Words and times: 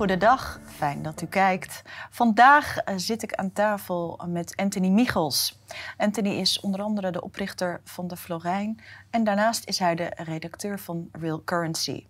Goedendag, 0.00 0.60
fijn 0.66 1.02
dat 1.02 1.22
u 1.22 1.26
kijkt. 1.26 1.82
Vandaag 2.10 2.76
eh, 2.76 2.94
zit 2.96 3.22
ik 3.22 3.34
aan 3.34 3.52
tafel 3.52 4.20
met 4.26 4.56
Anthony 4.56 4.88
Michels. 4.88 5.58
Anthony 5.96 6.28
is 6.28 6.60
onder 6.60 6.82
andere 6.82 7.10
de 7.10 7.22
oprichter 7.22 7.80
van 7.84 8.08
de 8.08 8.16
Florijn 8.16 8.80
en 9.10 9.24
daarnaast 9.24 9.68
is 9.68 9.78
hij 9.78 9.94
de 9.94 10.12
redacteur 10.16 10.78
van 10.78 11.08
Real 11.12 11.44
Currency. 11.44 12.06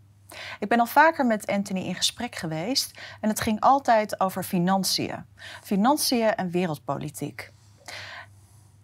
Ik 0.59 0.69
ben 0.69 0.81
al 0.81 0.87
vaker 0.87 1.27
met 1.27 1.47
Anthony 1.47 1.81
in 1.81 1.95
gesprek 1.95 2.35
geweest 2.35 3.01
en 3.21 3.29
het 3.29 3.41
ging 3.41 3.61
altijd 3.61 4.21
over 4.21 4.43
financiën. 4.43 5.25
Financiën 5.63 6.35
en 6.35 6.51
wereldpolitiek. 6.51 7.53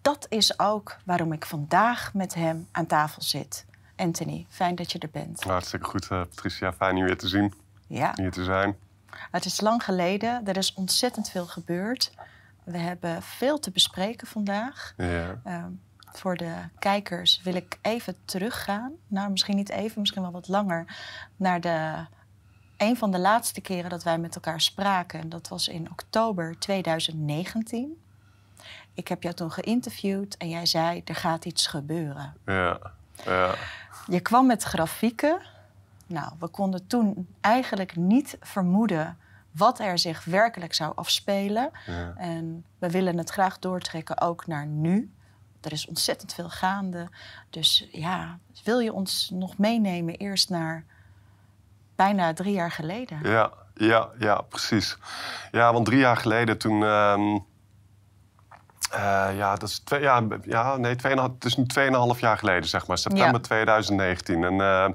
Dat 0.01 0.25
is 0.29 0.59
ook 0.59 0.97
waarom 1.05 1.33
ik 1.33 1.45
vandaag 1.45 2.13
met 2.13 2.33
hem 2.33 2.67
aan 2.71 2.85
tafel 2.85 3.21
zit. 3.21 3.65
Anthony, 3.95 4.45
fijn 4.49 4.75
dat 4.75 4.91
je 4.91 4.99
er 4.99 5.09
bent. 5.11 5.43
Hartstikke 5.43 5.85
goed, 5.85 6.03
uh, 6.03 6.09
Patricia. 6.09 6.73
Fijn 6.73 6.95
je 6.95 7.03
weer 7.03 7.17
te 7.17 7.27
zien. 7.27 7.53
Ja. 7.87 8.11
Hier 8.15 8.31
te 8.31 8.43
zijn. 8.43 8.75
Het 9.31 9.45
is 9.45 9.61
lang 9.61 9.83
geleden. 9.83 10.47
Er 10.47 10.57
is 10.57 10.73
ontzettend 10.73 11.29
veel 11.29 11.45
gebeurd. 11.45 12.11
We 12.63 12.77
hebben 12.77 13.21
veel 13.21 13.59
te 13.59 13.71
bespreken 13.71 14.27
vandaag. 14.27 14.93
Ja. 14.97 15.39
Ehm, 15.43 15.71
voor 16.11 16.35
de 16.35 16.53
kijkers 16.79 17.41
wil 17.43 17.55
ik 17.55 17.77
even 17.81 18.15
teruggaan. 18.25 18.91
Nou, 19.07 19.29
misschien 19.31 19.55
niet 19.55 19.69
even, 19.69 19.99
misschien 19.99 20.21
wel 20.21 20.31
wat 20.31 20.47
langer. 20.47 20.97
Naar 21.35 21.61
de, 21.61 22.05
een 22.77 22.97
van 22.97 23.11
de 23.11 23.19
laatste 23.19 23.61
keren 23.61 23.89
dat 23.89 24.03
wij 24.03 24.17
met 24.17 24.35
elkaar 24.35 24.61
spraken. 24.61 25.29
Dat 25.29 25.47
was 25.47 25.67
in 25.67 25.91
oktober 25.91 26.59
2019. 26.59 28.01
Ik 28.93 29.07
heb 29.07 29.23
jou 29.23 29.35
toen 29.35 29.51
geïnterviewd 29.51 30.37
en 30.37 30.49
jij 30.49 30.65
zei: 30.65 31.01
er 31.05 31.15
gaat 31.15 31.45
iets 31.45 31.67
gebeuren. 31.67 32.33
Ja. 32.45 32.79
ja. 33.25 33.55
Je 34.07 34.19
kwam 34.19 34.45
met 34.45 34.63
grafieken. 34.63 35.41
Nou, 36.07 36.31
we 36.39 36.47
konden 36.47 36.87
toen 36.87 37.27
eigenlijk 37.41 37.95
niet 37.95 38.37
vermoeden 38.41 39.17
wat 39.51 39.79
er 39.79 39.97
zich 39.99 40.25
werkelijk 40.25 40.73
zou 40.73 40.91
afspelen. 40.95 41.69
Ja. 41.85 42.13
En 42.17 42.65
we 42.79 42.89
willen 42.91 43.17
het 43.17 43.29
graag 43.29 43.59
doortrekken 43.59 44.21
ook 44.21 44.47
naar 44.47 44.65
nu. 44.65 45.11
Er 45.61 45.71
is 45.71 45.87
ontzettend 45.87 46.33
veel 46.33 46.49
gaande. 46.49 47.09
Dus 47.49 47.87
ja, 47.91 48.37
wil 48.63 48.79
je 48.79 48.93
ons 48.93 49.29
nog 49.33 49.57
meenemen 49.57 50.15
eerst 50.15 50.49
naar 50.49 50.83
bijna 51.95 52.33
drie 52.33 52.53
jaar 52.53 52.71
geleden? 52.71 53.19
Ja, 53.23 53.51
ja, 53.73 54.09
ja, 54.19 54.41
precies. 54.41 54.97
Ja, 55.51 55.73
want 55.73 55.85
drie 55.85 55.99
jaar 55.99 56.17
geleden 56.17 56.57
toen. 56.57 56.83
ehm, 56.83 57.37
eh, 58.91 59.29
ja, 59.37 59.55
dat 59.55 59.69
is 59.69 59.79
twee, 59.79 60.01
ja, 60.01 60.23
ja, 60.43 60.77
nee, 60.77 60.95
tweeënhalf- 60.95 61.33
het 61.33 61.45
is 61.45 61.55
nu 61.57 61.65
2,5 61.65 62.19
jaar 62.19 62.37
geleden, 62.37 62.69
zeg 62.69 62.87
maar. 62.87 62.97
September 62.97 63.33
Ja. 63.33 63.39
2019. 63.39 64.43
En, 64.43 64.61
eh, 64.61 64.89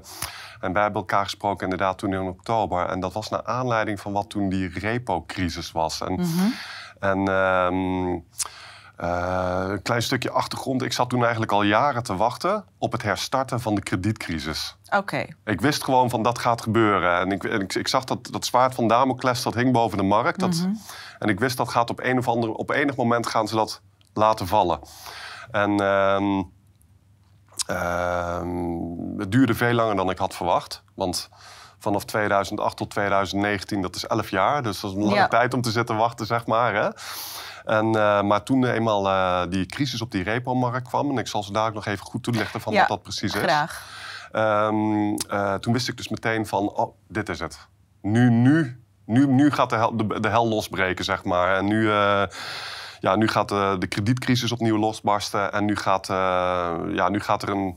en 0.63 0.73
wij 0.73 0.81
hebben 0.81 1.01
elkaar 1.01 1.23
gesproken 1.23 1.63
inderdaad 1.63 1.97
toen 1.97 2.13
in 2.13 2.21
oktober. 2.21 2.85
En 2.85 2.99
dat 2.99 3.13
was 3.13 3.29
naar 3.29 3.43
aanleiding 3.43 3.99
van 3.99 4.13
wat 4.13 4.29
toen 4.29 4.49
die 4.49 4.79
repo-crisis 4.79 5.71
was. 5.71 6.01
En, 6.01 6.13
Mhm. 6.13 6.47
en 6.99 7.27
ehm, 7.27 8.19
eh, 8.97 9.63
een 9.67 9.81
klein 9.81 10.01
stukje 10.01 10.31
achtergrond. 10.31 10.81
Ik 10.81 10.93
zat 10.93 11.09
toen 11.09 11.21
eigenlijk 11.21 11.51
al 11.51 11.63
jaren 11.63 12.03
te 12.03 12.15
wachten 12.15 12.65
op 12.77 12.91
het 12.91 13.01
herstarten 13.03 13.59
van 13.59 13.75
de 13.75 13.81
kredietcrisis. 13.81 14.75
Oké, 14.95 15.25
Ik 15.45 15.61
wist 15.61 15.83
gewoon 15.83 16.09
van 16.09 16.23
dat 16.23 16.39
gaat 16.39 16.61
gebeuren. 16.61 17.19
En 17.19 17.31
ik, 17.31 17.43
en 17.43 17.61
ik, 17.61 17.73
ik 17.75 17.87
zag 17.87 18.03
dat, 18.03 18.27
dat 18.31 18.45
zwaard 18.45 18.75
van 18.75 18.87
Damocles, 18.87 19.43
dat 19.43 19.53
hing 19.53 19.71
boven 19.71 19.97
de 19.97 20.03
markt. 20.03 20.39
Dat, 20.39 20.53
Mhm. 20.55 20.73
En 21.19 21.29
ik 21.29 21.39
wist 21.39 21.57
dat 21.57 21.69
gaat 21.69 21.89
op 21.89 21.99
een 22.03 22.17
of 22.17 22.27
andere... 22.27 22.53
Op 22.57 22.69
enig 22.71 22.95
moment 22.95 23.27
gaan 23.27 23.47
ze 23.47 23.55
dat 23.55 23.81
laten 24.13 24.47
vallen. 24.47 24.79
En 25.51 25.79
ehm, 25.79 26.43
het 29.17 29.31
duurde 29.31 29.53
veel 29.53 29.73
langer 29.73 29.95
dan 29.95 30.09
ik 30.09 30.17
had 30.17 30.35
verwacht. 30.35 30.83
Want 30.95 31.29
vanaf 31.79 32.05
2008 32.05 32.77
tot 32.77 32.89
2019, 32.89 33.81
dat 33.81 33.95
is 33.95 34.07
11 34.07 34.29
jaar. 34.29 34.63
Dus 34.63 34.79
dat 34.79 34.91
is 34.91 34.97
een 34.97 35.03
lange 35.03 35.15
Ja. 35.15 35.27
tijd 35.27 35.53
om 35.53 35.61
te 35.61 35.71
zitten 35.71 35.95
wachten, 35.95 36.25
zeg 36.25 36.45
maar. 36.45 36.73
Hè? 36.73 36.89
En, 37.77 37.85
eh, 37.95 38.21
maar 38.21 38.43
toen 38.43 38.65
eenmaal 38.65 39.07
eh, 39.09 39.41
die 39.49 39.65
crisis 39.65 40.01
op 40.01 40.11
die 40.11 40.23
repo-markt 40.23 40.87
kwam... 40.87 41.09
en 41.09 41.17
ik 41.17 41.27
zal 41.27 41.43
ze 41.43 41.51
daar 41.51 41.67
ook 41.67 41.73
nog 41.73 41.85
even 41.85 42.05
goed 42.05 42.23
toelichten 42.23 42.61
van 42.61 42.73
Ja, 42.73 42.79
wat 42.79 42.87
dat 42.87 43.01
precies 43.01 43.33
is. 43.35 43.41
graag. 43.41 43.85
Ehm, 44.31 45.15
eh, 45.29 45.53
toen 45.53 45.73
wist 45.73 45.87
ik 45.87 45.97
dus 45.97 46.07
meteen 46.09 46.47
van, 46.47 46.69
oh, 46.69 46.95
dit 47.07 47.29
is 47.29 47.39
het. 47.39 47.67
Nu, 48.01 48.29
nu, 48.29 48.83
nu, 49.05 49.27
nu 49.27 49.51
gaat 49.51 49.69
de 49.69 49.75
hel, 49.75 49.97
de, 49.97 50.19
de 50.19 50.29
hel 50.29 50.47
losbreken, 50.47 51.05
zeg 51.05 51.23
maar. 51.23 51.57
En 51.57 51.65
nu, 51.65 51.89
ja, 53.03 53.15
nu 53.15 53.27
gaat 53.27 53.49
de, 53.49 53.75
de 53.79 53.87
kredietcrisis 53.87 54.51
opnieuw 54.51 54.77
losbarsten. 54.77 55.53
En 55.53 55.65
nu 55.65 55.75
gaat, 55.75 56.09
eh, 56.09 56.15
ja, 56.93 57.09
nu 57.09 57.19
gaat 57.19 57.41
er 57.41 57.49
een, 57.49 57.75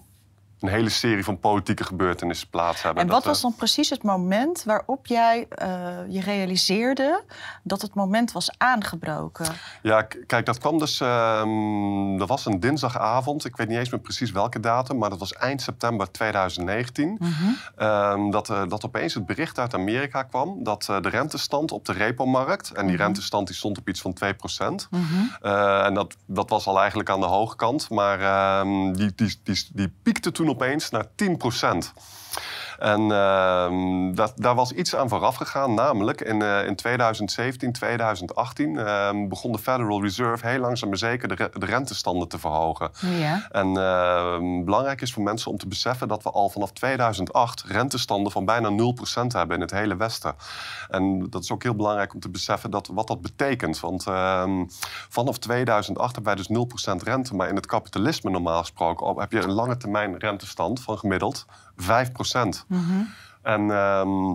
een 0.60 0.68
hele 0.68 0.88
serie 0.88 1.24
van 1.24 1.38
politieke 1.38 1.84
gebeurtenissen 1.84 2.48
plaats 2.48 2.82
hebben. 2.82 3.02
En 3.02 3.08
wat 3.08 3.20
eh, 3.22 3.26
was 3.26 3.40
dan 3.40 3.54
precies 3.54 3.90
het 3.90 4.02
moment 4.02 4.64
waarop 4.64 5.06
jij 5.06 5.46
eh, 5.48 5.68
je 6.08 6.20
realiseerde 6.20 7.22
dat 7.62 7.82
het 7.82 7.94
moment 7.94 8.32
was 8.32 8.50
aangebroken? 8.58 9.46
Ja, 9.82 10.02
kijk, 10.26 10.46
dat 10.46 10.58
kwam 10.58 10.78
dus. 10.78 11.00
ehm 11.00 12.16
dat 12.18 12.28
was 12.28 12.46
een 12.46 12.60
dinsdagavond. 12.60 13.44
Ik 13.44 13.56
weet 13.56 13.68
niet 13.68 13.78
eens 13.78 13.90
meer 13.90 14.00
precies 14.00 14.30
welke 14.30 14.60
datum, 14.60 14.98
maar 14.98 15.10
dat 15.10 15.18
was 15.18 15.32
eind 15.32 15.62
september 15.62 16.10
2019. 16.10 17.16
Mhm. 17.20 17.30
Ehm, 17.76 18.30
dat, 18.30 18.50
eh, 18.50 18.62
dat 18.68 18.84
opeens 18.84 19.14
het 19.14 19.26
bericht 19.26 19.58
uit 19.58 19.74
Amerika 19.74 20.22
kwam 20.22 20.62
dat 20.64 20.86
eh, 20.90 21.00
de 21.00 21.08
rentestand 21.08 21.72
op 21.72 21.84
de 21.84 21.92
repo-markt, 21.92 22.70
en 22.70 22.86
die 22.86 22.94
Mhm. 22.94 23.04
rentestand 23.04 23.46
die 23.46 23.56
stond 23.56 23.78
op 23.78 23.88
iets 23.88 24.00
van 24.00 24.12
2%. 24.12 24.88
Mhm. 24.90 25.02
Eh, 25.40 25.84
en 25.84 25.94
dat, 25.94 26.16
dat 26.26 26.50
was 26.50 26.66
al 26.66 26.78
eigenlijk 26.78 27.10
aan 27.10 27.20
de 27.20 27.26
hoge 27.26 27.56
kant, 27.56 27.90
maar 27.90 28.20
ehm, 28.20 28.92
die, 28.92 29.12
die, 29.14 29.40
die, 29.42 29.68
die 29.72 29.92
piekte 30.02 30.32
toen 30.32 30.45
opeens 30.48 30.90
naar 30.90 31.06
10%. 31.06 31.92
En 32.78 33.10
ehm, 33.12 34.14
dat, 34.14 34.32
daar 34.36 34.54
was 34.54 34.72
iets 34.72 34.96
aan 34.96 35.08
vooraf 35.08 35.36
gegaan, 35.36 35.74
namelijk 35.74 36.20
in, 36.20 36.42
eh, 36.42 36.66
in 36.66 36.76
2017, 36.76 37.72
2018 37.72 38.78
ehm, 38.78 39.28
begon 39.28 39.52
de 39.52 39.58
Federal 39.58 40.02
Reserve 40.02 40.46
heel 40.46 40.60
langzaam 40.60 40.88
maar 40.88 40.98
zeker 40.98 41.28
de, 41.28 41.34
re- 41.34 41.50
de 41.58 41.66
rentestanden 41.66 42.28
te 42.28 42.38
verhogen. 42.38 42.90
Ja. 43.00 43.46
En 43.50 43.76
ehm, 43.76 44.64
belangrijk 44.64 45.00
is 45.00 45.12
voor 45.12 45.22
mensen 45.22 45.50
om 45.50 45.58
te 45.58 45.68
beseffen 45.68 46.08
dat 46.08 46.22
we 46.22 46.30
al 46.30 46.48
vanaf 46.48 46.72
2008 46.72 47.62
rentestanden 47.66 48.32
van 48.32 48.44
bijna 48.44 48.70
0% 48.70 49.26
hebben 49.26 49.56
in 49.56 49.62
het 49.62 49.70
hele 49.70 49.96
Westen. 49.96 50.34
En 50.88 51.26
dat 51.30 51.42
is 51.42 51.52
ook 51.52 51.62
heel 51.62 51.74
belangrijk 51.74 52.14
om 52.14 52.20
te 52.20 52.28
beseffen 52.30 52.70
dat, 52.70 52.90
wat 52.92 53.06
dat 53.06 53.20
betekent. 53.20 53.80
Want 53.80 54.02
vanaf 55.08 55.38
2008 55.38 56.14
hebben 56.14 56.34
wij 56.34 56.44
dus 56.44 56.92
0% 57.00 57.02
rente. 57.02 57.34
Maar 57.34 57.48
in 57.48 57.56
het 57.56 57.66
kapitalisme 57.66 58.30
normaal 58.30 58.60
gesproken 58.60 59.20
heb 59.20 59.32
je 59.32 59.42
een 59.42 59.52
lange 59.52 59.76
termijn 59.76 60.18
rentestand 60.18 60.80
van 60.80 60.98
gemiddeld 60.98 61.46
5%. 61.76 62.64
Mhm. 62.68 62.80
En 63.42 63.70
ehm, 63.70 64.34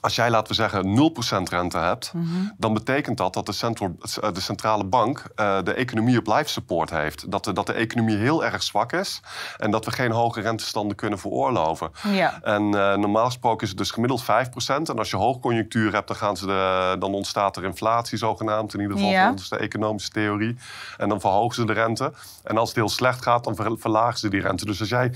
als 0.00 0.14
jij, 0.14 0.30
laten 0.30 0.48
we 0.48 0.54
zeggen, 0.54 0.94
0% 0.94 1.48
rente 1.48 1.78
hebt, 1.78 2.12
Mhm. 2.14 2.26
dan 2.58 2.74
betekent 2.74 3.16
dat 3.16 3.34
dat 3.34 3.46
de, 3.46 3.52
central, 3.52 3.96
eh, 4.20 4.32
de 4.32 4.40
centrale 4.40 4.84
bank 4.84 5.24
eh, 5.34 5.58
de 5.62 5.72
economie 5.72 6.18
op 6.18 6.26
life 6.26 6.48
support 6.48 6.90
heeft. 6.90 7.30
Dat 7.30 7.44
de, 7.44 7.52
dat 7.52 7.66
de 7.66 7.72
economie 7.72 8.16
heel 8.16 8.44
erg 8.44 8.62
zwak 8.62 8.92
is 8.92 9.20
en 9.56 9.70
dat 9.70 9.84
we 9.84 9.90
geen 9.90 10.10
hoge 10.10 10.40
rentestanden 10.40 10.96
kunnen 10.96 11.18
veroorloven. 11.18 11.90
Ja. 12.08 12.38
En 12.42 12.62
eh, 12.62 12.96
normaal 12.96 13.24
gesproken 13.24 13.62
is 13.62 13.68
het 13.68 13.78
dus 13.78 13.90
gemiddeld 13.90 14.22
5%. 14.24 14.88
En 14.88 14.98
als 14.98 15.10
je 15.10 15.16
hoogconjunctuur 15.16 15.92
hebt, 15.92 16.08
dan, 16.08 16.16
gaan 16.16 16.36
ze 16.36 16.46
de, 16.46 16.96
dan 16.98 17.14
ontstaat 17.14 17.56
er 17.56 17.64
inflatie 17.64 18.18
zogenaamd. 18.18 18.74
In 18.74 18.80
ieder 18.80 18.96
geval 18.96 19.12
Ja. 19.12 19.26
volgens 19.26 19.48
de 19.48 19.58
economische 19.58 20.10
theorie. 20.10 20.56
En 20.96 21.08
dan 21.08 21.20
verhogen 21.20 21.54
ze 21.54 21.64
de 21.64 21.72
rente. 21.72 22.12
En 22.44 22.56
als 22.58 22.68
het 22.68 22.76
heel 22.78 22.88
slecht 22.88 23.22
gaat, 23.22 23.44
dan 23.44 23.54
ver- 23.56 23.78
verlagen 23.78 24.18
ze 24.18 24.28
die 24.28 24.40
rente. 24.40 24.64
Dus 24.64 24.80
als 24.80 24.88
jij 24.88 25.12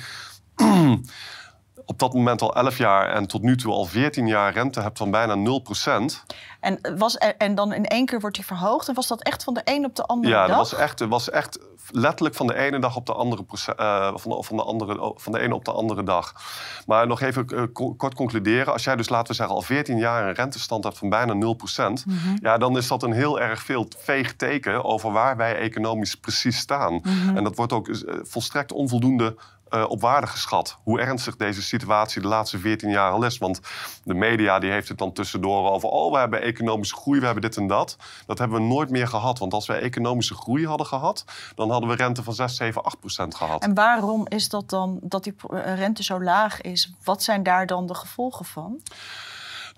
op 1.84 1.98
dat 1.98 2.14
moment 2.14 2.42
al 2.42 2.54
11 2.54 2.78
jaar 2.78 3.12
en 3.12 3.26
tot 3.26 3.42
nu 3.42 3.56
toe 3.56 3.72
al 3.72 3.84
14 3.84 4.26
jaar 4.26 4.52
rente 4.52 4.80
hebt 4.80 4.98
van 4.98 5.10
bijna 5.10 5.34
0%. 5.36 5.90
En, 6.60 6.96
was, 6.98 7.16
er- 7.18 7.36
en 7.36 7.54
dan 7.54 7.72
in 7.72 7.86
één 7.86 8.06
keer 8.06 8.20
wordt 8.20 8.36
die 8.36 8.44
verhoogd. 8.44 8.88
En 8.88 8.94
was 8.94 9.06
dat 9.06 9.22
echt 9.22 9.44
van 9.44 9.54
de 9.54 9.60
een 9.64 9.84
op 9.84 9.96
de 9.96 10.04
andere 10.04 10.34
Ja, 10.34 10.46
dag? 10.46 10.48
dat 10.48 10.70
was 10.70 10.80
echt, 10.80 10.98
dat 10.98 11.08
was 11.08 11.30
echt 11.30 11.58
letterlijk 11.90 12.34
van 12.34 12.46
de 12.46 12.54
ene 12.54 12.78
dag 12.78 12.96
op 12.96 13.06
de 13.06 13.12
andere, 13.14 13.44
eh, 13.76 14.10
van, 14.14 14.30
de, 14.30 14.42
van, 14.42 14.56
de 14.56 14.62
andere, 14.62 15.12
van 15.16 15.32
de 15.32 15.38
ene 15.40 15.54
op 15.54 15.64
de 15.64 15.72
andere 15.72 16.02
dag. 16.02 16.34
Maar 16.86 17.06
nog 17.06 17.20
even 17.20 17.46
eh, 17.46 17.62
ko- 17.72 17.94
kort 17.94 18.14
concluderen. 18.14 18.72
Als 18.72 18.84
jij 18.84 18.96
dus, 18.96 19.08
laten 19.08 19.26
we 19.28 19.34
zeggen, 19.34 19.54
al 19.54 19.62
14 19.62 19.98
jaar 19.98 20.28
een 20.28 20.34
rentestand 20.34 20.84
hebt 20.84 20.98
van 20.98 21.08
bijna 21.08 21.32
0%, 21.34 22.04
Mhm. 22.06 22.36
ja, 22.42 22.58
dan 22.58 22.76
is 22.76 22.88
dat 22.88 23.02
een 23.02 23.12
heel 23.12 23.40
erg 23.40 23.62
veel 23.62 23.86
veeg 23.98 24.36
teken 24.36 24.84
over 24.84 25.12
waar 25.12 25.36
wij 25.36 25.56
economisch 25.56 26.14
precies 26.14 26.58
staan. 26.58 26.94
Mhm. 27.02 27.36
En 27.36 27.44
dat 27.44 27.56
wordt 27.56 27.72
ook 27.72 27.88
eh, 27.88 28.14
volstrekt 28.22 28.72
onvoldoende 28.72 29.36
eh, 29.70 29.84
op 29.88 30.00
waarde 30.00 30.26
geschat. 30.26 30.78
Hoe 30.82 31.00
ernstig 31.00 31.36
deze 31.36 31.62
situatie 31.62 32.22
de 32.22 32.28
laatste 32.28 32.58
14 32.58 32.90
jaar 32.90 33.10
al 33.12 33.24
is. 33.24 33.38
Want 33.38 33.60
de 34.04 34.14
media 34.14 34.58
die 34.58 34.70
heeft 34.70 34.88
het 34.88 34.98
dan 34.98 35.12
tussendoor 35.12 35.70
over... 35.70 35.88
oh, 35.88 36.12
we 36.12 36.18
hebben 36.18 36.42
economische 36.42 36.96
groei, 36.96 37.18
we 37.18 37.24
hebben 37.24 37.42
dit 37.42 37.56
en 37.56 37.66
dat. 37.66 37.96
Dat 38.26 38.38
hebben 38.38 38.60
we 38.60 38.66
nooit 38.66 38.90
meer 38.90 39.08
gehad. 39.08 39.38
Want 39.38 39.52
als 39.52 39.66
we 39.66 39.74
economische 39.74 40.34
groei 40.34 40.66
hadden 40.66 40.86
gehad... 40.86 41.24
dan 41.54 41.70
hadden 41.70 41.88
we 41.88 41.96
rente 41.96 42.22
van 42.22 42.34
6, 42.34 42.56
7, 42.56 42.82
8 42.82 43.00
procent 43.00 43.34
gehad. 43.34 43.62
En 43.62 43.74
waarom 43.74 44.26
is 44.28 44.48
dat 44.48 44.70
dan 44.70 44.98
dat 45.02 45.24
die 45.24 45.34
rente 45.50 46.02
zo 46.02 46.22
laag 46.22 46.60
is? 46.60 46.92
Wat 47.04 47.22
zijn 47.22 47.42
daar 47.42 47.66
dan 47.66 47.86
de 47.86 47.94
gevolgen 47.94 48.44
van? 48.44 48.80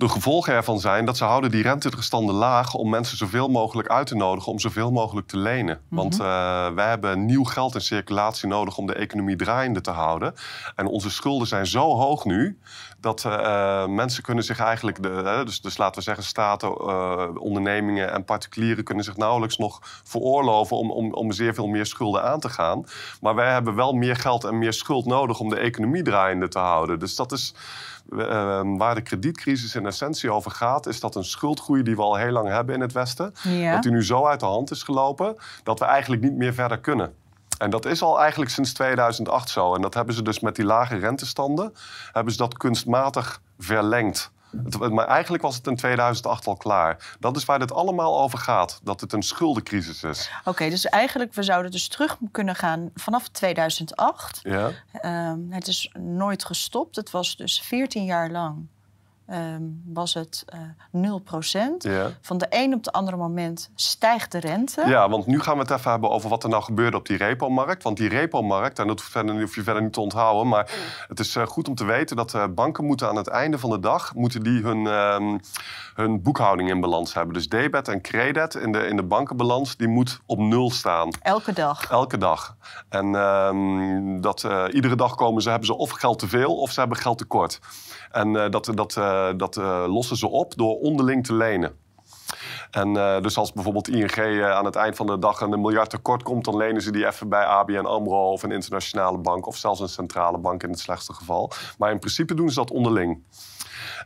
De 0.02 0.08
gevolgen 0.08 0.52
ervan 0.52 0.80
zijn 0.80 1.04
dat 1.04 1.16
ze 1.16 1.24
houden 1.24 1.50
die 1.50 1.62
renterestanden 1.62 2.34
laag 2.34 2.74
om 2.74 2.90
mensen 2.90 3.16
zoveel 3.16 3.48
mogelijk 3.48 3.88
uit 3.88 4.06
te 4.06 4.14
nodigen 4.14 4.52
om 4.52 4.58
zoveel 4.58 4.90
mogelijk 4.90 5.26
te 5.26 5.38
lenen. 5.38 5.80
Want 5.88 6.14
uh, 6.20 6.68
wij 6.70 6.88
hebben 6.88 7.24
nieuw 7.24 7.44
geld 7.44 7.74
in 7.74 7.80
circulatie 7.80 8.48
nodig 8.48 8.76
om 8.76 8.86
de 8.86 8.94
economie 8.94 9.36
draaiende 9.36 9.80
te 9.80 9.90
houden. 9.90 10.34
En 10.76 10.86
onze 10.86 11.10
schulden 11.10 11.46
zijn 11.46 11.66
zo 11.66 11.94
hoog 11.94 12.24
nu 12.24 12.58
dat 13.02 13.24
uh, 13.26 13.86
mensen 13.86 14.22
kunnen 14.22 14.44
zich 14.44 14.58
eigenlijk, 14.58 15.02
de, 15.02 15.42
dus, 15.44 15.60
dus 15.60 15.76
laten 15.76 15.94
we 15.94 16.02
zeggen 16.02 16.24
staten, 16.24 16.68
uh, 16.68 17.28
ondernemingen 17.38 18.12
en 18.12 18.24
particulieren 18.24 18.84
kunnen 18.84 19.04
zich 19.04 19.16
nauwelijks 19.16 19.58
nog 19.58 19.78
veroorloven 20.04 20.76
om, 20.76 20.90
om, 20.90 21.14
om 21.14 21.32
zeer 21.32 21.54
veel 21.54 21.66
meer 21.66 21.86
schulden 21.86 22.22
aan 22.22 22.40
te 22.40 22.48
gaan. 22.48 22.84
Maar 23.20 23.34
wij 23.34 23.52
hebben 23.52 23.74
wel 23.74 23.92
meer 23.92 24.16
geld 24.16 24.44
en 24.44 24.58
meer 24.58 24.72
schuld 24.72 25.06
nodig 25.06 25.40
om 25.40 25.48
de 25.48 25.58
economie 25.58 26.02
draaiende 26.02 26.48
te 26.48 26.58
houden. 26.58 26.98
Dus 26.98 27.16
dat 27.16 27.32
is 27.32 27.54
uh, 28.10 28.60
waar 28.64 28.94
de 28.94 29.02
kredietcrisis 29.02 29.74
in 29.74 29.86
essentie 29.86 30.30
over 30.32 30.50
gaat, 30.50 30.86
is 30.86 31.00
dat 31.00 31.14
een 31.14 31.24
schuldgroei 31.24 31.82
die 31.82 31.96
we 31.96 32.02
al 32.02 32.16
heel 32.16 32.32
lang 32.32 32.48
hebben 32.48 32.74
in 32.74 32.80
het 32.80 32.92
Westen, 32.92 33.34
Ja. 33.42 33.72
dat 33.72 33.82
die 33.82 33.92
nu 33.92 34.04
zo 34.04 34.26
uit 34.26 34.40
de 34.40 34.46
hand 34.46 34.70
is 34.70 34.82
gelopen 34.82 35.36
dat 35.62 35.78
we 35.78 35.84
eigenlijk 35.84 36.22
niet 36.22 36.36
meer 36.36 36.54
verder 36.54 36.78
kunnen. 36.78 37.14
En 37.62 37.70
dat 37.70 37.84
is 37.84 38.02
al 38.02 38.20
eigenlijk 38.20 38.50
sinds 38.50 38.72
2008 38.72 39.48
zo. 39.50 39.74
En 39.74 39.82
dat 39.82 39.94
hebben 39.94 40.14
ze 40.14 40.22
dus 40.22 40.40
met 40.40 40.56
die 40.56 40.64
lage 40.64 40.96
rentestanden, 40.96 41.74
hebben 42.12 42.32
ze 42.32 42.38
dat 42.38 42.56
kunstmatig 42.56 43.40
verlengd. 43.58 44.30
Het- 44.64 44.90
maar 44.92 45.06
eigenlijk 45.06 45.42
was 45.42 45.56
het 45.56 45.66
in 45.66 45.76
2008 45.76 46.46
al 46.46 46.56
klaar. 46.56 47.16
Dat 47.20 47.36
is 47.36 47.44
waar 47.44 47.58
dit 47.58 47.72
allemaal 47.72 48.20
over 48.20 48.38
gaat. 48.38 48.80
Dat 48.82 49.00
het 49.00 49.12
een 49.12 49.22
schuldencrisis 49.22 50.02
is. 50.02 50.30
Oké, 50.44 50.68
dus 50.68 50.86
eigenlijk, 50.86 51.34
we 51.34 51.42
zouden 51.42 51.70
dus 51.70 51.88
terug 51.88 52.16
kunnen 52.30 52.54
gaan 52.54 52.90
vanaf 52.94 53.28
2008. 53.28 54.40
Ja? 54.42 54.70
Ehm, 54.92 55.38
het 55.50 55.66
is 55.66 55.90
nooit 55.98 56.44
gestopt. 56.44 56.96
Het 56.96 57.10
was 57.10 57.36
dus 57.36 57.60
14 57.60 58.04
jaar 58.04 58.30
lang 58.30 58.66
ehm, 59.26 59.62
was 59.84 60.14
het 60.14 60.44
eh 60.46 60.58
0%. 60.90 61.82
Ja. 61.82 62.10
Van 62.20 62.38
de 62.38 62.46
een 62.50 62.74
op 62.74 62.84
de 62.84 62.92
andere 62.92 63.16
moment 63.16 63.70
stijgt 63.74 64.32
de 64.32 64.40
rente. 64.40 64.82
Ja, 64.86 65.08
want 65.08 65.26
nu 65.26 65.40
gaan 65.40 65.54
we 65.54 65.60
het 65.60 65.70
even 65.70 65.90
hebben 65.90 66.10
over 66.10 66.28
wat 66.30 66.42
er 66.42 66.48
nou 66.48 66.62
gebeurde 66.62 66.96
op 66.96 67.06
die 67.06 67.16
repo-markt. 67.16 67.82
Want 67.82 67.96
die 67.96 68.08
repo-markt, 68.08 68.78
en 68.78 68.86
dat 68.86 69.00
hoef 69.00 69.54
je 69.54 69.62
verder- 69.62 69.82
niet 69.82 69.92
te 69.92 70.00
onthouden... 70.00 70.48
maar 70.48 70.70
het 71.08 71.20
is 71.20 71.36
eh, 71.36 71.46
goed 71.46 71.68
om 71.68 71.74
te 71.74 71.84
weten 71.84 72.16
dat 72.16 72.34
eh, 72.34 72.44
banken 72.54 72.84
moeten 72.84 73.08
aan 73.08 73.16
het 73.16 73.28
einde 73.28 73.58
van 73.58 73.70
de 73.70 73.80
dag... 73.80 74.14
moeten 74.14 74.42
die 74.42 74.62
hun, 74.62 74.86
ehm, 74.86 75.38
hun 75.94 76.22
boekhouding 76.22 76.70
in 76.70 76.80
balans 76.80 77.14
hebben. 77.14 77.34
Dus 77.34 77.48
debet 77.48 77.88
en 77.88 78.00
credit 78.00 78.54
in 78.54 78.72
de, 78.72 78.86
in 78.86 78.96
de 78.96 79.02
bankenbalans, 79.02 79.76
die 79.76 79.88
moet 79.88 80.20
op 80.26 80.38
nul 80.38 80.70
staan. 80.70 81.10
Elke 81.22 81.52
dag. 81.52 81.90
Elke 81.90 82.18
dag. 82.18 82.56
En 82.88 83.14
ehm, 83.14 84.20
dat, 84.20 84.48
iedere 84.72 84.96
dag 84.96 85.14
komen 85.14 85.42
ze, 85.42 85.48
hebben 85.48 85.66
ze 85.66 85.76
of 85.76 85.90
geld 85.90 86.18
te 86.18 86.28
veel 86.28 86.56
of 86.56 86.70
ze 86.70 86.80
hebben 86.80 86.98
geld 86.98 87.18
tekort. 87.18 87.60
En 88.12 88.36
eh, 88.36 88.50
dat, 88.50 88.70
dat, 88.74 88.96
eh, 88.96 89.28
dat 89.36 89.56
eh, 89.56 89.84
lossen 89.88 90.16
ze 90.16 90.28
op 90.28 90.56
door 90.56 90.78
onderling 90.78 91.26
te 91.26 91.34
lenen. 91.34 91.80
En 92.70 92.92
dus 93.22 93.36
als 93.36 93.52
bijvoorbeeld 93.52 93.88
ING 93.88 94.42
aan 94.42 94.64
het 94.64 94.76
eind 94.76 94.96
van 94.96 95.06
de 95.06 95.18
dag 95.18 95.40
een 95.40 95.60
miljard 95.60 95.90
tekort 95.90 96.22
komt, 96.22 96.44
dan 96.44 96.56
lenen 96.56 96.82
ze 96.82 96.92
die 96.92 97.06
even 97.06 97.28
bij 97.28 97.44
ABN 97.44 97.84
AMRO 97.84 98.32
of 98.32 98.42
een 98.42 98.50
internationale 98.52 99.18
bank 99.18 99.46
of 99.46 99.56
zelfs 99.56 99.80
een 99.80 99.88
centrale 99.88 100.38
bank 100.38 100.62
in 100.62 100.70
het 100.70 100.78
slechtste 100.78 101.12
geval. 101.12 101.50
Maar 101.78 101.90
in 101.90 101.98
principe 101.98 102.34
doen 102.34 102.48
ze 102.48 102.54
dat 102.54 102.70
onderling. 102.70 103.22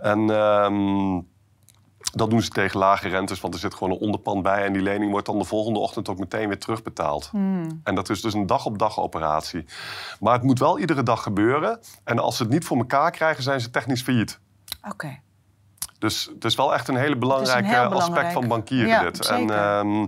En 0.00 0.30
ehm, 0.30 1.20
dat 2.16 2.30
doen 2.30 2.42
ze 2.42 2.48
tegen 2.50 2.78
lage 2.78 3.08
rentes, 3.08 3.40
want 3.40 3.54
er 3.54 3.60
zit 3.60 3.74
gewoon 3.74 3.92
een 3.92 3.98
onderpand 4.00 4.42
bij 4.42 4.64
en 4.64 4.72
die 4.72 4.82
lening 4.82 5.10
wordt 5.10 5.26
dan 5.26 5.38
de 5.38 5.44
volgende 5.44 5.78
ochtend 5.78 6.08
ook 6.08 6.18
meteen 6.18 6.48
weer 6.48 6.58
terugbetaald. 6.58 7.28
Hmm. 7.30 7.80
En 7.84 7.94
dat 7.94 8.08
is 8.10 8.20
dus 8.20 8.34
een 8.34 8.46
dag-op-dag 8.46 8.98
operatie. 9.00 9.64
Maar 10.20 10.32
het 10.32 10.42
moet 10.42 10.58
wel 10.58 10.78
iedere 10.78 11.02
dag 11.02 11.22
gebeuren. 11.22 11.80
En 12.04 12.18
als 12.18 12.36
ze 12.36 12.42
het 12.42 12.52
niet 12.52 12.64
voor 12.64 12.76
elkaar 12.76 13.10
krijgen, 13.10 13.42
zijn 13.42 13.60
ze 13.60 13.70
technisch 13.70 14.02
failliet. 14.02 14.38
Oké. 14.90 15.18
Dus 15.98 16.30
het 16.34 16.44
is 16.44 16.54
wel 16.54 16.74
echt 16.74 16.88
een 16.88 16.96
hele 16.96 17.16
belangrijke 17.16 17.76
aspect 17.76 17.88
belangrijk. 17.88 18.32
van 18.32 18.48
bankieren 18.48 18.88
Ja, 18.88 19.02
dit. 19.02 19.16
zeker. 19.24 19.50
En, 19.50 19.50
ehm, 19.50 20.06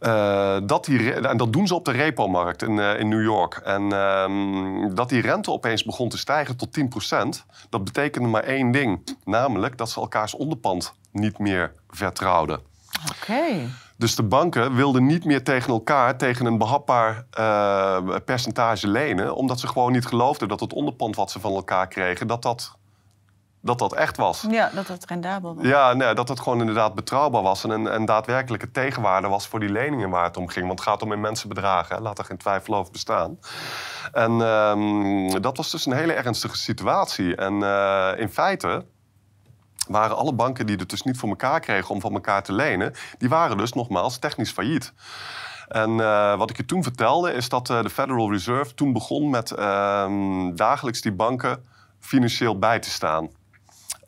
eh, 0.00 0.56
dat 0.62 0.84
die, 0.84 1.12
en 1.12 1.36
dat 1.36 1.52
doen 1.52 1.66
ze 1.66 1.74
op 1.74 1.84
de 1.84 1.90
repo-markt 1.90 2.62
in, 2.62 2.78
eh, 2.78 2.98
in 2.98 3.08
New 3.08 3.22
York. 3.22 3.54
En 3.54 3.92
ehm, 3.92 4.94
dat 4.94 5.08
die 5.08 5.20
rente 5.20 5.50
opeens 5.50 5.84
begon 5.84 6.08
te 6.08 6.18
stijgen 6.18 6.56
tot 6.56 6.72
10%, 6.72 7.44
dat 7.70 7.84
betekende 7.84 8.28
maar 8.28 8.42
één 8.42 8.70
ding. 8.70 9.16
Namelijk 9.24 9.78
dat 9.78 9.90
ze 9.90 10.00
elkaars 10.00 10.34
onderpand 10.34 10.94
niet 11.12 11.38
meer 11.38 11.72
vertrouwden. 11.88 12.60
Oké. 13.10 13.68
Dus 13.96 14.14
de 14.14 14.22
banken 14.22 14.74
wilden 14.74 15.06
niet 15.06 15.24
meer 15.24 15.44
tegen 15.44 15.72
elkaar 15.72 16.16
tegen 16.16 16.46
een 16.46 16.58
behapbaar 16.58 17.24
eh, 17.30 18.16
percentage 18.24 18.88
lenen, 18.88 19.34
omdat 19.34 19.60
ze 19.60 19.66
gewoon 19.66 19.92
niet 19.92 20.06
geloofden 20.06 20.48
dat 20.48 20.60
het 20.60 20.72
onderpand 20.72 21.16
wat 21.16 21.30
ze 21.30 21.40
van 21.40 21.54
elkaar 21.54 21.88
kregen, 21.88 22.26
dat 22.26 22.42
dat, 22.42 22.76
dat, 23.60 23.78
dat 23.78 23.94
echt 23.94 24.16
was. 24.16 24.46
Ja, 24.50 24.70
dat 24.74 24.88
het 24.88 25.04
rendabel 25.04 25.54
was. 25.54 25.64
Ja, 25.64 25.92
nee, 25.92 26.14
dat 26.14 26.28
het 26.28 26.40
gewoon 26.40 26.60
inderdaad 26.60 26.94
betrouwbaar 26.94 27.42
was 27.42 27.64
en 27.64 27.70
een, 27.70 27.94
een 27.94 28.04
daadwerkelijke 28.04 28.70
tegenwaarde 28.70 29.28
was 29.28 29.46
voor 29.46 29.60
die 29.60 29.68
leningen 29.68 30.10
waar 30.10 30.24
het 30.24 30.36
om 30.36 30.48
ging. 30.48 30.66
Want 30.66 30.78
het 30.78 30.88
gaat 30.88 31.02
om 31.02 31.12
immense 31.12 31.48
bedragen, 31.48 31.96
hè? 31.96 32.02
laat 32.02 32.18
er 32.18 32.24
geen 32.24 32.36
twijfel 32.36 32.74
over 32.74 32.92
bestaan. 32.92 33.38
En 34.12 34.40
ehm, 34.40 35.40
dat 35.40 35.56
was 35.56 35.70
dus 35.70 35.86
een 35.86 35.92
hele 35.92 36.12
ernstige 36.12 36.56
situatie. 36.56 37.36
En 37.36 37.62
eh, 37.62 38.12
in 38.16 38.28
feite 38.28 38.84
waren 39.88 40.16
alle 40.16 40.32
banken 40.32 40.66
die 40.66 40.76
het 40.76 40.90
dus 40.90 41.02
niet 41.02 41.18
voor 41.18 41.28
elkaar 41.28 41.60
kregen 41.60 41.94
om 41.94 42.00
van 42.00 42.12
elkaar 42.12 42.42
te 42.42 42.52
lenen, 42.52 42.94
die 43.18 43.28
waren 43.28 43.56
dus 43.56 43.72
nogmaals 43.72 44.18
technisch 44.18 44.52
failliet. 44.52 44.92
En 45.68 46.00
eh, 46.00 46.36
wat 46.36 46.50
ik 46.50 46.56
je 46.56 46.64
toen 46.64 46.82
vertelde 46.82 47.32
is 47.32 47.48
dat 47.48 47.70
eh, 47.70 47.82
de 47.82 47.90
Federal 47.90 48.30
Reserve 48.30 48.74
toen 48.74 48.92
begon 48.92 49.30
met 49.30 49.50
ehm, 49.50 50.54
dagelijks 50.54 51.00
die 51.00 51.12
banken 51.12 51.64
financieel 52.00 52.58
bij 52.58 52.78
te 52.78 52.90
staan. 52.90 53.30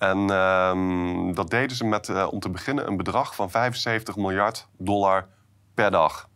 En 0.03 0.31
ehm, 0.31 1.33
dat 1.35 1.51
deden 1.51 1.77
ze 1.77 1.85
met, 1.85 2.09
eh, 2.09 2.27
om 2.31 2.41
te 2.41 2.51
beginnen, 2.51 2.87
een 2.87 2.97
bedrag 2.97 3.35
van 3.35 3.51
75 3.51 4.17
miljard 4.17 4.69
dollar 4.79 5.27
per 5.75 5.91
dag. 5.91 6.29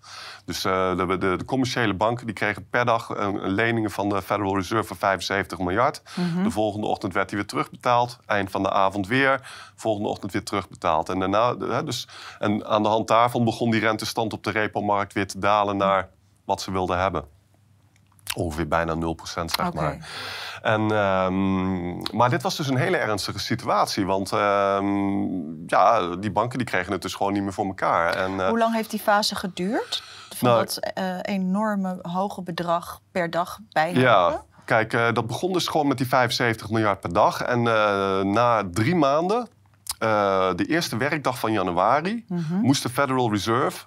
Dus 0.45 0.65
eh, 0.65 0.97
de, 0.97 1.07
de, 1.07 1.37
de 1.37 1.45
commerciële 1.45 1.95
banken 1.95 2.27
die 2.27 2.35
kregen 2.35 2.69
per 2.69 2.85
dag 2.85 3.11
eh, 3.11 3.29
leningen 3.33 3.91
van 3.91 4.09
de 4.09 4.23
Federal 4.23 4.57
Reserve 4.57 4.85
van 4.85 4.97
75 4.97 5.59
miljard. 5.59 6.03
De 6.43 6.51
volgende 6.51 6.87
ochtend 6.87 7.13
werd 7.15 7.29
die 7.29 7.39
weer 7.39 7.47
terugbetaald. 7.47 8.19
Eind 8.27 8.51
van 8.51 8.63
de 8.63 8.71
avond 8.71 9.07
weer. 9.07 9.41
Volgende 9.77 10.09
ochtend 10.09 10.33
weer 10.33 10.45
terugbetaald. 10.45 11.09
En, 11.09 11.19
daarna, 11.19 11.55
de- 11.55 11.83
dus, 11.85 12.09
en 12.39 12.67
aan 12.67 12.83
de 12.83 12.89
hand 12.89 13.09
daarvan 13.09 13.45
begon 13.45 13.71
die 13.71 13.81
rentestand 13.81 14.33
op 14.33 14.45
de 14.45 14.51
repo-markt 14.51 15.13
weer 15.13 15.27
te 15.27 15.39
dalen 15.39 15.77
naar 15.77 16.09
wat 16.45 16.61
ze 16.61 16.71
wilden 16.73 16.99
hebben. 16.99 17.25
Ongeveer 18.35 18.69
bijna 18.69 18.95
0% 18.95 19.51
zeg 19.51 19.73
maar. 19.73 20.09
En, 20.63 20.91
ehm, 20.91 22.17
maar 22.17 22.31
dit 22.31 22.43
was 22.43 22.57
dus 22.57 22.69
een 22.69 22.77
hele 22.77 22.97
ernstige 22.97 23.39
situatie. 23.39 24.07
Want 24.07 24.33
ehm, 24.33 24.87
ja, 25.67 26.17
die 26.17 26.31
banken 26.33 26.59
die 26.59 26.67
kregen 26.67 26.93
het 26.93 27.03
dus 27.03 27.15
gewoon 27.15 27.33
niet 27.33 27.43
meer 27.43 27.53
voor 27.53 27.67
elkaar. 27.67 28.15
En, 28.15 28.41
eh, 28.41 28.49
Hoe 28.49 28.59
lang 28.59 28.75
heeft 28.75 28.91
die 28.91 29.01
fase 29.01 29.35
geduurd? 29.35 30.03
Van 30.37 30.49
Nou, 30.49 30.61
dat 30.65 30.79
eh, 30.79 31.19
enorme 31.23 31.99
hoge 32.03 32.43
bedrag 32.43 33.01
per 33.13 33.31
dag 33.31 33.59
bijhouden? 33.73 34.03
Ja, 34.03 34.43
kijk, 34.65 34.93
eh, 34.93 35.13
dat 35.13 35.27
begon 35.27 35.53
dus 35.53 35.67
gewoon 35.69 35.87
met 35.87 35.99
die 35.99 36.09
75 36.09 36.71
miljard 36.71 37.01
per 37.01 37.13
dag. 37.13 37.41
En 37.43 37.63
na 38.33 38.63
drie 38.73 38.95
maanden, 38.95 39.49
de 40.57 40.65
eerste 40.69 40.97
werkdag 40.97 41.39
van 41.39 41.53
januari, 41.53 42.25
Mhm. 42.29 42.55
moest 42.55 42.83
de 42.83 42.89
Federal 42.89 43.31
Reserve 43.31 43.85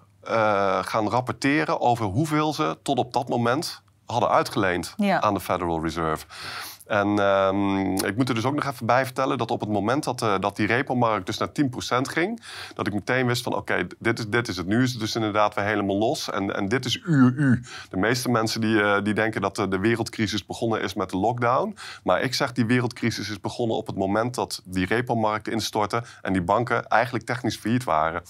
gaan 0.82 1.10
rapporteren 1.10 1.82
over 1.82 2.06
hoeveel 2.06 2.54
ze 2.54 2.78
tot 2.84 2.98
op 2.98 3.14
dat 3.14 3.30
moment 3.30 3.82
hadden 4.12 4.30
uitgeleend 4.30 4.94
Ja. 4.98 5.22
aan 5.22 5.34
de 5.34 5.40
Federal 5.40 5.82
Reserve. 5.82 6.26
En 6.90 7.20
ehm, 7.20 8.06
ik 8.06 8.16
moet 8.16 8.30
er 8.30 8.36
dus 8.36 8.46
ook 8.46 8.56
nog 8.56 8.66
even 8.66 8.86
bij 8.86 9.06
vertellen 9.06 9.38
dat 9.38 9.52
op 9.52 9.60
het 9.60 9.70
moment 9.70 10.04
dat, 10.04 10.22
eh, 10.22 10.36
dat 10.40 10.56
die 10.56 10.68
repo-markt 10.68 11.26
dus 11.26 11.38
naar 11.38 11.52
10% 11.52 12.08
ging, 12.08 12.44
dat 12.74 12.88
ik 12.88 12.94
meteen 12.94 13.28
wist 13.28 13.44
van 13.44 13.56
oké, 13.56 13.88
dit, 14.00 14.20
is, 14.20 14.28
dit 14.28 14.48
is 14.48 14.58
het. 14.58 14.68
Nu 14.68 14.84
is 14.84 14.92
het 14.92 15.00
dus 15.00 15.16
inderdaad 15.16 15.56
weer 15.56 15.66
helemaal 15.66 15.98
los. 15.98 16.30
En, 16.30 16.56
en 16.56 16.68
dit 16.68 16.86
is 16.86 17.02
uur 17.06 17.34
u. 17.36 17.64
De 17.90 17.98
meeste 17.98 18.30
mensen 18.30 18.62
die, 18.62 18.82
eh, 18.82 19.04
die 19.04 19.14
denken 19.14 19.42
dat 19.42 19.56
de, 19.56 19.68
de 19.68 19.80
wereldcrisis 19.80 20.46
begonnen 20.46 20.82
is 20.82 20.94
met 20.94 21.10
de 21.10 21.18
lockdown. 21.18 21.76
Maar 22.04 22.22
ik 22.22 22.34
zeg 22.34 22.52
die 22.52 22.66
wereldcrisis 22.66 23.30
is 23.30 23.40
begonnen 23.40 23.78
op 23.78 23.88
het 23.88 23.98
moment 23.98 24.36
dat 24.36 24.62
die 24.66 24.86
repo-markt 24.86 25.48
instortte 25.48 26.04
en 26.22 26.34
die 26.34 26.42
banken 26.42 26.88
eigenlijk 26.88 27.26
technisch 27.26 27.58
failliet 27.58 27.84
waren. 27.84 28.22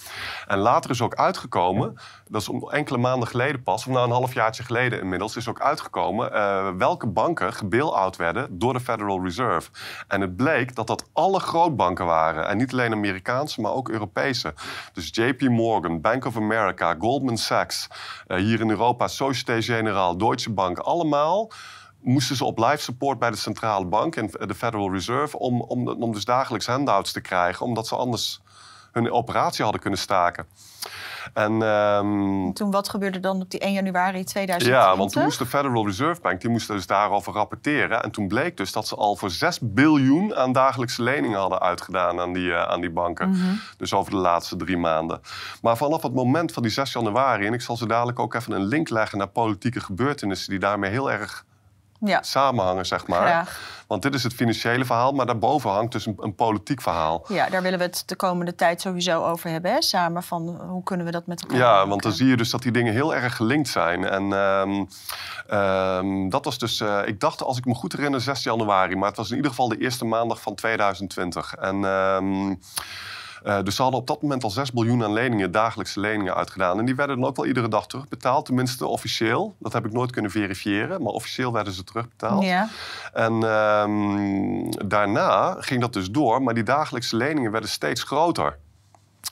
En 0.48 0.58
later 0.58 0.90
is 0.90 1.02
ook 1.02 1.16
uitgekomen, 1.16 1.94
dat 2.28 2.42
is 2.42 2.50
om 2.50 2.70
enkele 2.70 2.98
maanden 2.98 3.28
geleden 3.28 3.64
pas, 3.64 3.86
of 3.88 3.94
nou 3.94 4.06
een 4.06 4.14
halfjaartje 4.14 4.64
geleden 4.64 5.02
inmiddels, 5.02 5.36
is 5.36 5.48
ook 5.48 5.62
uitgekomen 5.62 6.34
eh, 6.34 6.70
welke 6.78 7.08
banken 7.08 7.54
gebail-out 7.54 8.16
werden 8.16 8.49
door 8.50 8.74
de 8.74 8.80
Federal 8.80 9.24
Reserve. 9.24 9.70
En 10.08 10.22
het 10.22 10.36
bleek 10.36 10.76
dat 10.76 10.88
dat 10.88 11.10
alle 11.14 11.40
grootbanken 11.40 12.06
waren. 12.06 12.48
En 12.48 12.58
niet 12.58 12.72
alleen 12.72 12.92
Amerikaanse, 12.92 13.62
maar 13.62 13.72
ook 13.72 13.90
Europese. 13.90 14.54
Dus 14.94 15.10
JP 15.12 15.42
Morgan, 15.42 16.02
Bank 16.02 16.26
of 16.26 16.36
America, 16.36 16.96
Goldman 17.00 17.38
Sachs, 17.38 17.88
eh, 18.28 18.38
hier 18.38 18.60
in 18.60 18.70
Europa 18.70 19.08
Societe 19.08 19.62
Generale, 19.62 20.18
Deutsche 20.18 20.52
Bank, 20.52 20.78
allemaal 20.78 21.52
moesten 22.02 22.36
ze 22.36 22.46
op 22.46 22.58
life 22.58 22.78
support 22.78 23.20
bij 23.20 23.30
de 23.30 23.38
centrale 23.38 23.86
bank 23.86 24.16
en 24.16 24.28
de 24.28 24.56
Federal 24.56 24.92
Reserve 24.92 25.40
om, 25.40 25.62
om, 25.62 25.88
om 25.88 26.14
dus 26.14 26.26
dagelijks 26.26 26.68
handouts 26.68 27.12
te 27.12 27.22
krijgen, 27.22 27.66
omdat 27.66 27.88
ze 27.88 27.96
anders 27.96 28.42
hun 28.92 29.12
operatie 29.12 29.64
hadden 29.64 29.82
kunnen 29.82 30.00
staken. 30.00 30.48
En, 31.34 31.62
ehm, 31.62 32.52
toen 32.52 32.72
wat 32.72 32.90
gebeurde 32.90 33.20
dan 33.20 33.42
op 33.42 33.50
die 33.50 33.66
1 33.66 33.74
januari 33.74 34.24
2020? 34.24 34.68
Ja, 34.68 34.98
want 34.98 35.12
toen 35.12 35.24
moest 35.24 35.40
de 35.40 35.46
Federal 35.46 35.86
Reserve 35.86 36.22
Bank 36.22 36.42
die 36.42 36.50
moest 36.50 36.68
dus 36.68 36.88
daarover 36.88 37.34
rapporteren. 37.34 38.04
En 38.04 38.12
toen 38.12 38.28
bleek 38.28 38.58
dus 38.58 38.72
dat 38.72 38.88
ze 38.88 38.96
al 38.96 39.16
voor 39.16 39.30
6 39.30 39.60
biljoen 39.62 40.36
aan 40.36 40.52
dagelijkse 40.52 41.04
leningen 41.04 41.40
hadden 41.40 41.60
uitgedaan 41.60 42.20
aan 42.20 42.34
die, 42.34 42.54
aan 42.54 42.82
die 42.82 42.92
banken. 42.92 43.30
Mhm. 43.30 43.54
Dus 43.78 43.94
over 43.94 44.12
de 44.12 44.18
laatste 44.18 44.56
drie 44.56 44.78
maanden. 44.78 45.22
Maar 45.62 45.78
vanaf 45.78 46.02
het 46.02 46.14
moment 46.14 46.52
van 46.52 46.64
die 46.64 46.72
6 46.72 46.94
januari, 46.94 47.46
en 47.46 47.54
ik 47.54 47.62
zal 47.62 47.78
ze 47.78 47.88
dadelijk 47.88 48.20
ook 48.20 48.34
even 48.34 48.52
een 48.52 48.66
link 48.66 48.90
leggen 48.90 49.18
naar 49.18 49.28
politieke 49.28 49.80
gebeurtenissen 49.80 50.50
die 50.50 50.60
daarmee 50.60 50.92
heel 50.92 51.12
erg 51.12 51.46
ja. 52.00 52.22
samenhangen, 52.22 52.86
zeg 52.86 53.08
maar. 53.08 53.28
Graag. 53.28 53.78
Want 53.88 54.02
dit 54.02 54.14
is 54.14 54.24
het 54.24 54.34
financiële 54.34 54.86
verhaal, 54.86 55.12
maar 55.12 55.26
daarboven 55.26 55.70
hangt 55.70 55.92
dus 55.92 56.06
een, 56.06 56.16
een, 56.20 56.36
politiek 56.36 56.82
verhaal. 56.82 57.26
Ja, 57.28 57.50
daar 57.50 57.62
willen 57.62 57.80
we 57.80 57.86
het 57.86 58.04
de 58.06 58.16
komende 58.16 58.56
tijd 58.56 58.82
sowieso 58.82 59.26
over 59.26 59.50
hebben, 59.50 59.72
hè? 59.72 59.82
samen. 59.82 60.24
Van 60.24 60.62
hoe 60.70 60.84
kunnen 60.84 61.06
we 61.06 61.12
dat 61.12 61.28
met 61.28 61.42
elkaar 61.42 61.58
Ja, 61.58 61.88
want 61.88 62.04
dan 62.04 62.12
zie 62.12 62.28
je 62.28 62.38
dus 62.38 62.50
dat 62.50 62.62
die 62.62 62.72
dingen 62.72 62.94
heel 62.94 63.16
erg 63.16 63.36
gelinkt 63.36 63.70
zijn. 63.70 64.06
En 64.06 64.32
um, 64.32 64.88
um, 65.52 66.30
dat 66.30 66.46
was 66.46 66.58
dus, 66.58 66.82
uh, 66.82 67.02
ik 67.06 67.20
dacht, 67.20 67.44
als 67.44 67.58
ik 67.58 67.66
me 67.66 67.74
goed 67.74 67.92
herinner, 67.92 68.22
6 68.22 68.44
januari. 68.44 68.96
Maar 68.96 69.08
het 69.08 69.18
was 69.18 69.30
in 69.30 69.36
ieder 69.36 69.52
geval 69.52 69.68
de 69.68 69.78
eerste 69.78 70.06
maandag 70.06 70.42
van 70.42 70.56
2020. 70.56 71.56
En... 71.56 71.84
Um, 71.84 72.60
uh, 73.44 73.64
dus 73.64 73.76
ze 73.76 73.82
hadden 73.82 74.00
op 74.00 74.08
dat 74.08 74.22
moment 74.22 74.44
al 74.44 74.50
6 74.50 74.72
biljoen 74.72 75.04
aan 75.04 75.14
leningen, 75.14 75.52
dagelijkse 75.52 76.00
leningen 76.00 76.36
uitgedaan. 76.36 76.80
En 76.80 76.86
die 76.86 76.96
werden 76.96 77.20
dan 77.20 77.30
ook 77.30 77.36
wel 77.36 77.46
iedere 77.46 77.68
dag 77.68 77.88
terugbetaald, 77.88 78.46
tenminste 78.46 78.86
officieel. 78.86 79.56
Dat 79.60 79.74
heb 79.74 79.86
ik 79.86 79.92
nooit 79.92 80.12
kunnen 80.12 80.32
verifiëren, 80.32 81.04
maar 81.04 81.14
officieel 81.14 81.54
werden 81.54 81.74
ze 81.74 81.84
terugbetaald. 81.84 82.44
Ja. 82.44 82.70
En 83.14 83.34
um, 83.34 84.70
daarna 84.88 85.56
ging 85.60 85.82
dat 85.82 85.94
dus 85.94 86.12
door, 86.12 86.42
maar 86.42 86.54
die 86.54 86.64
dagelijkse 86.64 87.16
leningen 87.16 87.52
werden 87.52 87.70
steeds 87.70 88.04
groter. 88.04 88.58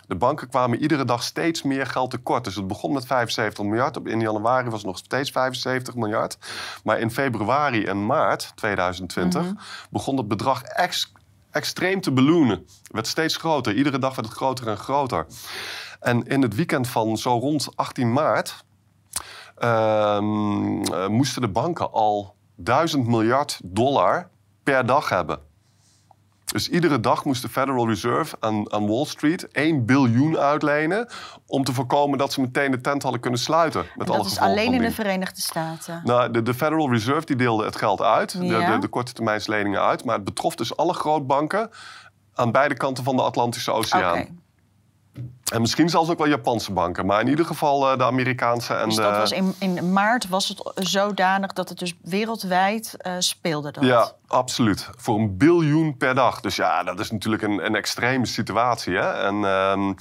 De 0.08 0.16
banken 0.16 0.50
kwamen 0.50 0.80
iedere 0.80 1.06
dag 1.06 1.24
steeds 1.24 1.64
meer 1.64 1.86
geld 1.86 2.10
tekort. 2.10 2.44
Dus 2.44 2.56
het 2.56 2.68
begon 2.68 2.94
met 2.94 3.06
75 3.06 3.64
miljard. 3.64 3.98
In 4.04 4.20
januari 4.20 4.70
was 4.70 4.80
het 4.80 4.88
nog 4.88 4.98
steeds 4.98 5.32
75 5.32 5.96
miljard. 5.96 6.38
Maar 6.84 7.00
in 7.00 7.12
februari 7.12 7.86
en 7.86 8.06
maart 8.06 8.52
2020 8.56 9.42
mm 9.42 9.48
-hmm. 9.48 9.60
begon 9.90 10.18
het 10.18 10.28
bedrag 10.28 10.62
ex 10.64 11.12
extreem 11.52 12.02
te 12.02 12.12
balloonen. 12.12 12.58
Het 12.58 12.92
werd 12.92 13.08
steeds 13.08 13.36
groter. 13.36 13.74
Iedere 13.74 14.00
dag 14.00 14.16
werd 14.16 14.28
het 14.28 14.38
groter 14.38 14.68
en 14.68 14.78
groter. 14.78 15.28
En 16.00 16.24
in 16.24 16.42
het 16.42 16.56
weekend 16.56 16.88
van 16.88 17.18
zo 17.18 17.38
rond 17.38 17.70
18 17.76 18.14
maart 18.14 18.66
uh, 19.60 20.20
moesten 21.08 21.42
de 21.42 21.48
banken 21.48 21.92
al 21.92 22.36
1000 22.56 23.08
miljard 23.08 23.60
dollar 23.64 24.30
per 24.64 24.86
dag 24.86 25.10
hebben. 25.10 25.40
Dus 26.58 26.70
iedere 26.70 27.00
dag 27.00 27.26
moest 27.26 27.42
de 27.42 27.50
Federal 27.50 27.88
Reserve 27.88 28.36
aan, 28.40 28.72
aan, 28.72 28.88
Wall 28.88 29.06
Street 29.06 29.48
1 29.48 29.86
biljoen 29.86 30.38
uitlenen. 30.38 31.10
om 31.46 31.64
te 31.64 31.74
voorkomen 31.74 32.18
dat 32.18 32.34
ze 32.34 32.42
meteen 32.42 32.72
de 32.72 32.82
tent 32.82 33.04
hadden 33.04 33.22
kunnen 33.22 33.40
sluiten. 33.40 33.86
Met 33.96 34.10
en 34.10 34.18
dat 34.18 34.26
is 34.26 34.40
alleen 34.40 34.74
in 34.74 34.82
de 34.82 34.92
Verenigde 34.92 35.42
Staten. 35.42 36.02
Nou, 36.04 36.32
de, 36.32 36.42
de, 36.42 36.54
Federal 36.54 36.92
Reserve 36.92 37.26
die 37.26 37.36
deelde 37.36 37.66
het 37.66 37.76
geld 37.76 38.02
uit, 38.02 38.32
ja. 38.32 38.40
de, 38.40 38.72
de, 38.72 38.80
de 38.80 38.88
korte 38.88 39.14
termijnsleningen 39.14 39.82
uit. 39.82 40.06
Maar 40.06 40.16
het 40.16 40.24
betrof 40.24 40.56
dus 40.56 40.78
alle 40.78 40.94
grootbanken 40.94 41.70
aan 42.34 42.52
beide 42.52 42.76
kanten 42.76 43.04
van 43.04 43.16
de 43.16 43.22
Atlantische 43.22 43.72
Oceaan. 43.72 44.12
Okay. 44.12 44.34
En 45.54 45.62
misschien 45.62 45.90
zelfs 45.90 46.10
ook 46.10 46.18
wel 46.18 46.28
Japanse 46.28 46.72
banken, 46.72 47.06
maar 47.06 47.22
in 47.22 47.28
ieder 47.28 47.46
geval 47.46 47.92
uh, 47.92 47.98
de 47.98 48.04
Amerikaanse 48.04 48.74
en 48.74 48.86
dus 48.86 48.96
de... 48.96 49.02
dat 49.02 49.18
was 49.18 49.32
in, 49.32 49.56
in 49.60 49.94
maart 49.94 50.30
was 50.30 50.48
het 50.48 50.72
zodanig 50.76 51.54
dat 51.54 51.70
het 51.70 51.80
dus 51.80 51.96
wereldwijd 52.02 52.96
uh, 53.02 53.14
speelde 53.20 53.72
dat? 53.72 53.84
Ja, 53.84 54.12
absoluut. 54.28 54.90
Voor 54.98 55.20
een 55.20 55.38
biljoen 55.38 55.98
per 55.98 56.16
dag. 56.16 56.42
Dus 56.42 56.56
ja, 56.56 56.84
dat 56.84 57.00
is 57.00 57.12
natuurlijk 57.12 57.44
een, 57.44 57.66
een 57.66 57.76
extreme 57.76 58.26
situatie. 58.26 58.96
Hè? 58.96 59.12
En, 59.12 59.36
um, 59.36 59.96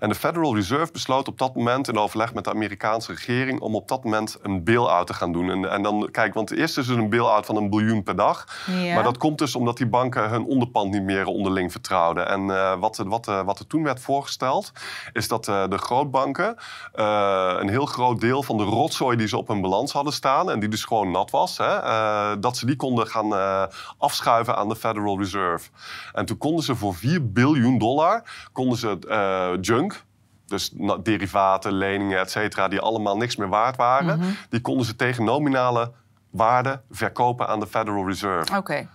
en 0.00 0.08
de 0.08 0.14
Federal 0.14 0.54
Reserve 0.54 0.92
besloot 0.92 1.28
op 1.28 1.38
dat 1.38 1.54
moment 1.54 1.88
in 1.88 1.98
overleg 1.98 2.34
met 2.34 2.44
de 2.44 2.50
Amerikaanse 2.50 3.12
regering... 3.12 3.60
om 3.60 3.74
op 3.74 3.88
dat 3.88 4.04
moment 4.04 4.38
een 4.42 4.64
bail-out 4.64 5.06
te 5.06 5.14
gaan 5.14 5.32
doen. 5.32 5.50
En, 5.50 5.70
en 5.70 5.82
dan, 5.82 6.08
kijk, 6.12 6.34
want 6.34 6.50
eerst 6.50 6.78
is 6.78 6.88
er 6.88 6.98
een 6.98 7.10
bail-out 7.10 7.46
van 7.46 7.56
een 7.56 7.70
biljoen 7.70 8.02
per 8.02 8.16
dag. 8.16 8.46
Ja. 8.66 8.94
Maar 8.94 9.02
dat 9.02 9.18
komt 9.18 9.38
dus 9.38 9.54
omdat 9.54 9.76
die 9.76 9.88
banken 9.88 10.28
hun 10.28 10.44
onderpand 10.44 10.90
niet 10.90 11.02
meer 11.02 11.26
onderling 11.26 11.72
vertrouwden. 11.72 12.28
En 12.28 12.40
uh, 12.40 12.74
wat, 12.78 12.96
wat, 12.96 13.26
wat 13.26 13.58
er 13.58 13.66
toen 13.66 13.82
werd 13.82 14.00
voorgesteld 14.00 14.72
is 15.12 15.28
dat 15.28 15.48
uh, 15.48 15.64
de 15.68 15.78
grootbanken 15.78 16.56
uh, 16.94 17.54
een 17.58 17.68
heel 17.68 17.86
groot 17.86 18.20
deel 18.20 18.42
van 18.42 18.56
de 18.56 18.62
rotzooi 18.64 19.16
die 19.16 19.26
ze 19.28 19.36
op 19.36 19.48
hun 19.48 19.60
balans 19.60 19.92
hadden 19.92 20.12
staan 20.12 20.50
en 20.50 20.60
die 20.60 20.68
dus 20.68 20.84
gewoon 20.84 21.10
nat 21.10 21.30
was, 21.30 21.58
hè, 21.58 21.82
uh, 21.84 22.30
dat 22.40 22.56
ze 22.56 22.66
die 22.66 22.76
konden 22.76 23.06
gaan 23.06 23.32
afschuiven 23.98 24.56
aan 24.56 24.68
de 24.68 24.76
Federal 24.76 25.18
Reserve. 25.18 25.68
En 26.12 26.26
toen 26.26 26.38
konden 26.38 26.64
ze 26.64 26.74
voor 26.74 26.94
4 26.94 27.32
biljoen 27.32 27.78
dollar 27.78 28.22
konden 28.52 28.78
ze 28.78 28.98
junk, 29.60 30.04
dus 30.46 30.72
derivaten, 31.02 31.72
leningen, 31.72 32.18
et 32.18 32.30
cetera, 32.30 32.68
die 32.68 32.80
allemaal 32.80 33.16
niks 33.16 33.36
meer 33.36 33.48
waard 33.48 33.76
waren, 33.76 34.18
Mhm. 34.18 34.28
die 34.48 34.60
konden 34.60 34.86
ze 34.86 34.96
tegen 34.96 35.24
nominale 35.24 35.92
waarde 36.30 36.82
verkopen 36.90 37.48
aan 37.48 37.60
de 37.60 37.66
Federal 37.66 38.06
Reserve. 38.06 38.56
Oké. 38.56 38.88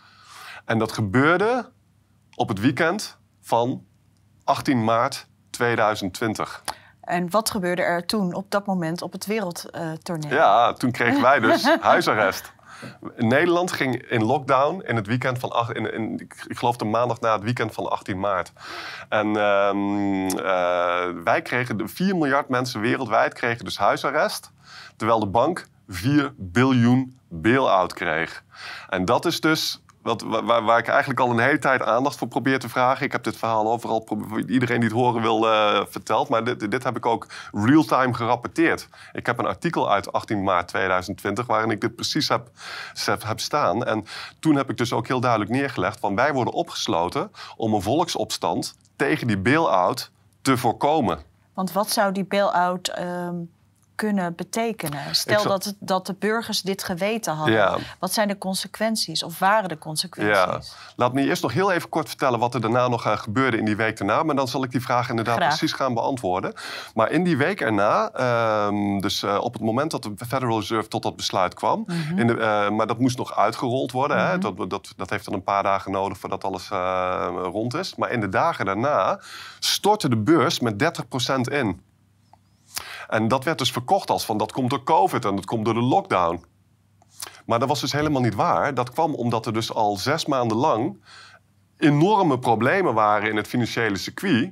En 0.65 0.77
dat 0.77 0.91
gebeurde 0.91 1.69
op 2.35 2.47
het 2.47 2.59
weekend 2.59 3.17
van 3.41 3.83
18 4.43 4.83
maart 4.83 5.27
2020. 5.53 6.63
En 7.01 7.29
wat 7.29 7.49
gebeurde 7.49 7.81
er 7.81 8.05
toen 8.05 8.33
op 8.33 8.45
dat 8.51 8.65
moment 8.65 9.01
op 9.01 9.11
het 9.11 9.25
wereldtoneel? 9.25 10.31
Ja, 10.33 10.73
toen 10.73 10.91
kregen 10.91 11.21
wij 11.21 11.39
dus 11.39 11.69
huisarrest. 11.81 12.51
Nederland 13.17 13.71
ging 13.71 13.95
in 14.09 14.23
lockdown 14.23 14.81
in 14.85 14.95
het 14.95 15.07
weekend 15.07 15.39
van... 15.39 15.51
acht- 15.51 15.75
In, 15.75 15.93
in, 15.93 16.19
ik 16.47 16.57
geloof 16.57 16.77
de 16.77 16.85
maandag 16.85 17.19
na 17.19 17.33
het 17.33 17.43
weekend 17.43 17.73
van 17.73 17.89
18 17.89 18.19
maart. 18.19 18.51
En 19.09 19.35
ehm, 19.37 20.27
eh, 20.37 21.23
wij 21.23 21.41
kregen... 21.43 21.77
de 21.77 21.87
4 21.87 22.15
miljard 22.15 22.49
mensen 22.49 22.81
wereldwijd 22.81 23.33
kregen 23.33 23.65
dus 23.65 23.77
huisarrest. 23.77 24.51
Terwijl 24.95 25.19
de 25.19 25.25
bank 25.27 25.67
4 25.87 26.33
biljoen 26.37 27.17
bail-out 27.27 27.93
kreeg. 27.93 28.43
En 28.89 29.05
dat 29.05 29.25
is 29.25 29.39
dus 29.41 29.82
wat, 30.03 30.21
waar, 30.21 30.63
waar 30.63 30.79
ik 30.79 30.87
eigenlijk 30.87 31.19
al 31.19 31.29
een 31.29 31.39
hele 31.39 31.59
tijd 31.59 31.81
aandacht 31.81 32.17
voor 32.17 32.27
probeer 32.27 32.59
te 32.59 32.69
vragen. 32.69 33.05
Ik 33.05 33.11
heb 33.11 33.23
dit 33.23 33.37
verhaal 33.37 33.71
overal, 33.71 34.07
iedereen 34.47 34.79
die 34.79 34.89
het 34.89 34.97
horen 34.97 35.21
wil, 35.21 35.49
eh, 35.49 35.81
verteld. 35.89 36.29
Maar 36.29 36.43
dit, 36.43 36.71
dit 36.71 36.83
heb 36.83 36.97
ik 36.97 37.05
ook 37.05 37.27
real-time 37.51 38.13
gerapporteerd. 38.13 38.87
Ik 39.13 39.25
heb 39.25 39.39
een 39.39 39.45
artikel 39.45 39.91
uit 39.91 40.11
18 40.11 40.43
maart 40.43 40.67
2020 40.67 41.45
waarin 41.45 41.71
ik 41.71 41.81
dit 41.81 41.95
precies 41.95 42.29
heb, 42.29 42.49
heb, 43.05 43.23
heb 43.23 43.39
staan. 43.39 43.85
En 43.85 44.05
toen 44.39 44.55
heb 44.55 44.69
ik 44.69 44.77
dus 44.77 44.93
ook 44.93 45.07
heel 45.07 45.19
duidelijk 45.19 45.51
neergelegd 45.51 45.99
van 45.99 46.15
wij 46.15 46.33
worden 46.33 46.53
opgesloten 46.53 47.31
om 47.55 47.73
een 47.73 47.81
volksopstand 47.81 48.75
tegen 48.95 49.27
die 49.27 49.37
bail-out 49.37 50.11
te 50.41 50.57
voorkomen. 50.57 51.19
Want 51.53 51.71
wat 51.71 51.89
zou 51.89 52.11
die 52.11 52.25
bail-out 52.25 52.87
ehm, 52.87 53.35
kunnen 53.95 54.35
betekenen? 54.35 55.15
Stel 55.15 55.43
dat, 55.43 55.73
dat 55.79 56.05
de 56.05 56.15
burgers 56.19 56.61
dit 56.61 56.83
geweten 56.83 57.33
hadden. 57.33 57.55
Ja. 57.55 57.77
Wat 57.99 58.13
zijn 58.13 58.27
de 58.27 58.37
consequenties? 58.37 59.23
Of 59.23 59.39
waren 59.39 59.69
de 59.69 59.77
consequenties? 59.77 60.35
Ja, 60.37 60.59
laat 60.95 61.13
me 61.13 61.21
eerst 61.25 61.41
nog 61.41 61.53
heel 61.53 61.71
even 61.71 61.89
kort 61.89 62.07
vertellen 62.07 62.39
wat 62.39 62.53
er 62.53 62.61
daarna 62.61 62.87
nog 62.87 63.05
eh, 63.05 63.17
gebeurde 63.17 63.57
in 63.57 63.65
die 63.65 63.75
week 63.75 63.97
daarna. 63.97 64.23
Maar 64.23 64.35
dan 64.35 64.47
zal 64.47 64.63
ik 64.63 64.71
die 64.71 64.81
vraag 64.81 65.09
inderdaad 65.09 65.35
Graag. 65.35 65.47
precies 65.47 65.73
gaan 65.73 65.93
beantwoorden. 65.93 66.53
Maar 66.93 67.11
in 67.11 67.23
die 67.23 67.37
week 67.37 67.61
erna, 67.61 68.09
ehm, 68.11 68.99
dus 68.99 69.23
eh, 69.23 69.37
op 69.41 69.53
het 69.53 69.61
moment 69.61 69.91
dat 69.91 70.03
de 70.03 70.25
Federal 70.27 70.59
Reserve 70.59 70.87
tot 70.89 71.03
dat 71.03 71.15
besluit 71.15 71.53
kwam, 71.53 71.83
Mhm. 71.87 72.19
in 72.19 72.27
de, 72.27 72.33
eh, 72.33 72.69
maar 72.69 72.87
dat 72.87 72.99
moest 72.99 73.17
nog 73.17 73.35
uitgerold 73.37 73.91
worden. 73.91 74.27
hè. 74.27 74.37
Dat, 74.37 74.69
dat, 74.69 74.93
dat 74.97 75.09
heeft 75.09 75.25
dan 75.25 75.33
een 75.33 75.43
paar 75.43 75.63
dagen 75.63 75.91
nodig 75.91 76.17
voordat 76.17 76.43
alles 76.43 76.67
rond 77.51 77.73
is. 77.73 77.95
Maar 77.95 78.11
in 78.11 78.19
de 78.19 78.29
dagen 78.29 78.65
daarna 78.65 79.19
stortte 79.59 80.09
de 80.09 80.17
beurs 80.17 80.59
met 80.59 80.79
30% 80.79 81.47
in. 81.49 81.81
En 83.13 83.27
dat 83.27 83.43
werd 83.43 83.57
dus 83.57 83.71
verkocht 83.71 84.09
als 84.09 84.25
van 84.25 84.37
dat 84.37 84.51
komt 84.51 84.69
door 84.69 84.83
COVID 84.83 85.25
en 85.25 85.35
dat 85.35 85.45
komt 85.45 85.65
door 85.65 85.73
de 85.73 85.81
lockdown. 85.81 86.45
Maar 87.45 87.59
dat 87.59 87.67
was 87.67 87.81
dus 87.81 87.91
helemaal 87.91 88.21
niet 88.21 88.35
waar. 88.35 88.73
Dat 88.73 88.91
kwam 88.91 89.13
omdat 89.13 89.45
er 89.45 89.53
dus 89.53 89.73
al 89.73 89.97
zes 89.97 90.25
maanden 90.25 90.57
lang 90.57 91.03
enorme 91.77 92.39
problemen 92.39 92.93
waren 92.93 93.29
in 93.29 93.35
het 93.35 93.47
financiële 93.47 93.97
circuit. 93.97 94.51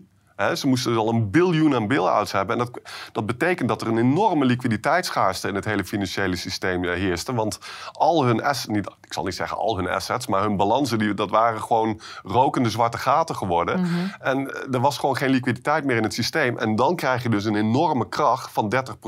Ze 0.56 0.68
moesten 0.68 0.92
dus 0.92 1.02
al 1.02 1.10
een 1.10 1.32
biljoen 1.32 1.76
aan 1.76 1.88
bail-outs 1.88 2.32
hebben. 2.32 2.60
En 2.60 2.66
dat, 2.66 2.82
dat 3.12 3.26
betekent 3.26 3.68
dat 3.70 3.82
er 3.82 3.88
een 3.88 3.98
enorme 3.98 4.46
liquiditeitsschaarste 4.46 5.48
in 5.48 5.56
het 5.56 5.66
hele 5.66 5.86
financiële 5.86 6.36
systeem 6.36 6.84
eh, 6.84 6.94
heerste. 6.94 7.34
Want 7.34 7.60
al 7.92 8.24
hun 8.26 8.44
assets, 8.44 8.68
niet, 8.68 8.88
ik 9.02 9.14
zal 9.14 9.24
niet 9.24 9.36
zeggen 9.36 9.58
al 9.58 9.78
hun 9.78 9.88
assets, 9.88 10.28
maar 10.28 10.42
hun 10.42 10.58
balansen, 10.58 11.00
die, 11.00 11.14
dat 11.14 11.30
waren 11.30 11.62
gewoon 11.62 12.02
rokende 12.24 12.70
zwarte 12.70 12.98
gaten 12.98 13.36
geworden. 13.36 13.88
En 14.20 14.54
eh, 14.54 14.74
er 14.74 14.80
was 14.80 14.98
gewoon 14.98 15.18
geen 15.18 15.30
liquiditeit 15.30 15.86
meer 15.86 15.98
in 15.98 16.04
het 16.04 16.14
systeem. 16.14 16.58
En 16.58 16.76
dan 16.76 16.96
krijg 16.96 17.24
je 17.24 17.30
dus 17.30 17.46
een 17.46 17.56
enorme 17.56 18.10
kracht 18.10 18.52
van 18.52 18.70
30 18.70 19.00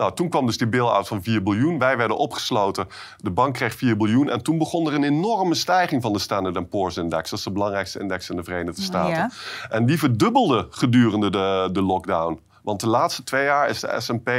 nou, 0.00 0.14
toen 0.14 0.28
kwam 0.28 0.46
dus 0.46 0.58
die 0.58 0.68
bail-out 0.68 1.08
van 1.08 1.22
4 1.22 1.42
biljoen. 1.42 1.78
Wij 1.78 1.96
werden 1.96 2.16
opgesloten. 2.16 2.86
De 3.16 3.30
bank 3.30 3.54
kreeg 3.54 3.74
4 3.74 3.96
biljoen. 3.96 4.30
En 4.30 4.42
toen 4.42 4.58
begon 4.58 4.86
er 4.86 4.94
een 4.94 5.04
enorme 5.04 5.54
stijging 5.54 6.02
van 6.02 6.12
de 6.12 6.18
Standard 6.18 6.68
Poor's 6.68 6.96
Index. 6.96 7.30
Dat 7.30 7.38
is 7.38 7.44
de 7.44 7.52
belangrijkste 7.52 7.98
index 7.98 8.30
in 8.30 8.36
de 8.36 8.44
Verenigde 8.44 8.82
Staten. 8.82 9.14
Ja. 9.14 9.30
En 9.68 9.86
die 9.86 9.98
verdubbelde 9.98 10.66
gedurende 10.70 11.30
de, 11.30 11.68
de 11.72 11.82
lockdown. 11.82 12.40
Want 12.62 12.80
de 12.80 12.88
laatste 12.88 13.22
twee 13.22 13.44
jaar 13.44 13.68
is 13.68 13.80
de 13.80 13.94
S&P 13.98 14.30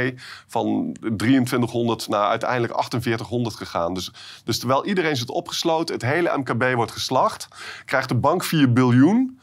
van 0.46 0.96
2300 1.16 2.08
naar 2.08 2.28
uiteindelijk 2.28 2.72
4800 2.72 3.54
gegaan. 3.54 3.94
Dus, 3.94 4.12
dus 4.44 4.58
terwijl 4.58 4.86
iedereen 4.86 5.16
zit 5.16 5.30
opgesloten, 5.30 5.94
het 5.94 6.04
hele 6.04 6.36
MKB 6.36 6.74
wordt 6.74 6.92
geslacht... 6.92 7.48
krijgt 7.84 8.08
de 8.08 8.14
bank 8.14 8.44
4 8.44 8.72
biljoen... 8.72 9.40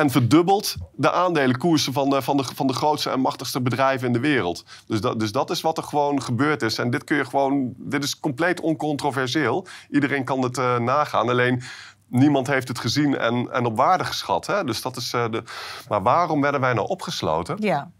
En 0.00 0.10
verdubbelt 0.10 0.76
de 0.92 1.12
aandelenkoersen 1.12 1.92
van 1.92 2.10
de, 2.10 2.22
van, 2.22 2.36
de, 2.36 2.44
van 2.54 2.66
de 2.66 2.72
grootste 2.72 3.10
en 3.10 3.20
machtigste 3.20 3.60
bedrijven 3.60 4.06
in 4.06 4.12
de 4.12 4.20
wereld. 4.20 4.64
Dus 4.86 5.00
dat, 5.00 5.20
dus 5.20 5.32
dat 5.32 5.50
is 5.50 5.60
wat 5.60 5.76
er 5.76 5.82
gewoon 5.82 6.22
gebeurd 6.22 6.62
is. 6.62 6.78
En 6.78 6.90
dit 6.90 7.04
kun 7.04 7.16
je 7.16 7.24
gewoon. 7.24 7.74
Dit 7.76 8.04
is 8.04 8.20
compleet 8.20 8.60
oncontroversieel. 8.60 9.66
Iedereen 9.90 10.24
kan 10.24 10.42
het 10.42 10.58
uh, 10.58 10.78
nagaan. 10.78 11.28
Alleen 11.28 11.62
niemand 12.06 12.46
heeft 12.46 12.68
het 12.68 12.78
gezien 12.78 13.18
en, 13.18 13.52
en 13.52 13.64
op 13.64 13.76
waarde 13.76 14.04
geschat. 14.04 14.46
Hè? 14.46 14.64
Dus 14.64 14.82
dat 14.82 14.96
is, 14.96 15.12
uh, 15.12 15.24
de... 15.30 15.42
Maar 15.88 16.02
waarom 16.02 16.40
werden 16.40 16.60
wij 16.60 16.72
nou 16.72 16.88
opgesloten? 16.88 17.56
Ja. 17.58 17.90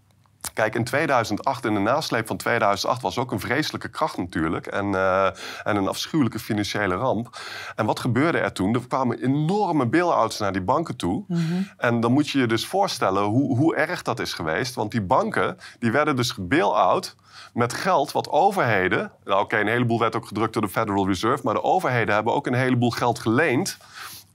Kijk, 0.54 0.74
in 0.74 0.84
2008, 0.84 1.64
in 1.64 1.74
de 1.74 1.80
nasleep 1.80 2.26
van 2.26 2.36
2008, 2.36 3.02
was 3.02 3.18
ook 3.18 3.32
een 3.32 3.40
vreselijke 3.40 3.88
kracht 3.88 4.16
natuurlijk. 4.16 4.66
En, 4.66 4.86
uh, 4.86 5.26
en 5.64 5.76
een 5.76 5.88
afschuwelijke 5.88 6.38
financiële 6.38 6.94
ramp. 6.94 7.38
En 7.76 7.86
wat 7.86 8.00
gebeurde 8.00 8.38
er 8.38 8.52
toen? 8.52 8.74
Er 8.74 8.86
kwamen 8.88 9.22
enorme 9.22 9.86
bail-outs 9.86 10.38
naar 10.38 10.52
die 10.52 10.62
banken 10.62 10.96
toe. 10.96 11.24
Mm 11.26 11.36
-hmm. 11.36 11.70
En 11.76 12.00
dan 12.00 12.12
moet 12.12 12.28
je 12.28 12.38
je 12.38 12.46
dus 12.46 12.66
voorstellen 12.66 13.22
hoe, 13.22 13.56
hoe 13.56 13.76
erg 13.76 14.02
dat 14.02 14.20
is 14.20 14.32
geweest. 14.32 14.74
Want 14.74 14.90
die 14.90 15.02
banken, 15.02 15.58
die 15.78 15.90
werden 15.90 16.16
dus 16.16 16.30
gebail-out 16.30 17.16
met 17.52 17.72
geld 17.72 18.12
wat 18.12 18.28
overheden... 18.28 18.98
Nou 18.98 19.34
oké, 19.36 19.40
okay, 19.40 19.60
een 19.60 19.66
heleboel 19.66 19.98
werd 19.98 20.16
ook 20.16 20.26
gedrukt 20.26 20.52
door 20.52 20.62
de 20.62 20.68
Federal 20.68 21.06
Reserve... 21.06 21.44
maar 21.44 21.54
de 21.54 21.62
overheden 21.62 22.14
hebben 22.14 22.32
ook 22.32 22.46
een 22.46 22.54
heleboel 22.54 22.90
geld 22.90 23.18
geleend 23.18 23.76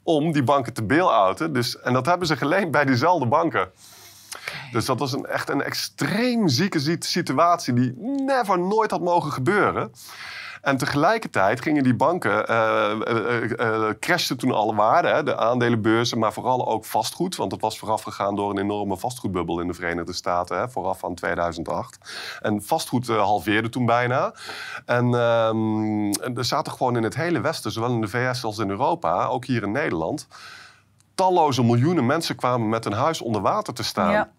om 0.04 0.32
die 0.32 0.44
banken 0.44 0.74
te 0.74 0.84
bail-outen. 0.84 1.54
Dus, 1.54 1.80
en 1.80 1.94
dat 1.94 2.06
hebben 2.06 2.28
ze 2.28 2.38
geleend 2.38 2.72
bij 2.72 2.86
diezelfde 2.86 3.28
banken. 3.28 3.70
Dus 4.76 4.86
dat 4.86 5.00
was 5.00 5.14
een, 5.14 5.26
echt 5.26 5.50
een 5.50 5.62
extreem 5.62 6.48
zieke 6.48 6.98
situatie 7.00 7.74
die 7.74 7.94
never, 8.26 8.60
nooit 8.60 8.92
had 8.92 9.02
mogen 9.02 9.32
gebeuren. 9.32 9.92
En 10.62 10.78
tegelijkertijd 10.78 11.62
gingen 11.62 11.84
die 11.84 11.96
banken, 11.96 12.52
uh, 12.52 12.92
uh, 13.08 13.42
uh, 13.42 13.90
crashten 14.00 14.38
toen 14.38 14.52
alle 14.52 14.76
waarden, 14.76 15.26
de 15.26 15.38
aandelenbeurzen, 15.38 16.20
maar 16.20 16.34
vooral 16.34 16.68
ook 16.68 16.86
vastgoed. 16.86 17.36
Want 17.36 17.52
het 17.52 17.62
was 17.62 17.80
voorafgegaan 17.80 18.36
door 18.36 18.50
een 18.50 18.58
enorme 18.58 18.98
vastgoedbubbel 18.98 19.60
in 19.60 19.68
de 19.68 19.74
Verenigde 19.74 20.14
Staten, 20.14 20.58
hè, 20.58 20.70
vooraf 20.70 21.06
aan 21.06 21.16
2008. 21.16 21.98
En 22.42 22.64
vastgoed 22.64 23.08
halveerde 23.08 23.70
toen 23.70 23.86
bijna. 23.86 24.34
En 24.86 25.14
um, 25.14 26.12
er 26.14 26.46
zaten 26.46 26.72
gewoon 26.72 26.98
in 26.98 27.04
het 27.04 27.16
hele 27.16 27.42
Westen, 27.42 27.72
zowel 27.72 27.92
in 27.92 28.02
de 28.02 28.08
VS 28.08 28.44
als 28.44 28.58
in 28.58 28.70
Europa, 28.70 29.26
ook 29.26 29.46
hier 29.46 29.64
in 29.64 29.72
Nederland, 29.72 30.28
talloze 31.16 31.64
miljoenen 31.64 32.06
mensen 32.06 32.36
kwamen 32.36 32.70
met 32.70 32.84
hun 32.84 32.94
huis 32.94 33.22
onder 33.22 33.42
water 33.42 33.74
te 33.74 33.84
staan. 33.84 34.12
Ja. 34.12 34.32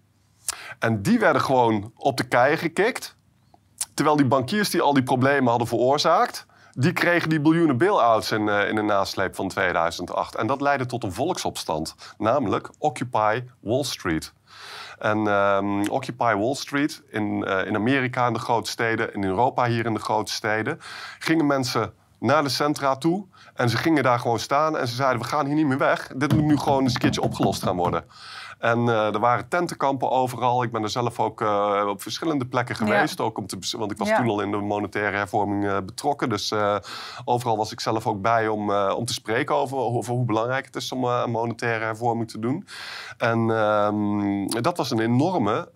En 0.78 1.02
die 1.02 1.18
werden 1.18 1.42
gewoon 1.42 1.92
op 1.96 2.16
de 2.16 2.24
kei 2.24 2.56
gekikt. 2.56 3.16
Terwijl 3.94 4.16
die 4.16 4.26
bankiers 4.26 4.70
die 4.70 4.80
al 4.80 4.94
die 4.94 5.02
problemen 5.02 5.48
hadden 5.48 5.68
veroorzaakt, 5.68 6.46
die 6.72 6.92
kregen 6.92 7.28
die 7.28 7.40
biljoenen 7.40 7.78
bail-outs 7.78 8.32
in, 8.32 8.46
uh, 8.46 8.68
in 8.68 8.74
de 8.74 8.82
nasleep 8.82 9.34
van 9.34 9.48
2008. 9.48 10.34
En 10.34 10.46
dat 10.46 10.60
leidde 10.60 10.86
tot 10.86 11.04
een 11.04 11.12
volksopstand, 11.12 11.94
namelijk 12.18 12.70
Occupy 12.78 13.42
Wall 13.60 13.82
Street. 13.82 14.32
En 14.98 15.18
um, 15.18 15.88
Occupy 15.88 16.34
Wall 16.34 16.54
Street 16.54 17.02
in, 17.10 17.44
uh, 17.48 17.66
in 17.66 17.74
Amerika 17.74 18.26
in 18.26 18.32
de 18.32 18.38
grote 18.38 18.70
steden, 18.70 19.14
in 19.14 19.24
Europa 19.24 19.66
hier 19.66 19.86
in 19.86 19.94
de 19.94 20.00
grote 20.00 20.32
steden, 20.32 20.78
gingen 21.18 21.46
mensen 21.46 21.92
naar 22.18 22.42
de 22.42 22.48
centra 22.48 22.96
toe 22.96 23.26
en 23.54 23.70
ze 23.70 23.76
gingen 23.76 24.02
daar 24.02 24.18
gewoon 24.18 24.38
staan 24.38 24.76
en 24.76 24.88
ze 24.88 24.94
zeiden: 24.94 25.20
We 25.20 25.28
gaan 25.28 25.46
hier 25.46 25.54
niet 25.54 25.66
meer 25.66 25.78
weg. 25.78 26.10
Dit 26.16 26.34
moet 26.34 26.44
nu 26.44 26.56
gewoon 26.56 26.82
eens 26.82 26.94
een 26.94 27.00
keertje 27.00 27.20
opgelost 27.20 27.62
gaan 27.62 27.76
worden. 27.76 28.04
En 28.58 28.80
uh, 28.80 29.14
er 29.14 29.18
waren 29.18 29.48
tentenkampen 29.48 30.10
overal. 30.10 30.62
Ik 30.62 30.72
ben 30.72 30.82
er 30.82 30.90
zelf 30.90 31.20
ook 31.20 31.40
uh, 31.40 31.84
op 31.88 32.02
verschillende 32.02 32.46
plekken 32.46 32.76
geweest. 32.76 33.18
Ja. 33.18 33.24
Ook 33.24 33.38
om 33.38 33.46
te, 33.46 33.58
want 33.78 33.90
ik 33.90 33.98
was 33.98 34.08
ja. 34.08 34.16
toen 34.16 34.28
al 34.28 34.40
in 34.40 34.50
de 34.50 34.56
monetaire 34.56 35.16
hervorming 35.16 35.64
uh, 35.64 35.76
betrokken. 35.86 36.28
Dus 36.28 36.54
overal 37.24 37.56
was 37.56 37.72
ik 37.72 37.80
zelf 37.80 38.06
ook 38.06 38.22
bij 38.22 38.48
om, 38.48 38.70
om 38.72 39.04
te 39.04 39.12
spreken 39.12 39.54
over, 39.54 39.76
over, 39.76 40.12
hoe 40.12 40.24
belangrijk 40.24 40.64
het 40.64 40.76
is 40.76 40.92
om 40.92 41.04
een 41.04 41.30
monetaire 41.30 41.84
hervorming 41.84 42.30
te 42.30 42.38
doen. 42.38 42.66
En 43.18 43.38
um, 43.38 44.50
dat 44.62 44.76
was 44.76 44.90
een 44.90 45.00
enorme 45.00 45.68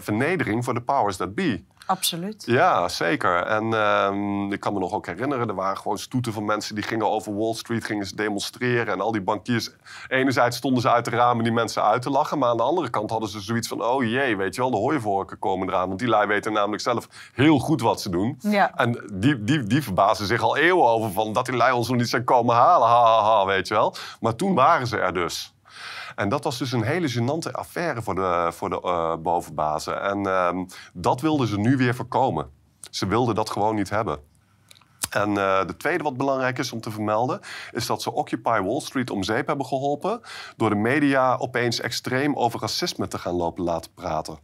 vernedering 0.00 0.64
voor 0.64 0.74
de 0.74 0.82
powers 0.82 1.16
that 1.16 1.34
be. 1.34 1.64
Absoluut. 1.86 2.42
Ja, 2.46 2.88
zeker. 2.88 3.42
En 3.42 3.72
um, 3.72 4.52
ik 4.52 4.60
kan 4.60 4.72
me 4.72 4.78
nog 4.78 4.92
ook 4.92 5.06
herinneren, 5.06 5.48
er 5.48 5.54
waren 5.54 5.78
gewoon 5.78 5.98
stoeten 5.98 6.32
van 6.32 6.44
mensen 6.44 6.74
die 6.74 6.84
gingen 6.84 7.10
over 7.10 7.36
Wall 7.38 7.54
Street, 7.54 7.84
gingen 7.84 8.06
ze 8.06 8.16
demonstreren. 8.16 8.94
En 8.94 9.00
al 9.00 9.12
die 9.12 9.22
bankiers, 9.22 9.70
enerzijds 10.08 10.56
stonden 10.56 10.82
ze 10.82 10.90
uit 10.90 11.04
de 11.04 11.10
ramen 11.10 11.44
die 11.44 11.52
mensen 11.52 11.82
uit 11.82 12.02
te 12.02 12.10
lachen, 12.10 12.38
maar 12.38 12.48
aan 12.48 12.56
de 12.56 12.62
andere 12.62 12.90
kant 12.90 13.10
hadden 13.10 13.28
ze 13.28 13.40
zoiets 13.40 13.68
van, 13.68 13.82
oh 13.82 14.04
jee, 14.04 14.36
weet 14.36 14.54
je 14.54 14.60
wel, 14.60 14.70
de 14.70 14.76
hooivorken 14.76 15.38
komen 15.38 15.68
eraan. 15.68 15.88
Want 15.88 15.98
die 15.98 16.08
lui 16.08 16.26
weten 16.26 16.52
namelijk 16.52 16.82
zelf 16.82 17.08
heel 17.32 17.58
goed 17.58 17.80
wat 17.80 18.00
ze 18.00 18.10
doen. 18.10 18.38
Ja. 18.40 18.74
En 18.74 19.04
die, 19.12 19.44
die, 19.44 19.62
die 19.62 19.82
verbazen 19.82 20.26
zich 20.26 20.42
al 20.42 20.56
eeuwen 20.56 20.86
over 20.86 21.12
van 21.12 21.32
dat 21.32 21.46
die 21.46 21.56
lui 21.56 21.72
ons 21.72 21.88
nog 21.88 21.96
niet 21.96 22.08
zijn 22.08 22.24
komen 22.24 22.54
halen, 22.54 22.88
ha, 22.88 23.02
ha, 23.02 23.22
ha, 23.22 23.46
weet 23.46 23.68
je 23.68 23.74
wel. 23.74 23.94
Maar 24.20 24.34
toen 24.34 24.54
waren 24.54 24.86
ze 24.86 24.98
er 24.98 25.14
dus. 25.14 25.54
En 26.16 26.28
dat 26.28 26.44
was 26.44 26.58
dus 26.58 26.72
een 26.72 26.82
hele 26.82 27.12
gênante 27.12 27.50
affaire 27.52 28.02
voor 28.02 28.14
de, 28.14 28.48
voor 28.52 28.70
de 28.70 28.80
uh, 28.84 29.16
bovenbazen. 29.16 30.02
En 30.02 30.26
uh, 30.26 30.64
dat 30.92 31.20
wilden 31.20 31.46
ze 31.46 31.58
nu 31.58 31.76
weer 31.76 31.94
voorkomen. 31.94 32.50
Ze 32.90 33.06
wilden 33.06 33.34
dat 33.34 33.50
gewoon 33.50 33.74
niet 33.74 33.90
hebben. 33.90 34.18
En 35.16 35.28
uh, 35.28 35.66
de 35.66 35.76
tweede 35.76 36.02
wat 36.02 36.16
belangrijk 36.16 36.58
is 36.58 36.72
om 36.72 36.80
te 36.80 36.90
vermelden, 36.90 37.40
is 37.72 37.86
dat 37.86 38.02
ze 38.02 38.12
Occupy 38.12 38.60
Wall 38.60 38.80
Street 38.80 39.10
om 39.10 39.22
zeep 39.22 39.46
hebben 39.46 39.66
geholpen 39.66 40.20
door 40.56 40.70
de 40.70 40.76
media 40.76 41.36
opeens 41.36 41.80
extreem 41.80 42.34
over 42.34 42.60
racisme 42.60 43.08
te 43.08 43.18
gaan 43.18 43.34
lopen 43.34 43.64
laten 43.64 43.90
praten. 43.94 44.38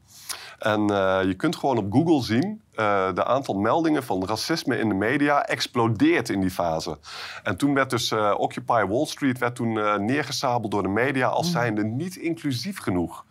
En 0.59 0.81
uh, 0.81 1.19
je 1.25 1.35
kunt 1.35 1.57
gewoon 1.57 1.79
op 1.79 1.93
Google 1.93 2.23
zien, 2.23 2.63
uh, 2.75 3.15
de 3.15 3.25
aantal 3.25 3.55
meldingen 3.55 4.03
van 4.03 4.27
racisme 4.27 4.79
in 4.79 4.89
de 4.89 4.95
media 4.95 5.45
explodeert 5.45 6.29
in 6.29 6.41
die 6.41 6.51
fase. 6.51 6.99
En 7.43 7.57
toen 7.57 7.75
werd 7.75 7.91
dus 7.91 8.11
uh, 8.11 8.35
Occupy 8.37 8.85
Wall 8.87 9.07
Street 9.07 9.39
werd 9.39 9.55
toen, 9.55 10.05
neergesabeld 10.05 10.71
door 10.71 10.83
de 10.83 10.89
media 10.89 11.29
als 11.29 11.51
zijnde 11.51 11.85
niet 11.85 12.17
inclusief 12.17 12.79
genoeg. 12.79 13.25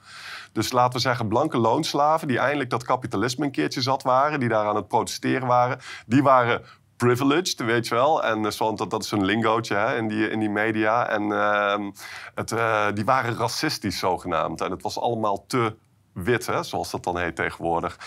Dus 0.51 0.71
laten 0.71 0.93
we 0.93 0.99
zeggen, 0.99 1.27
blanke 1.27 1.57
loonslaven 1.57 2.27
die 2.27 2.39
eindelijk 2.39 2.69
dat 2.69 2.83
kapitalisme 2.83 3.45
een 3.45 3.51
keertje 3.51 3.81
zat 3.81 4.03
waren, 4.03 4.39
die 4.39 4.49
daar 4.49 4.65
aan 4.65 4.75
het 4.75 4.87
protesteren 4.87 5.47
waren, 5.47 5.79
die 6.05 6.23
waren 6.23 6.61
privileged, 7.05 7.59
weet 7.59 7.87
je 7.87 7.95
wel. 7.95 8.23
En 8.23 8.53
zo, 8.53 8.73
dat, 8.73 8.89
dat 8.89 9.03
is 9.03 9.11
een 9.11 9.25
lingootje 9.25 9.75
hè, 9.75 9.97
in, 9.97 10.07
die, 10.07 10.29
in 10.29 10.39
die 10.39 10.49
media. 10.49 11.09
En 11.09 11.23
uh, 11.23 11.77
het, 12.35 12.51
uh, 12.51 12.87
die 12.93 13.05
waren 13.05 13.35
racistisch 13.35 13.99
zogenaamd. 13.99 14.61
En 14.61 14.71
het 14.71 14.81
was 14.81 14.99
allemaal 14.99 15.45
te 15.45 15.75
wit, 16.13 16.45
hè, 16.45 16.63
zoals 16.63 16.91
dat 16.91 17.03
dan 17.03 17.17
heet 17.17 17.35
tegenwoordig. 17.35 17.97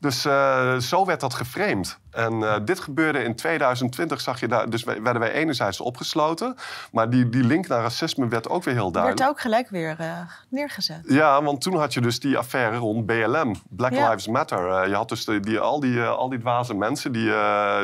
Dus 0.00 0.26
uh, 0.26 0.76
zo 0.76 1.04
werd 1.04 1.20
dat 1.20 1.34
geframed. 1.34 1.98
En 2.12 2.32
uh, 2.32 2.56
dit 2.64 2.80
gebeurde 2.80 3.22
in 3.22 3.34
2020, 3.34 4.20
zag 4.20 4.40
je 4.40 4.48
daar. 4.48 4.70
Dus 4.70 4.84
werden 4.84 5.18
wij 5.18 5.32
enerzijds 5.32 5.80
opgesloten. 5.80 6.56
Maar 6.92 7.10
die, 7.10 7.28
die 7.28 7.44
link 7.44 7.66
naar 7.68 7.82
racisme 7.82 8.28
werd 8.28 8.48
ook 8.48 8.64
weer 8.64 8.74
heel 8.74 8.90
duidelijk. 8.90 9.20
Werd 9.22 9.30
ook 9.30 9.40
gelijk 9.40 9.68
weer 9.68 9.96
uh, 10.00 10.18
neergezet. 10.48 11.00
Ja, 11.06 11.42
want 11.42 11.60
toen 11.60 11.76
had 11.76 11.94
je 11.94 12.00
dus 12.00 12.20
die 12.20 12.38
affaire 12.38 12.76
rond 12.76 13.06
BLM, 13.06 13.56
Black 13.68 13.92
ja. 13.92 14.08
Lives 14.08 14.28
Matter. 14.28 14.88
je 14.88 14.94
had 14.94 15.08
dus 15.08 15.24
die, 15.24 15.58
al, 15.58 15.80
die, 15.80 16.02
al 16.02 16.28
die 16.28 16.38
dwaze 16.38 16.74
mensen 16.74 17.12
die, 17.12 17.32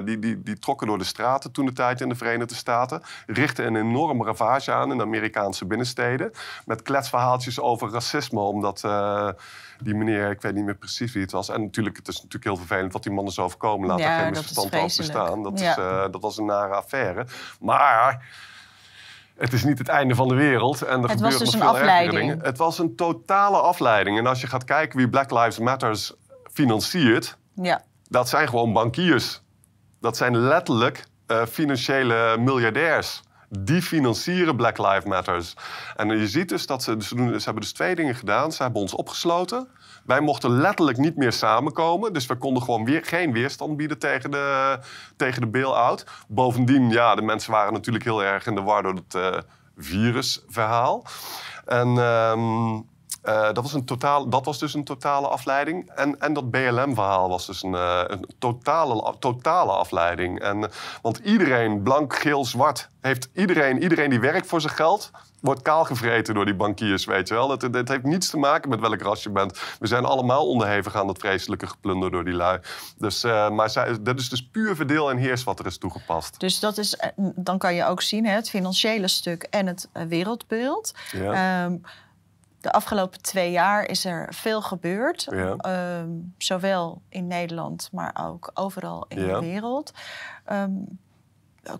die, 0.04 0.18
die, 0.18 0.42
die 0.42 0.58
trokken 0.58 0.86
door 0.86 0.98
de 0.98 1.04
straten 1.04 1.52
toen 1.52 1.66
de 1.66 1.72
tijd 1.72 2.00
in 2.00 2.08
de 2.08 2.14
Verenigde 2.14 2.54
Staten. 2.54 3.02
Richtten 3.26 3.66
een 3.66 3.76
enorme 3.76 4.24
ravage 4.24 4.72
aan 4.72 4.90
in 4.90 4.96
de 4.96 5.02
Amerikaanse 5.02 5.66
binnensteden. 5.66 6.30
Met 6.64 6.82
kletsverhaaltjes 6.82 7.60
over 7.60 7.90
racisme, 7.90 8.40
omdat 8.40 8.80
die 9.82 9.94
meneer, 9.94 10.30
ik 10.30 10.42
weet 10.42 10.54
niet 10.54 10.64
meer 10.64 10.76
precies 10.76 11.12
wie 11.12 11.22
het 11.22 11.32
was. 11.32 11.48
En 11.48 11.62
natuurlijk, 11.62 11.96
het 11.96 12.08
is 12.08 12.14
natuurlijk 12.14 12.44
heel 12.44 12.56
vervelend 12.56 12.92
wat 12.92 13.02
die 13.02 13.12
man 13.12 13.26
is 13.26 13.38
overkomen. 13.38 13.88
Laat 13.88 13.98
ja, 13.98 14.16
er 14.16 14.20
geen 14.22 14.30
misverstand 14.30 14.74
over 14.74 14.96
bestaan. 14.96 15.42
Dat, 15.42 15.60
is, 15.60 15.76
uh, 15.76 16.00
dat 16.10 16.20
was 16.20 16.38
een 16.38 16.44
nare 16.44 16.74
affaire. 16.74 17.26
Maar 17.60 18.26
het 19.36 19.52
is 19.52 19.64
niet 19.64 19.78
het 19.78 19.88
einde 19.88 20.14
van 20.14 20.28
de 20.28 20.34
wereld. 20.34 20.82
En 20.82 21.02
er 21.02 21.08
het 21.08 21.20
was 21.20 21.38
dus 21.38 21.40
nog 21.40 21.54
een 21.54 21.60
veel 21.60 21.68
afleiding. 21.68 22.42
Het 22.42 22.58
was 22.58 22.78
een 22.78 22.96
totale 22.96 23.56
afleiding. 23.56 24.18
En 24.18 24.26
als 24.26 24.40
je 24.40 24.46
gaat 24.46 24.64
kijken 24.64 24.98
wie 24.98 25.08
Black 25.08 25.30
Lives 25.30 25.58
Matters 25.58 26.12
financiert... 26.52 27.36
Ja. 27.54 27.82
dat 28.08 28.28
zijn 28.28 28.48
gewoon 28.48 28.72
bankiers. 28.72 29.42
Dat 30.00 30.16
zijn 30.16 30.36
letterlijk 30.36 31.04
uh, 31.26 31.46
financiële 31.46 32.36
miljardairs 32.38 33.22
die 33.48 33.82
financieren 33.82 34.56
Black 34.56 34.78
Lives 34.78 35.04
Matters. 35.04 35.54
En 35.96 36.08
je 36.08 36.28
ziet 36.28 36.48
dus 36.48 36.66
dat 36.66 36.82
ze, 36.82 36.96
ze, 36.98 37.14
doen, 37.14 37.28
ze 37.28 37.44
hebben 37.44 37.62
dus 37.62 37.72
twee 37.72 37.94
dingen 37.94 38.14
gedaan. 38.14 38.52
Ze 38.52 38.62
hebben 38.62 38.80
ons 38.80 38.94
opgesloten. 38.94 39.68
Wij 40.04 40.20
mochten 40.20 40.50
letterlijk 40.50 40.98
niet 40.98 41.16
meer 41.16 41.32
samenkomen. 41.32 42.12
Dus 42.12 42.26
we 42.26 42.36
konden 42.36 42.62
gewoon 42.62 42.84
weer 42.84 43.04
geen 43.04 43.32
weerstand 43.32 43.76
bieden 43.76 43.98
tegen 43.98 44.30
de, 44.30 44.78
tegen 45.16 45.40
de 45.40 45.46
bail-out. 45.46 46.04
Bovendien, 46.28 46.90
ja, 46.90 47.14
de 47.14 47.22
mensen 47.22 47.52
waren 47.52 47.72
natuurlijk 47.72 48.04
heel 48.04 48.22
erg 48.22 48.46
in 48.46 48.54
de 48.54 48.62
war 48.62 48.82
door 48.82 48.94
het 48.94 49.14
uh, 49.14 49.38
virusverhaal. 49.76 51.06
En... 51.64 51.88
Um, 51.88 52.96
uh, 53.28 53.42
dat, 53.42 53.56
was 53.56 53.72
een 53.72 53.84
totaal, 53.84 54.28
dat 54.28 54.44
was 54.44 54.58
dus 54.58 54.74
een 54.74 54.84
totale 54.84 55.28
afleiding. 55.28 55.90
En, 55.90 56.20
en 56.20 56.32
dat 56.32 56.50
BLM-verhaal 56.50 57.28
was 57.28 57.46
dus 57.46 57.62
een, 57.62 57.72
uh, 57.72 58.02
een 58.06 58.26
totale, 58.38 59.14
totale 59.18 59.72
afleiding. 59.72 60.40
En, 60.40 60.70
want 61.02 61.18
iedereen, 61.18 61.82
blank, 61.82 62.16
geel, 62.16 62.44
zwart, 62.44 62.88
heeft 63.00 63.28
iedereen, 63.34 63.82
iedereen 63.82 64.10
die 64.10 64.20
werkt 64.20 64.46
voor 64.46 64.60
zijn 64.60 64.74
geld, 64.74 65.10
wordt 65.40 65.62
kaalgevreten 65.62 66.34
door 66.34 66.44
die 66.44 66.54
bankiers, 66.54 67.04
weet 67.04 67.28
je 67.28 67.34
wel. 67.34 67.48
Dat, 67.48 67.72
dat 67.72 67.88
heeft 67.88 68.02
niets 68.02 68.30
te 68.30 68.36
maken 68.36 68.70
met 68.70 68.80
welk 68.80 69.00
ras 69.00 69.22
je 69.22 69.30
bent. 69.30 69.60
We 69.78 69.86
zijn 69.86 70.04
allemaal 70.04 70.48
onderhevig 70.48 70.96
aan 70.96 71.06
dat 71.06 71.18
vreselijke 71.18 71.66
geplunder 71.66 72.10
door 72.10 72.24
die 72.24 72.34
lui. 72.34 72.60
Dus, 72.98 73.24
uh, 73.24 73.50
maar 73.50 73.70
zij, 73.70 74.02
dat 74.02 74.18
is 74.18 74.28
dus 74.28 74.48
puur 74.48 74.76
verdeel 74.76 75.10
en 75.10 75.16
heers 75.16 75.44
wat 75.44 75.58
er 75.58 75.66
is 75.66 75.78
toegepast. 75.78 76.40
Dus 76.40 76.60
dat 76.60 76.78
is, 76.78 77.00
dan 77.16 77.58
kan 77.58 77.74
je 77.74 77.84
ook 77.84 78.02
zien, 78.02 78.26
hè, 78.26 78.34
het 78.34 78.50
financiële 78.50 79.08
stuk 79.08 79.42
en 79.42 79.66
het 79.66 79.88
wereldbeeld. 79.92 80.94
Ja. 81.12 81.64
Um, 81.64 81.82
de 82.60 82.72
afgelopen 82.72 83.22
twee 83.22 83.50
jaar 83.50 83.84
is 83.86 84.04
er 84.04 84.34
veel 84.34 84.62
gebeurd. 84.62 85.26
Ja. 85.30 85.54
Ehm, 85.56 86.08
zowel 86.38 87.02
in 87.08 87.26
Nederland, 87.26 87.88
maar 87.92 88.16
ook 88.20 88.50
overal 88.54 89.04
in 89.08 89.20
Ja. 89.26 89.40
de 89.40 89.46
wereld. 89.46 89.92
Ehm, 90.44 90.70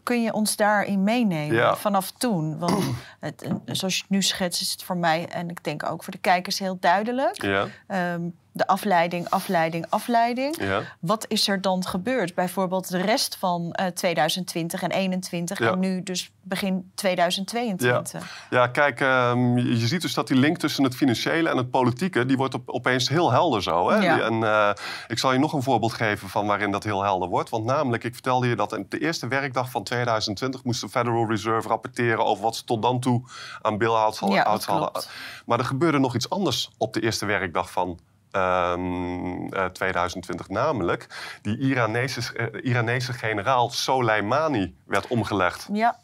kun 0.02 0.22
je 0.22 0.32
ons 0.32 0.56
daarin 0.56 1.02
meenemen 1.04 1.56
Ja. 1.56 1.76
vanaf 1.76 2.10
toen? 2.10 2.58
Want 2.58 2.84
het, 3.20 3.48
zoals 3.64 3.94
je 3.96 4.00
het 4.02 4.10
nu 4.10 4.22
schetst, 4.22 4.60
is 4.60 4.70
het 4.72 4.82
voor 4.82 4.96
mij 4.96 5.26
en 5.28 5.48
ik 5.50 5.64
denk 5.64 5.84
ook 5.90 6.04
voor 6.04 6.12
de 6.12 6.18
kijkers 6.18 6.58
heel 6.58 6.76
duidelijk. 6.80 7.42
Ja, 7.42 7.66
Ehm, 7.86 8.22
de 8.58 8.66
afleiding, 8.66 9.28
afleiding, 9.30 9.86
afleiding. 9.88 10.56
ja. 10.62 10.80
Wat 11.00 11.24
is 11.28 11.48
er 11.48 11.60
dan 11.60 11.84
gebeurd? 11.86 12.34
Bijvoorbeeld 12.34 12.90
de 12.90 13.00
rest 13.00 13.36
van 13.36 13.72
eh, 13.72 13.86
2020 13.86 14.82
en 14.82 14.88
2021 14.88 15.58
Ja. 15.58 15.70
en 15.72 15.78
nu 15.78 16.02
dus 16.02 16.30
begin 16.42 16.90
2022. 16.94 18.46
Ja, 18.50 18.66
kijk, 18.66 19.00
ehm, 19.00 19.56
je 19.58 19.86
ziet 19.86 20.00
dus 20.02 20.14
dat 20.14 20.28
die 20.28 20.36
link 20.36 20.56
tussen 20.58 20.84
het 20.84 20.94
financiële 20.96 21.48
en 21.48 21.56
het 21.56 21.70
politieke... 21.70 22.26
die 22.26 22.36
wordt 22.36 22.54
op, 22.54 22.68
opeens 22.70 23.08
heel 23.08 23.30
helder 23.30 23.62
zo. 23.62 23.90
Hè? 23.90 23.96
Ja. 23.96 24.14
Die- 24.14 24.22
En 24.24 24.42
eh, 24.42 24.70
ik 25.08 25.18
zal 25.18 25.32
je 25.32 25.38
nog 25.38 25.52
een 25.52 25.62
voorbeeld 25.62 25.92
geven 25.92 26.28
van 26.28 26.46
waarin 26.46 26.70
dat 26.70 26.84
heel 26.84 27.02
helder 27.02 27.28
wordt. 27.28 27.50
Want 27.50 27.64
namelijk, 27.64 28.04
ik 28.04 28.12
vertelde 28.12 28.48
je 28.48 28.56
dat 28.56 28.72
in 28.72 28.86
de 28.88 28.98
eerste 28.98 29.28
werkdag 29.28 29.70
van 29.70 29.82
2020... 29.82 30.64
moest 30.64 30.80
de 30.80 30.88
Federal 30.88 31.28
Reserve 31.28 31.68
rapporteren 31.68 32.24
over 32.24 32.42
wat 32.42 32.56
ze 32.56 32.64
tot 32.64 32.82
dan 32.82 33.00
toe 33.00 33.22
aan 33.62 33.78
bailouts 33.78 34.18
Ja, 34.20 34.56
hadden. 34.66 35.02
Maar 35.46 35.58
er 35.58 35.64
gebeurde 35.64 35.98
nog 35.98 36.14
iets 36.14 36.30
anders 36.30 36.70
op 36.78 36.92
de 36.92 37.00
eerste 37.00 37.26
werkdag 37.26 37.70
van 37.70 37.98
ehm, 38.38 39.52
eh, 39.52 39.64
2020. 39.64 40.48
Namelijk, 40.48 41.06
die 41.42 41.58
Iranese, 41.58 42.32
eh, 42.36 42.70
Iranese 42.70 43.12
generaal 43.12 43.70
Soleimani 43.70 44.74
werd 44.86 45.06
omgelegd. 45.06 45.68
Ja, 45.72 45.98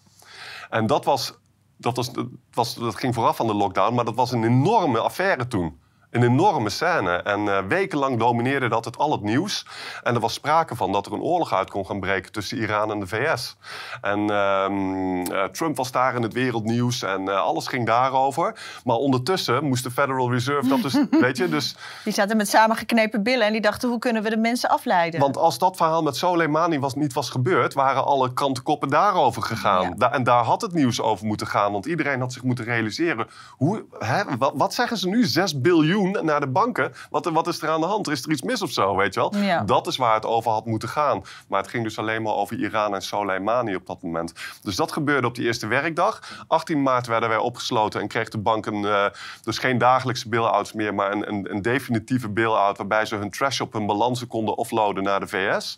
En 0.71 0.87
dat 0.87 1.05
was, 1.05 1.35
dat, 1.77 1.97
was, 1.97 2.13
dat, 2.13 2.27
was, 2.53 2.75
dat 2.75 2.95
ging 2.95 3.15
vooraf 3.15 3.41
aan 3.41 3.47
de 3.47 3.55
lockdown, 3.55 3.95
maar 3.95 4.05
dat 4.05 4.15
was 4.15 4.33
een 4.33 4.45
enorme 4.45 4.99
affaire 4.99 5.47
toen. 5.47 5.83
Een 6.15 6.23
enorme 6.23 6.71
scène. 6.71 7.11
En 7.13 7.49
eh, 7.49 7.59
wekenlang 7.69 8.19
domineerde 8.19 8.69
dat 8.69 8.85
het 8.85 8.99
al 8.99 9.13
het 9.13 9.23
nieuws. 9.23 9.67
En 10.03 10.15
er 10.15 10.21
was 10.21 10.35
sprake 10.35 10.77
van 10.77 10.93
dat 10.93 11.07
er 11.07 11.13
een 11.13 11.21
oorlog 11.21 11.53
uit 11.53 11.71
kon 11.71 11.87
gaan 11.87 12.01
breken 12.01 12.33
tussen 12.33 12.59
Iran 12.59 12.91
en 12.91 13.01
de 13.01 13.07
VS. 13.07 13.57
En 14.01 14.31
ehm, 14.31 15.23
eh, 15.33 15.45
Trump 15.45 15.77
was 15.77 15.93
daar 15.93 16.15
in 16.15 16.23
het 16.23 16.33
wereldnieuws 16.33 17.03
en 17.03 17.29
eh, 17.29 17.41
alles 17.41 17.67
ging 17.67 17.87
daarover. 17.87 18.59
Maar 18.85 18.97
ondertussen 18.97 19.65
moest 19.65 19.85
de 19.85 19.91
Federal 19.91 20.33
Reserve 20.33 20.69
dat 20.69 20.83
dus, 20.83 20.97
weet 21.27 21.37
je, 21.37 21.49
dus... 21.49 21.77
die 22.05 22.13
zaten 22.13 22.37
met 22.37 22.49
samengeknepen 22.49 23.23
billen 23.23 23.47
en 23.47 23.53
die 23.53 23.61
dachten 23.61 23.89
hoe 23.89 23.99
kunnen 23.99 24.23
we 24.23 24.31
de 24.31 24.37
mensen 24.37 24.69
afleiden? 24.69 25.21
Want 25.21 25.37
als 25.37 25.59
dat 25.59 25.77
verhaal 25.77 26.03
met 26.03 26.17
Soleimani 26.17 26.79
was, 26.79 26.95
niet 26.95 27.13
was 27.13 27.31
gebeurd, 27.31 27.75
waren 27.75 28.05
alle 28.05 28.33
krantenkoppen 28.33 28.89
daarover 28.89 29.43
gegaan. 29.43 29.83
Ja. 29.83 29.95
Da- 29.97 30.13
en 30.13 30.23
daar 30.23 30.45
had 30.45 30.61
het 30.61 30.73
nieuws 30.73 31.01
over 31.01 31.27
moeten 31.27 31.47
gaan. 31.47 31.73
Want 31.73 31.87
iedereen 31.87 32.21
had 32.21 32.33
zich 32.33 32.43
moeten 32.43 32.65
realiseren. 32.65 33.27
Hoe, 33.51 33.85
hè, 33.99 34.23
wat, 34.39 34.53
wat 34.55 34.75
zeggen 34.75 34.97
ze 34.97 35.09
nu? 35.09 35.25
6 35.25 35.61
biljoen 35.61 36.03
naar 36.11 36.41
de 36.41 36.47
banken? 36.47 36.93
Wat, 37.11 37.25
wat 37.25 37.47
is 37.47 37.63
er 37.63 37.69
aan 37.69 37.81
de 37.81 37.87
hand? 37.87 38.09
Is 38.09 38.25
er 38.25 38.31
iets 38.31 38.43
mis 38.43 38.63
of 38.63 38.71
zo? 38.71 38.97
Weet 38.97 39.15
je 39.15 39.21
wel? 39.21 39.37
Ja. 39.37 39.61
Dat 39.61 39.87
is 39.87 39.97
waar 39.97 40.15
het 40.15 40.27
over 40.27 40.51
had 40.51 40.67
moeten 40.67 40.89
gaan. 40.89 41.23
Maar 41.49 41.61
het 41.61 41.71
ging 41.71 41.85
dus 41.85 41.99
alleen 41.99 42.23
maar 42.23 42.35
over 42.35 42.57
Iran 42.57 42.95
en 42.95 43.03
Soleimani 43.03 43.75
op 43.75 43.87
dat 43.87 44.03
moment. 44.03 44.33
Dus 44.63 44.77
dat 44.77 44.93
gebeurde 44.93 45.27
op 45.27 45.35
die 45.35 45.47
eerste 45.47 45.67
werkdag. 45.67 46.45
18 46.49 46.83
maart 46.83 47.07
werden 47.07 47.29
wij 47.29 47.39
opgesloten 47.39 48.01
en 48.01 48.09
kreeg 48.09 48.29
de 48.29 48.39
bank 48.39 48.67
een, 48.67 48.85
eh, 48.85 49.07
dus 49.43 49.59
geen 49.59 49.79
dagelijkse 49.79 50.29
bail-outs 50.29 50.73
meer, 50.73 50.95
maar 50.95 51.13
een, 51.13 51.29
een, 51.29 51.51
een 51.51 51.63
definitieve 51.63 52.29
bail-out 52.29 52.77
waarbij 52.77 53.07
ze 53.07 53.17
hun 53.17 53.31
trash 53.31 53.61
op 53.61 53.73
hun 53.73 53.87
balansen 53.87 54.27
konden 54.27 54.57
offloaden 54.57 55.03
naar 55.03 55.21
de 55.21 55.27
VS. 55.27 55.75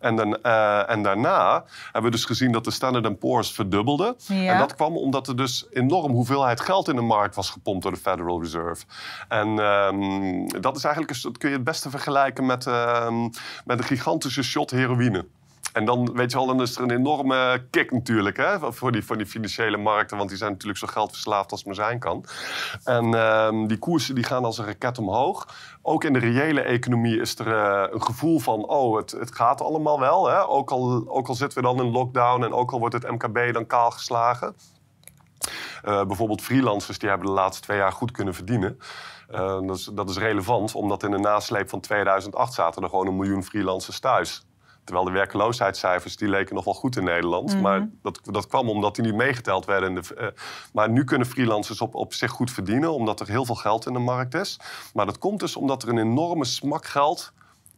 En, 0.00 0.16
dan, 0.16 0.42
eh, 0.42 0.90
en 0.90 1.02
daarna 1.02 1.64
hebben 1.84 2.10
we 2.10 2.16
dus 2.16 2.24
gezien 2.24 2.52
dat 2.52 2.64
de 2.64 2.70
Standard 2.70 3.18
Poor's 3.18 3.52
verdubbelde. 3.52 4.16
Ja. 4.26 4.52
En 4.52 4.58
dat 4.58 4.74
kwam 4.74 4.96
omdat 4.96 5.28
er 5.28 5.36
dus 5.36 5.66
enorm 5.70 6.12
hoeveelheid 6.12 6.60
geld 6.60 6.88
in 6.88 6.96
de 6.96 7.02
markt 7.02 7.34
was 7.34 7.50
gepompt 7.50 7.82
door 7.82 7.92
de 7.92 7.98
Federal 7.98 8.40
Reserve. 8.40 8.84
En 9.28 9.58
ehm, 9.70 10.60
dat 10.60 10.76
is 10.76 10.84
eigenlijk, 10.84 11.22
dat 11.22 11.38
kun 11.38 11.48
je 11.48 11.54
het 11.54 11.64
beste 11.64 11.90
vergelijken 11.90 12.46
met, 12.46 12.66
ehm, 12.66 13.22
met 13.64 13.78
een 13.78 13.84
gigantische 13.84 14.42
shot 14.42 14.70
heroïne. 14.70 15.26
En 15.72 15.84
dan, 15.84 16.12
weet 16.14 16.30
je 16.30 16.36
wel, 16.36 16.46
dan 16.46 16.60
is 16.60 16.76
er 16.76 16.82
een 16.82 16.90
enorme 16.90 17.64
kick 17.70 17.92
natuurlijk 17.92 18.36
hè, 18.36 18.72
voor, 18.72 18.92
die, 18.92 19.04
voor 19.04 19.16
die 19.16 19.26
financiële 19.26 19.76
markten. 19.76 20.16
Want 20.16 20.28
die 20.28 20.38
zijn 20.38 20.50
natuurlijk 20.50 20.78
zo 20.78 20.86
geldverslaafd 20.86 21.50
als 21.50 21.64
maar 21.64 21.74
zijn 21.74 21.98
kan. 21.98 22.24
En 22.84 23.14
ehm, 23.14 23.66
die 23.66 23.78
koersen 23.78 24.14
die 24.14 24.24
gaan 24.24 24.44
als 24.44 24.58
een 24.58 24.64
raket 24.64 24.98
omhoog. 24.98 25.48
Ook 25.82 26.04
in 26.04 26.12
de 26.12 26.18
reële 26.18 26.60
economie 26.60 27.20
is 27.20 27.38
er 27.38 27.54
eh, 27.54 27.92
een 27.92 28.02
gevoel 28.02 28.38
van... 28.38 28.68
oh, 28.68 28.96
het, 28.96 29.10
het 29.10 29.34
gaat 29.34 29.60
allemaal 29.60 30.00
wel. 30.00 30.28
Hè? 30.28 30.48
Ook, 30.48 30.70
al, 30.70 31.04
ook 31.06 31.28
al 31.28 31.34
zitten 31.34 31.58
we 31.58 31.64
dan 31.64 31.86
in 31.86 31.92
lockdown 31.92 32.44
en 32.44 32.52
ook 32.52 32.72
al 32.72 32.78
wordt 32.78 32.94
het 32.94 33.10
MKB 33.10 33.52
dan 33.52 33.66
kaal 33.66 33.90
geslagen. 33.90 34.54
Eh, 35.82 36.04
bijvoorbeeld 36.04 36.42
freelancers 36.42 36.98
die 36.98 37.08
hebben 37.08 37.26
de 37.26 37.32
laatste 37.32 37.62
twee 37.62 37.78
jaar 37.78 37.92
goed 37.92 38.10
kunnen 38.10 38.34
verdienen. 38.34 38.78
Eh, 39.30 39.60
dat, 39.66 39.76
is, 39.76 39.84
dat 39.84 40.10
is 40.10 40.16
relevant, 40.16 40.74
omdat 40.74 41.02
in 41.02 41.10
de 41.10 41.18
nasleep 41.18 41.68
van 41.68 41.80
2008 41.80 42.52
zaten 42.52 42.82
er 42.82 42.88
gewoon 42.88 43.06
een 43.06 43.16
miljoen 43.16 43.44
freelancers 43.44 43.98
thuis. 43.98 44.44
Terwijl 44.84 45.06
de 45.06 45.12
werkloosheidscijfers 45.12 46.16
die 46.16 46.28
leken 46.28 46.54
nog 46.54 46.64
wel 46.64 46.74
goed 46.74 46.96
in 46.96 47.04
Nederland. 47.04 47.60
Maar 47.60 47.88
dat, 48.02 48.20
dat 48.22 48.46
kwam 48.46 48.68
omdat 48.68 48.94
die 48.94 49.04
niet 49.04 49.14
meegeteld 49.14 49.64
werden. 49.64 49.88
In 49.88 49.94
de, 49.94 50.14
eh, 50.14 50.26
maar 50.72 50.90
nu 50.90 51.04
kunnen 51.04 51.26
freelancers 51.26 51.80
op, 51.80 51.94
op 51.94 52.14
zich 52.14 52.30
goed 52.30 52.50
verdienen, 52.50 52.92
omdat 52.92 53.20
er 53.20 53.28
heel 53.28 53.44
veel 53.44 53.54
geld 53.54 53.86
in 53.86 53.92
de 53.92 53.98
markt 53.98 54.34
is. 54.34 54.60
Maar 54.94 55.06
dat 55.06 55.18
komt 55.18 55.40
dus 55.40 55.56
omdat 55.56 55.82
er 55.82 55.88
een 55.88 55.98
enorme 55.98 56.44
smak 56.44 56.86
geld 56.86 57.32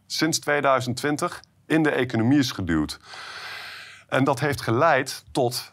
sinds 0.05 0.39
2020 0.39 1.43
in 1.67 1.83
de 1.83 1.91
economie 1.91 2.39
is 2.39 2.51
geduwd. 2.51 2.99
En 4.07 4.23
dat 4.23 4.39
heeft 4.39 4.61
geleid 4.61 5.23
tot 5.31 5.72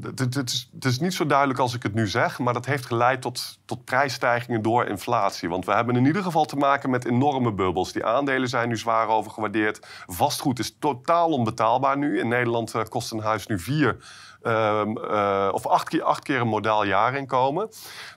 het 0.00 0.36
is, 0.36 0.68
het 0.74 0.84
is, 0.84 0.98
niet 0.98 1.14
zo 1.14 1.26
duidelijk 1.26 1.58
als 1.58 1.74
ik 1.74 1.82
het 1.82 1.94
nu 1.94 2.06
zeg, 2.06 2.38
maar 2.38 2.54
dat 2.54 2.66
heeft 2.66 2.86
geleid 2.86 3.22
tot, 3.22 3.58
tot 3.64 3.84
prijsstijgingen 3.84 4.62
door 4.62 4.86
inflatie. 4.86 5.48
Want 5.48 5.64
we 5.64 5.72
hebben 5.72 5.96
in 5.96 6.04
ieder 6.04 6.22
geval 6.22 6.44
te 6.44 6.56
maken 6.56 6.90
met 6.90 7.04
enorme 7.04 7.52
bubbels. 7.52 7.92
Die 7.92 8.04
aandelen 8.04 8.48
zijn 8.48 8.68
nu 8.68 8.76
zwaar 8.76 9.08
overgewaardeerd. 9.08 9.86
Vastgoed 10.06 10.58
is 10.58 10.76
totaal 10.78 11.28
onbetaalbaar 11.28 11.98
nu. 11.98 12.18
In 12.18 12.28
Nederland 12.28 12.74
eh, 12.74 12.82
kost 12.88 13.12
een 13.12 13.20
huis 13.20 13.46
nu 13.46 13.58
4 13.58 13.96
Ehm, 14.46 14.96
eh, 14.96 15.48
of 15.52 15.66
acht 15.66 15.88
keer, 15.88 16.18
keer 16.22 16.40
een 16.40 16.48
modaal 16.48 16.84
jaarinkomen. 16.84 17.68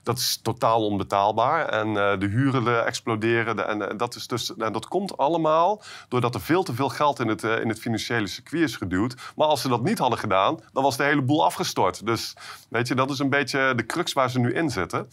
Dat 0.02 0.18
is 0.18 0.40
totaal 0.42 0.86
onbetaalbaar. 0.86 1.68
En 1.68 1.88
eh, 1.88 2.18
de 2.18 2.26
huren 2.26 2.86
exploderen. 2.86 3.56
De, 3.56 3.62
en, 3.62 3.90
eh, 3.90 3.98
dat 3.98 4.14
is 4.14 4.26
dus, 4.26 4.52
dat 4.56 4.88
komt 4.88 5.16
allemaal 5.16 5.82
doordat 6.08 6.34
er 6.34 6.40
veel 6.40 6.62
te 6.62 6.74
veel 6.74 6.88
geld 6.88 7.20
in 7.20 7.28
het, 7.28 7.42
in 7.42 7.68
het 7.68 7.80
financiële 7.80 8.26
circuit 8.26 8.62
is 8.62 8.76
geduwd. 8.76 9.14
Maar 9.36 9.46
als 9.46 9.60
ze 9.60 9.68
dat 9.68 9.82
niet 9.82 9.98
hadden 9.98 10.18
gedaan, 10.18 10.60
dan 10.72 10.82
was 10.82 10.96
de 10.96 11.04
hele 11.04 11.22
boel 11.22 11.44
afgestort. 11.44 12.06
Dus 12.06 12.36
weet 12.68 12.88
je, 12.88 12.94
dat 12.94 13.10
is 13.10 13.18
een 13.18 13.30
beetje 13.30 13.72
de 13.76 13.86
crux 13.86 14.12
waar 14.12 14.30
ze 14.30 14.38
nu 14.38 14.54
in 14.54 14.70
zitten. 14.70 15.08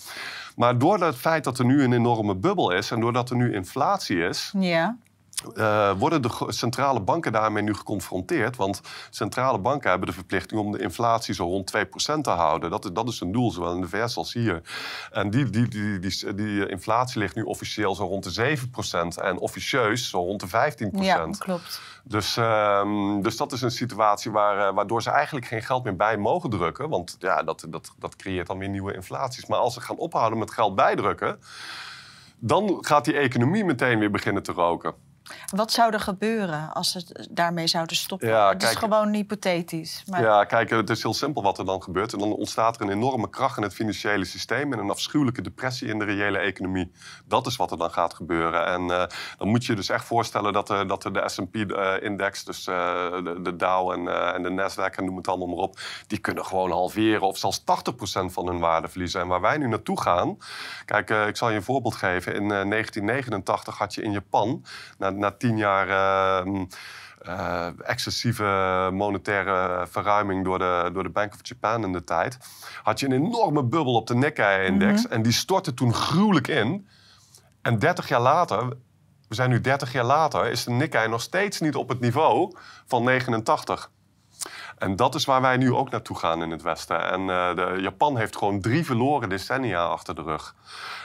Maar 0.55 0.77
door 0.77 0.99
het 0.99 1.15
feit 1.15 1.43
dat 1.43 1.59
er 1.59 1.65
nu 1.65 1.83
een 1.83 1.93
enorme 1.93 2.35
bubbel 2.35 2.71
is 2.71 2.91
en 2.91 2.99
doordat 2.99 3.29
er 3.29 3.35
nu 3.35 3.53
inflatie 3.53 4.17
is, 4.17 4.53
ja 4.59 4.97
eh, 5.55 5.91
worden 5.97 6.21
de 6.21 6.29
centrale 6.47 6.99
banken 6.99 7.31
daarmee 7.31 7.63
nu 7.63 7.73
geconfronteerd. 7.73 8.55
Want 8.55 8.81
centrale 9.09 9.59
banken 9.59 9.89
hebben 9.89 10.07
de 10.07 10.13
verplichting 10.13 10.59
om 10.61 10.71
de 10.71 10.79
inflatie 10.79 11.33
zo 11.33 11.43
rond 11.43 11.73
2% 11.77 12.21
te 12.21 12.29
houden. 12.29 12.69
Dat 12.69 12.85
is, 12.85 12.91
dat 12.93 13.07
is 13.07 13.19
een 13.19 13.31
doel, 13.31 13.51
zowel 13.51 13.73
in 13.73 13.81
de 13.81 13.87
VS 13.87 14.17
als 14.17 14.33
hier. 14.33 14.61
En 15.11 15.29
die, 15.29 15.49
die, 15.49 15.67
die, 15.67 15.99
die, 15.99 16.33
die 16.33 16.67
inflatie 16.67 17.19
ligt 17.19 17.35
nu 17.35 17.41
officieel 17.41 17.95
zo 17.95 18.05
rond 18.05 18.35
de 18.35 18.57
7% 18.57 19.21
en 19.21 19.37
officieus 19.37 20.09
zo 20.09 20.19
rond 20.19 20.39
de 20.39 20.47
15%. 20.47 20.89
ja 20.99 21.29
klopt. 21.37 21.81
Dus, 22.03 22.37
ehm, 22.37 23.21
dus 23.21 23.37
dat 23.37 23.51
is 23.51 23.61
een 23.61 23.71
situatie 23.71 24.31
waar, 24.31 24.67
eh, 24.67 24.73
waardoor 24.73 25.01
ze 25.01 25.09
eigenlijk 25.09 25.45
geen 25.45 25.63
geld 25.63 25.83
meer 25.83 25.95
bij 25.95 26.17
mogen 26.17 26.49
drukken. 26.49 26.89
Want 26.89 27.15
ja, 27.19 27.43
dat, 27.43 27.65
dat, 27.69 27.93
dat 27.99 28.15
creëert 28.15 28.47
dan 28.47 28.57
weer 28.57 28.69
nieuwe 28.69 28.93
inflaties. 28.93 29.45
Maar 29.45 29.59
als 29.59 29.73
ze 29.73 29.81
gaan 29.81 29.97
ophouden 29.97 30.39
met 30.39 30.51
geld 30.51 30.75
bijdrukken, 30.75 31.39
dan 32.39 32.77
gaat 32.81 33.05
die 33.05 33.17
economie 33.17 33.65
meteen 33.65 33.99
weer 33.99 34.11
beginnen 34.11 34.43
te 34.43 34.51
roken. 34.51 34.93
Wat 35.55 35.71
zou 35.71 35.93
er 35.93 35.99
gebeuren 35.99 36.73
als 36.73 36.91
ze 36.91 37.27
daarmee 37.31 37.67
zouden 37.67 37.95
stoppen? 37.95 38.27
Ja, 38.27 38.49
het 38.49 38.63
is 38.63 38.75
gewoon 38.75 39.13
hypothetisch. 39.13 40.03
Maar 40.07 40.21
Ja, 40.21 40.43
kijk, 40.43 40.69
het 40.69 40.89
is 40.89 41.01
heel 41.03 41.13
simpel 41.13 41.43
wat 41.43 41.57
er 41.57 41.65
dan 41.65 41.83
gebeurt. 41.83 42.13
En 42.13 42.19
dan 42.19 42.33
ontstaat 42.33 42.75
er 42.75 42.81
een 42.81 42.91
enorme 42.91 43.29
kracht 43.29 43.57
in 43.57 43.63
het 43.63 43.73
financiële 43.73 44.25
systeem 44.25 44.73
en 44.73 44.79
een 44.79 44.89
afschuwelijke 44.89 45.41
depressie 45.41 45.87
in 45.87 45.99
de 45.99 46.05
reële 46.05 46.37
economie. 46.37 46.91
Dat 47.25 47.47
is 47.47 47.55
wat 47.55 47.71
er 47.71 47.77
dan 47.77 47.91
gaat 47.91 48.13
gebeuren. 48.13 48.65
En 48.65 48.81
eh, 48.81 49.03
dan 49.37 49.47
moet 49.47 49.65
je 49.65 49.75
dus 49.75 49.89
echt 49.89 50.05
voorstellen 50.05 50.53
dat, 50.53 50.69
er, 50.69 50.87
dat 50.87 51.01
de 51.01 51.23
S&P-index, 51.25 52.43
dus 52.43 52.67
eh, 52.67 52.75
de, 53.23 53.39
de 53.41 53.55
Dow 53.55 53.91
en, 53.91 54.33
en 54.33 54.43
de 54.43 54.49
Nasdaq 54.49 54.95
en 54.95 55.05
noem 55.05 55.17
het 55.17 55.27
allemaal 55.27 55.47
maar 55.47 55.57
op, 55.57 55.79
die 56.07 56.17
kunnen 56.19 56.45
gewoon 56.45 56.71
halveren 56.71 57.27
of 57.27 57.37
zelfs 57.37 57.61
80% 57.61 57.63
van 58.25 58.47
hun 58.47 58.59
waarde 58.59 58.87
verliezen. 58.87 59.21
En 59.21 59.27
waar 59.27 59.41
wij 59.41 59.57
nu 59.57 59.67
naartoe 59.67 60.01
gaan, 60.01 60.37
kijk, 60.85 61.09
ik 61.09 61.37
zal 61.37 61.49
je 61.49 61.55
een 61.55 61.63
voorbeeld 61.63 61.95
geven. 61.95 62.33
In 62.33 62.43
eh, 62.51 62.69
1989 62.69 63.77
had 63.77 63.93
je 63.93 64.01
in 64.01 64.11
Japan, 64.11 64.65
na, 64.97 65.09
na 65.17 65.31
tien 65.31 65.57
jaar... 65.57 65.89
ehm, 65.89 66.65
eh, 67.27 67.67
excessieve 67.83 68.89
monetaire 68.93 69.87
verruiming 69.89 70.43
door 70.43 70.59
de, 70.59 70.89
door 70.93 71.03
de 71.03 71.09
Bank 71.09 71.33
of 71.33 71.39
Japan 71.41 71.83
in 71.83 71.91
de 71.91 72.03
tijd, 72.03 72.37
had 72.83 72.99
je 72.99 73.05
een 73.05 73.11
enorme 73.11 73.63
bubbel 73.63 73.93
op 73.93 74.07
de 74.07 74.15
Nikkei-index. 74.15 75.07
En 75.07 75.21
die 75.21 75.31
stortte 75.31 75.73
toen 75.73 75.93
gruwelijk 75.93 76.47
in. 76.47 76.87
En 77.61 77.79
30 77.79 78.07
jaar 78.07 78.21
later, 78.21 78.67
we 79.27 79.35
zijn 79.35 79.49
nu 79.49 79.61
30 79.61 79.91
jaar 79.91 80.03
later, 80.05 80.51
is 80.51 80.63
de 80.63 80.71
Nikkei 80.71 81.07
nog 81.07 81.21
steeds 81.21 81.59
niet 81.59 81.75
op 81.75 81.89
het 81.89 81.99
niveau 81.99 82.55
van 82.85 83.03
89. 83.03 83.91
En 84.77 84.95
dat 84.95 85.15
is 85.15 85.25
waar 85.25 85.41
wij 85.41 85.57
nu 85.57 85.73
ook 85.73 85.89
naartoe 85.89 86.17
gaan 86.17 86.43
in 86.43 86.51
het 86.51 86.61
Westen. 86.61 87.11
En 87.11 87.21
uh, 87.21 87.55
de, 87.55 87.77
Japan 87.81 88.17
heeft 88.17 88.37
gewoon 88.37 88.61
drie 88.61 88.85
verloren 88.85 89.29
decennia 89.29 89.85
achter 89.85 90.15
de 90.15 90.21
rug. 90.21 90.55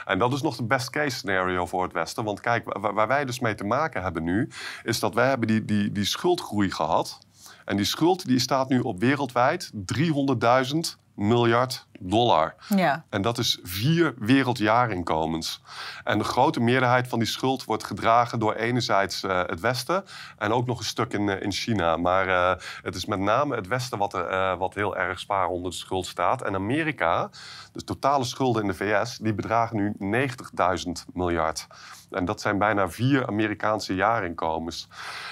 En 0.05 0.19
dat 0.19 0.33
is 0.33 0.41
nog 0.41 0.55
de 0.55 0.63
best 0.63 0.89
case 0.89 1.17
scenario 1.17 1.65
voor 1.65 1.83
het 1.83 1.93
Westen. 1.93 2.23
Want 2.23 2.39
kijk, 2.39 2.79
waar, 2.79 2.93
waar 2.93 3.07
wij 3.07 3.25
dus 3.25 3.39
mee 3.39 3.55
te 3.55 3.63
maken 3.63 4.01
hebben 4.01 4.23
nu, 4.23 4.49
is 4.83 4.99
dat 4.99 5.13
wij 5.13 5.27
hebben 5.27 5.47
die, 5.47 5.65
die, 5.65 5.91
die 5.91 6.05
schuldgroei 6.05 6.71
gehad. 6.71 7.19
En 7.65 7.75
die 7.75 7.85
schuld 7.85 8.25
die 8.25 8.39
staat 8.39 8.69
nu 8.69 8.79
op 8.79 8.99
wereldwijd 8.99 9.71
300.000 9.73 11.02
miljard 11.15 11.87
dollar. 11.99 12.55
Ja. 12.75 13.03
En 13.09 13.21
dat 13.21 13.37
is 13.37 13.59
vier 13.63 14.13
wereldjaarinkomens. 14.19 15.61
En 16.03 16.17
de 16.17 16.23
grote 16.23 16.59
meerderheid 16.59 17.07
van 17.07 17.19
die 17.19 17.27
schuld 17.27 17.63
wordt 17.63 17.83
gedragen 17.83 18.39
door 18.39 18.53
enerzijds 18.53 19.23
uh, 19.23 19.41
het 19.45 19.59
Westen 19.59 20.03
en 20.37 20.51
ook 20.51 20.65
nog 20.65 20.79
een 20.79 20.85
stuk 20.85 21.13
in, 21.13 21.27
uh, 21.27 21.41
in 21.41 21.51
China. 21.51 21.97
Maar 21.97 22.27
uh, 22.27 22.53
het 22.81 22.95
is 22.95 23.05
met 23.05 23.19
name 23.19 23.55
het 23.55 23.67
Westen 23.67 23.97
wat, 23.97 24.13
er, 24.13 24.57
wat 24.57 24.73
heel 24.73 24.97
erg 24.97 25.19
zwaar 25.19 25.47
onder 25.47 25.71
de 25.71 25.77
schuld 25.77 26.05
staat. 26.05 26.41
En 26.41 26.55
Amerika, 26.55 27.29
de 27.71 27.83
totale 27.83 28.23
schulden 28.23 28.61
in 28.61 28.67
de 28.67 28.73
VS, 28.73 29.17
die 29.17 29.33
bedragen 29.33 29.75
nu 29.75 30.17
90.000 30.27 30.91
miljard. 31.13 31.67
En 32.13 32.25
dat 32.25 32.41
zijn 32.41 32.57
bijna 32.57 32.89
vier 32.89 33.27
Amerikaanse 33.27 33.95
jaarinkomens. 33.95 34.87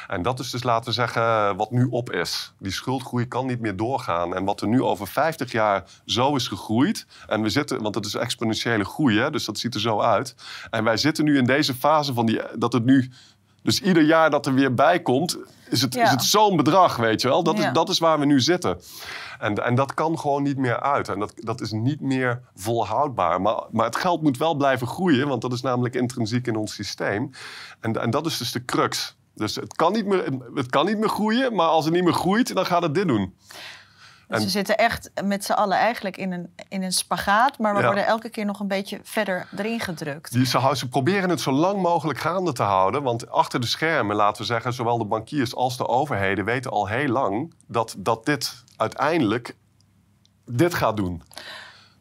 En 0.07 0.21
dat 0.21 0.39
is 0.39 0.49
dus, 0.49 0.63
laten 0.63 0.85
we 0.85 0.91
zeggen, 0.91 1.55
wat 1.55 1.71
nu 1.71 1.87
op 1.89 2.11
is. 2.11 2.53
Die 2.59 2.71
schuldgroei 2.71 3.27
kan 3.27 3.45
niet 3.45 3.59
meer 3.59 3.75
doorgaan. 3.75 4.35
En 4.35 4.45
wat 4.45 4.61
er 4.61 4.67
nu 4.67 4.83
over 4.83 5.07
50 5.07 5.51
jaar 5.51 5.83
zo 6.05 6.35
is 6.35 6.47
gegroeid. 6.47 7.05
En 7.27 7.41
we 7.41 7.49
zitten, 7.49 7.81
want 7.81 7.95
het 7.95 8.05
is 8.05 8.15
exponentiële 8.15 8.85
groei, 8.85 9.19
hè, 9.19 9.29
dus 9.31 9.45
dat 9.45 9.57
ziet 9.57 9.73
er 9.73 9.79
zo 9.81 9.99
uit. 10.01 10.35
En 10.69 10.83
wij 10.83 10.97
zitten 10.97 11.25
nu 11.25 11.37
in 11.37 11.45
deze 11.45 11.73
fase 11.73 12.13
van 12.13 12.25
die, 12.25 12.41
dat 12.55 12.73
het 12.73 12.85
nu. 12.85 13.11
Dus 13.63 13.81
ieder 13.81 14.03
jaar 14.03 14.29
dat 14.29 14.45
er 14.45 14.53
weer 14.53 14.73
bij 14.73 15.01
komt, 15.01 15.37
is 15.69 15.81
het, 15.81 15.93
Ja. 15.93 16.03
is 16.03 16.09
het 16.11 16.23
zo'n 16.23 16.55
bedrag, 16.57 16.95
weet 16.95 17.21
je 17.21 17.27
wel. 17.27 17.43
Dat, 17.43 17.57
Ja. 17.57 17.67
is, 17.67 17.73
dat 17.73 17.89
is 17.89 17.99
waar 17.99 18.19
we 18.19 18.25
nu 18.25 18.39
zitten. 18.39 18.79
En, 19.41 19.55
en 19.65 19.75
dat 19.75 19.93
kan 19.93 20.19
gewoon 20.19 20.43
niet 20.43 20.57
meer 20.57 20.79
uit. 20.79 21.09
En 21.09 21.19
dat, 21.19 21.33
dat 21.35 21.61
is 21.61 21.71
niet 21.71 22.01
meer 22.01 22.41
volhoudbaar. 22.55 23.41
Maar, 23.41 23.63
maar 23.71 23.85
het 23.85 23.95
geld 23.95 24.21
moet 24.21 24.37
wel 24.37 24.55
blijven 24.55 24.87
groeien, 24.87 25.27
want 25.27 25.41
dat 25.41 25.53
is 25.53 25.61
namelijk 25.61 25.95
intrinsiek 25.95 26.47
in 26.47 26.55
ons 26.55 26.73
systeem. 26.73 27.29
En, 27.79 28.01
en 28.01 28.09
dat 28.09 28.25
is 28.25 28.37
dus 28.37 28.51
de 28.51 28.65
crux. 28.65 29.15
Dus 29.35 29.55
het 29.55 29.75
kan, 29.75 29.93
niet 29.93 30.05
meer, 30.05 30.23
het 30.55 30.69
kan 30.69 30.85
niet 30.85 30.97
meer 30.97 31.09
groeien, 31.09 31.55
maar 31.55 31.67
als 31.67 31.85
het 31.85 31.93
niet 31.93 32.03
meer 32.03 32.13
groeit, 32.13 32.55
dan 32.55 32.65
gaat 32.65 32.81
het 32.81 32.93
dit 32.93 33.07
doen. 33.07 33.35
Dus 34.27 34.39
En- 34.39 34.45
we 34.45 34.51
zitten 34.51 34.77
echt 34.77 35.11
met 35.23 35.45
z'n 35.45 35.51
allen 35.51 35.77
eigenlijk 35.77 36.17
in 36.17 36.31
een, 36.31 36.53
in 36.69 36.83
een 36.83 36.91
spagaat, 36.91 37.57
maar 37.59 37.73
we 37.73 37.79
Ja. 37.79 37.85
worden 37.85 38.05
elke 38.05 38.29
keer 38.29 38.45
nog 38.45 38.59
een 38.59 38.67
beetje 38.67 38.99
verder 39.03 39.47
erin 39.57 39.79
gedrukt. 39.79 40.31
Die, 40.31 40.45
ze, 40.45 40.71
ze 40.73 40.89
proberen 40.89 41.29
het 41.29 41.41
zo 41.41 41.51
lang 41.51 41.81
mogelijk 41.81 42.19
gaande 42.19 42.53
te 42.53 42.63
houden. 42.63 43.03
Want 43.03 43.29
achter 43.29 43.59
de 43.59 43.67
schermen, 43.67 44.15
laten 44.15 44.41
we 44.41 44.47
zeggen, 44.47 44.73
zowel 44.73 44.97
de 44.97 45.05
bankiers 45.05 45.55
als 45.55 45.77
de 45.77 45.87
overheden 45.87 46.45
weten 46.45 46.71
al 46.71 46.87
heel 46.87 47.07
lang 47.07 47.53
dat, 47.67 47.95
dat 47.97 48.25
dit 48.25 48.60
uiteindelijk 48.81 49.55
dit 50.45 50.73
gaat 50.73 50.97
doen. 50.97 51.23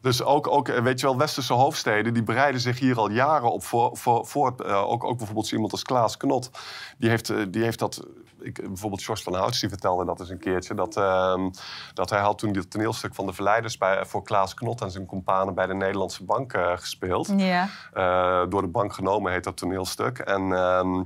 Dus 0.01 0.23
ook, 0.23 0.47
ook, 0.47 0.69
eh, 0.69 0.83
weet 0.83 1.01
je 1.01 1.07
wel, 1.07 1.19
westerse 1.19 1.53
hoofdsteden 1.53 2.15
die 2.15 2.23
bereiden 2.23 2.61
zich 2.61 2.79
hier 2.79 2.99
al 2.99 3.11
jaren 3.11 3.53
op 3.53 3.65
voor. 3.65 3.97
voor, 3.97 4.27
voor 4.27 4.55
eh, 4.57 4.91
ook, 4.91 5.05
ook 5.05 5.17
bijvoorbeeld 5.17 5.47
zo 5.47 5.55
iemand 5.55 5.73
als 5.73 5.83
Klaas 5.83 6.17
Knot. 6.17 6.51
Die 6.99 7.11
heeft, 7.11 7.31
eh, 7.31 7.37
die 7.49 7.63
heeft 7.63 7.79
dat. 7.79 8.07
Ik, 8.41 8.63
bijvoorbeeld 8.63 9.03
George 9.03 9.23
van 9.23 9.35
Houts 9.35 9.61
die 9.61 9.69
vertelde 9.69 10.05
dat 10.05 10.21
eens 10.21 10.29
een 10.29 10.39
keertje. 10.39 10.75
Dat, 10.75 10.97
ehm, 10.97 11.51
dat 11.95 12.11
hij 12.11 12.21
had 12.21 12.39
toen 12.39 12.53
dit 12.53 12.71
toneelstuk 12.71 13.15
van 13.15 13.27
de 13.27 13.33
Verleiders 13.33 13.79
bij, 13.79 14.07
voor 14.07 14.23
Klaas 14.23 14.55
Knot 14.55 14.81
en 14.81 14.91
zijn 14.91 15.07
companen 15.07 15.55
bij 15.55 15.67
de 15.67 15.75
Nederlandse 15.75 16.25
Bank 16.25 16.53
gespeeld. 16.75 17.33
Ja. 17.37 17.69
Door 18.47 18.63
de 18.63 18.69
bank 18.69 18.93
genomen 18.93 19.33
heet 19.33 19.45
dat 19.45 19.57
toneelstuk. 19.57 20.19
En 20.19 20.53
ehm, 20.53 21.03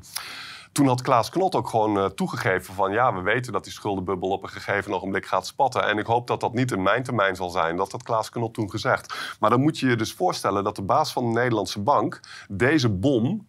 toen 0.74 0.87
had 0.87 1.02
Klaas 1.02 1.30
Knot 1.30 1.54
ook 1.54 1.68
gewoon 1.68 1.98
eh, 1.98 2.04
toegegeven 2.04 2.74
van... 2.74 2.92
ja, 2.92 3.14
we 3.14 3.20
weten 3.20 3.52
dat 3.52 3.64
die 3.64 3.72
schuldenbubbel 3.72 4.28
op 4.28 4.42
een 4.42 4.48
gegeven 4.48 4.92
ogenblik 4.92 5.26
gaat 5.26 5.46
spatten. 5.46 5.88
En 5.88 5.98
ik 5.98 6.06
hoop 6.06 6.26
dat 6.26 6.40
dat 6.40 6.54
niet 6.54 6.72
in 6.72 6.82
mijn 6.82 7.02
termijn 7.02 7.37
zal 7.37 7.50
zijn. 7.50 7.76
Dat 7.76 7.92
had 7.92 8.02
Klaas 8.02 8.28
Knot 8.28 8.54
toen 8.54 8.70
gezegd. 8.70 9.37
Maar 9.40 9.50
dan 9.50 9.60
moet 9.60 9.78
je 9.78 9.88
je 9.88 9.96
dus 9.96 10.12
voorstellen 10.12 10.64
dat 10.64 10.76
de 10.76 10.82
baas 10.82 11.12
van 11.12 11.24
de 11.24 11.40
Nederlandse 11.40 11.80
bank... 11.80 12.20
deze 12.48 12.88
bom, 12.88 13.46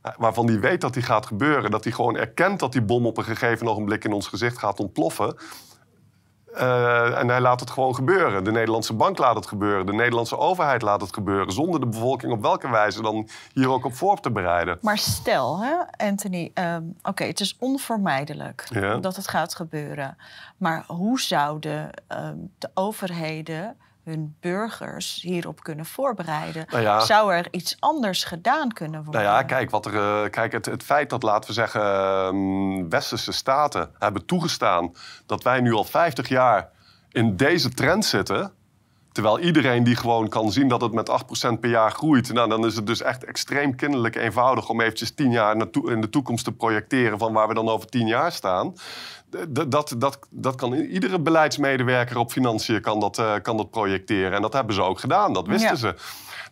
eh, 0.00 0.12
waarvan 0.18 0.46
hij 0.46 0.60
weet 0.60 0.80
dat 0.80 0.94
die 0.94 1.02
gaat 1.02 1.26
gebeuren... 1.26 1.70
dat 1.70 1.84
hij 1.84 1.92
gewoon 1.92 2.16
erkent 2.16 2.60
dat 2.60 2.72
die 2.72 2.82
bom 2.82 3.06
op 3.06 3.16
een 3.16 3.24
gegeven 3.24 3.68
ogenblik 3.68 4.04
in 4.04 4.12
ons 4.12 4.26
gezicht 4.26 4.58
gaat 4.58 4.80
ontploffen... 4.80 5.36
Eh, 6.54 7.18
en 7.18 7.28
hij 7.28 7.40
laat 7.40 7.60
het 7.60 7.70
gewoon 7.70 7.94
gebeuren. 7.94 8.44
De 8.44 8.50
Nederlandse 8.50 8.92
bank 8.92 9.18
laat 9.18 9.34
het 9.34 9.46
gebeuren. 9.46 9.86
De 9.86 9.92
Nederlandse 9.92 10.38
overheid 10.38 10.82
laat 10.82 11.00
het 11.00 11.14
gebeuren. 11.14 11.52
Zonder 11.52 11.80
de 11.80 11.86
bevolking 11.86 12.32
op 12.32 12.42
welke 12.42 12.70
wijze 12.70 13.02
dan 13.02 13.28
hier 13.52 13.68
ook 13.70 13.84
op 13.84 13.94
voor 13.94 14.20
te 14.20 14.30
bereiden. 14.30 14.78
Maar 14.80 14.98
stel, 14.98 15.60
hè, 15.62 16.06
Anthony, 16.06 16.50
ehm, 16.54 16.82
oké, 17.02 17.24
het 17.24 17.40
is 17.40 17.56
onvermijdelijk 17.58 18.66
Ja. 18.70 18.96
dat 18.96 19.16
het 19.16 19.28
gaat 19.28 19.54
gebeuren. 19.54 20.16
Maar 20.56 20.84
hoe 20.86 21.20
zouden 21.20 21.90
ehm, 22.08 22.36
de 22.58 22.70
overheden 22.74 23.76
hun 24.04 24.36
burgers 24.40 25.20
hierop 25.22 25.62
kunnen 25.62 25.86
voorbereiden? 25.86 26.66
Nou 26.70 26.82
ja. 26.82 27.00
Zou 27.00 27.34
er 27.34 27.46
iets 27.50 27.76
anders 27.78 28.24
gedaan 28.24 28.72
kunnen 28.72 29.04
worden? 29.04 29.22
Nou 29.22 29.34
ja, 29.34 29.42
kijk, 29.42 29.70
wat 29.70 29.86
er, 29.86 29.94
eh, 29.94 30.30
kijk 30.30 30.52
het, 30.52 30.66
het 30.66 30.82
feit 30.82 31.10
dat, 31.10 31.22
laten 31.22 31.48
we 31.48 31.54
zeggen, 31.54 31.82
ehm, 31.82 32.88
westerse 32.88 33.32
staten 33.32 33.90
hebben 33.98 34.26
toegestaan 34.26 34.92
dat 35.26 35.42
wij 35.42 35.60
nu 35.60 35.72
al 35.72 35.84
50 35.84 36.28
jaar 36.28 36.68
in 37.10 37.36
deze 37.36 37.68
trend 37.68 38.04
zitten. 38.04 38.52
Terwijl 39.12 39.38
iedereen 39.38 39.84
die 39.84 39.96
gewoon 39.96 40.28
kan 40.28 40.52
zien 40.52 40.68
dat 40.68 40.80
het 40.80 40.92
met 40.92 41.10
8% 41.10 41.60
per 41.60 41.70
jaar 41.70 41.90
groeit. 41.90 42.32
Nou, 42.32 42.48
dan 42.48 42.66
is 42.66 42.76
het 42.76 42.86
dus 42.86 43.02
echt 43.02 43.24
extreem 43.24 43.76
kinderlijk 43.76 44.16
eenvoudig 44.16 44.68
om 44.68 44.80
eventjes 44.80 45.14
10 45.14 45.30
jaar 45.30 45.56
in 45.84 46.00
de 46.00 46.10
toekomst 46.10 46.44
te 46.44 46.52
projecteren 46.52 47.18
van 47.18 47.32
waar 47.32 47.48
we 47.48 47.54
dan 47.54 47.68
over 47.68 47.88
10 47.88 48.06
jaar 48.06 48.32
staan. 48.32 48.74
D- 49.52 49.70
Dat, 49.70 49.94
dat, 49.98 50.18
dat 50.30 50.54
kan 50.54 50.72
iedere 50.74 51.20
beleidsmedewerker 51.20 52.16
op 52.18 52.32
financiën 52.32 52.80
kan 52.80 53.00
dat, 53.00 53.18
eh, 53.18 53.34
kan 53.42 53.56
dat 53.56 53.70
projecteren. 53.70 54.32
En 54.32 54.42
dat 54.42 54.52
hebben 54.52 54.74
ze 54.74 54.82
ook 54.82 55.00
gedaan, 55.00 55.32
dat 55.32 55.46
wisten 55.46 55.70
Ja. 55.70 55.76
ze. 55.76 55.94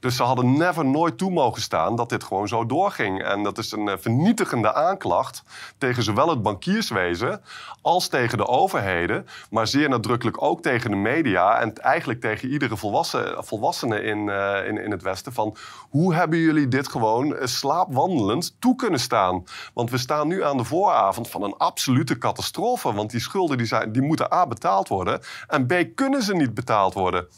Dus 0.00 0.16
ze 0.16 0.22
hadden 0.22 0.56
never 0.56 0.84
nooit 0.84 1.18
toe 1.18 1.30
mogen 1.30 1.62
staan 1.62 1.96
dat 1.96 2.08
dit 2.08 2.24
gewoon 2.24 2.48
zo 2.48 2.66
doorging. 2.66 3.22
En 3.22 3.42
dat 3.42 3.58
is 3.58 3.72
een 3.72 3.88
eh, 3.88 3.94
vernietigende 3.98 4.74
aanklacht 4.74 5.42
tegen 5.78 6.02
zowel 6.02 6.28
het 6.28 6.42
bankierswezen 6.42 7.42
als 7.82 8.08
tegen 8.08 8.38
de 8.38 8.46
overheden. 8.46 9.26
Maar 9.50 9.66
zeer 9.66 9.88
nadrukkelijk 9.88 10.42
ook 10.42 10.62
tegen 10.62 10.90
de 10.90 10.96
media 10.96 11.60
en 11.60 11.74
eigenlijk 11.74 12.20
tegen 12.20 12.48
iedere 12.48 12.76
volwassen, 12.76 13.44
volwassene 13.44 14.02
in, 14.02 14.28
eh, 14.28 14.68
in, 14.68 14.78
in 14.78 14.90
het 14.90 15.02
Westen. 15.02 15.32
Van 15.32 15.56
hoe 15.90 16.14
hebben 16.14 16.38
jullie 16.38 16.68
dit 16.68 16.88
gewoon 16.88 17.36
eh, 17.36 17.46
slaapwandelend 17.46 18.56
toe 18.58 18.76
kunnen 18.76 19.00
staan? 19.00 19.44
Want 19.74 19.90
we 19.90 19.98
staan 19.98 20.28
nu 20.28 20.44
aan 20.44 20.56
de 20.56 20.64
vooravond 20.64 21.28
van 21.28 21.42
een 21.42 21.56
absolute 21.56 22.18
catastrofe. 22.18 22.92
Want 22.92 23.10
die 23.10 23.20
schulden 23.20 23.56
die 23.58 23.66
zijn, 23.66 23.92
die 23.92 24.02
moeten 24.02 24.32
A 24.32 24.46
betaald 24.46 24.88
worden 24.88 25.20
en 25.46 25.66
B 25.66 25.72
kunnen 25.94 26.22
ze 26.22 26.34
niet 26.34 26.54
betaald 26.54 26.94
worden. 26.94 27.28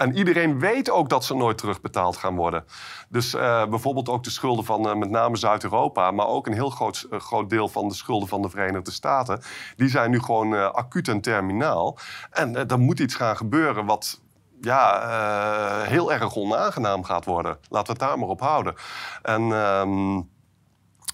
En 0.00 0.16
iedereen 0.16 0.58
weet 0.58 0.90
ook 0.90 1.08
dat 1.08 1.24
ze 1.24 1.34
nooit 1.34 1.58
terugbetaald 1.58 2.16
gaan 2.16 2.36
worden. 2.36 2.64
Dus 3.08 3.34
eh, 3.34 3.66
bijvoorbeeld 3.66 4.08
ook 4.08 4.24
de 4.24 4.30
schulden 4.30 4.64
van 4.64 4.88
eh, 4.88 4.94
met 4.94 5.10
name 5.10 5.36
Zuid-Europa, 5.36 6.10
maar 6.10 6.26
ook 6.26 6.46
een 6.46 6.52
heel 6.52 6.70
groot, 6.70 7.06
eh, 7.10 7.20
groot 7.20 7.50
deel 7.50 7.68
van 7.68 7.88
de 7.88 7.94
schulden 7.94 8.28
van 8.28 8.42
de 8.42 8.50
Verenigde 8.50 8.90
Staten, 8.90 9.42
die 9.76 9.88
zijn 9.88 10.10
nu 10.10 10.20
gewoon 10.20 10.74
acuut 10.74 11.08
en 11.08 11.20
terminaal. 11.20 11.98
En 12.30 12.68
er 12.68 12.78
moet 12.78 12.98
iets 12.98 13.14
gaan 13.14 13.36
gebeuren 13.36 13.86
wat 13.86 14.20
ja, 14.60 15.82
heel 15.82 16.12
erg 16.12 16.36
onaangenaam 16.36 17.04
gaat 17.04 17.24
worden. 17.24 17.58
Laten 17.68 17.94
we 17.94 18.00
het 18.00 18.08
daar 18.08 18.18
maar 18.18 18.28
op 18.28 18.40
houden. 18.40 18.74
En. 19.22 19.52
ehm, 19.52 20.20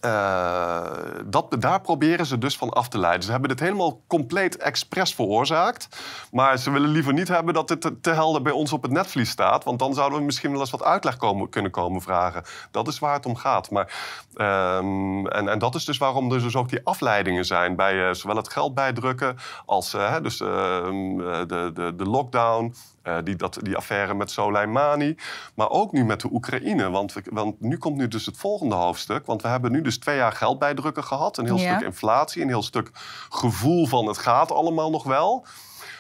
eh, 0.07 0.83
dat, 1.25 1.57
daar 1.59 1.81
proberen 1.81 2.27
ze 2.27 2.39
dus 2.39 2.57
van 2.57 2.71
af 2.71 2.89
te 2.89 2.99
leiden. 2.99 3.23
Ze 3.23 3.31
hebben 3.31 3.49
dit 3.49 3.61
helemaal 3.61 4.01
compleet 4.07 4.57
expres 4.57 5.15
veroorzaakt. 5.15 5.89
Maar 6.31 6.59
ze 6.59 6.71
willen 6.71 6.89
liever 6.89 7.13
niet 7.13 7.29
hebben 7.29 7.55
dat 7.55 7.69
dit 7.69 7.91
te, 8.03 8.11
helder 8.11 8.43
bij 8.43 8.53
ons 8.53 8.73
op 8.73 8.83
het 8.83 8.91
netvlies 8.91 9.31
staat. 9.31 9.65
Want 9.65 9.79
dan 9.79 9.95
zouden 9.95 10.19
we 10.19 10.25
misschien 10.25 10.51
wel 10.51 10.61
eens 10.61 10.71
wat 10.71 10.83
uitleg 10.83 11.17
komen, 11.17 11.49
kunnen 11.49 11.71
komen 11.71 12.03
vragen. 12.03 12.43
Dat 12.71 12.89
is 12.89 12.99
waar 12.99 13.15
het 13.15 13.27
om 13.27 13.37
gaat. 13.37 13.71
Maar, 13.71 13.93
ehm, 14.35 15.27
en, 15.27 15.49
en 15.49 15.59
dat 15.59 15.75
is 15.75 15.85
dus 15.85 15.99
waarom 15.99 16.33
er 16.33 16.43
dus 16.43 16.57
ook 16.57 16.69
die 16.69 16.81
afleidingen 16.85 17.45
zijn. 17.45 17.77
Bij 17.77 18.09
eh, 18.09 18.15
zowel 18.15 18.37
het 18.37 18.53
geld 18.53 18.75
bijdrukken 18.75 19.37
als 19.67 19.95
eh, 19.95 20.17
dus, 20.23 20.41
ehm, 20.41 21.21
eh, 21.21 21.39
de, 21.47 21.71
de, 21.75 21.93
de 21.97 22.05
lockdown. 22.05 22.75
Eh, 23.07 23.17
die, 23.25 23.37
dat, 23.37 23.59
die 23.63 23.77
affaire 23.77 24.15
met 24.15 24.31
Soleimani. 24.31 25.17
Maar 25.55 25.71
ook 25.71 25.93
nu 25.93 26.05
met 26.05 26.21
de 26.21 26.29
Oekraïne. 26.33 26.91
Want, 26.91 27.13
we- 27.13 27.23
want 27.25 27.61
nu 27.61 27.77
komt 27.79 27.97
nu 27.97 28.09
dus 28.09 28.27
het 28.27 28.37
volgende 28.37 28.75
hoofdstuk. 28.75 29.27
Want 29.27 29.43
we 29.43 29.49
hebben 29.49 29.73
nu 29.73 29.81
dus 29.81 29.99
twee 29.99 30.17
jaar 30.17 30.33
geldbijdrukken 30.33 31.05
gehad. 31.05 31.39
Een 31.39 31.45
heel 31.45 31.57
Ja. 31.59 31.75
stuk 31.77 31.87
inflatie. 31.87 32.43
Een 32.43 32.49
heel 32.49 32.63
stuk 32.63 32.91
gevoel 33.31 33.87
van 33.87 34.07
het 34.07 34.19
gaat 34.19 34.53
allemaal 34.53 34.91
nog 34.91 35.05
wel. 35.05 35.47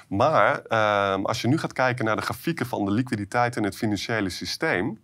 Maar 0.08 0.60
ehm, 0.62 1.24
als 1.24 1.40
je 1.40 1.48
nu 1.48 1.58
gaat 1.58 1.72
kijken 1.72 2.04
naar 2.04 2.16
de 2.16 2.22
grafieken 2.22 2.66
van 2.66 2.84
de 2.84 2.90
liquiditeit 2.90 3.56
in 3.56 3.64
het 3.64 3.76
financiële 3.76 4.30
systeem. 4.30 5.00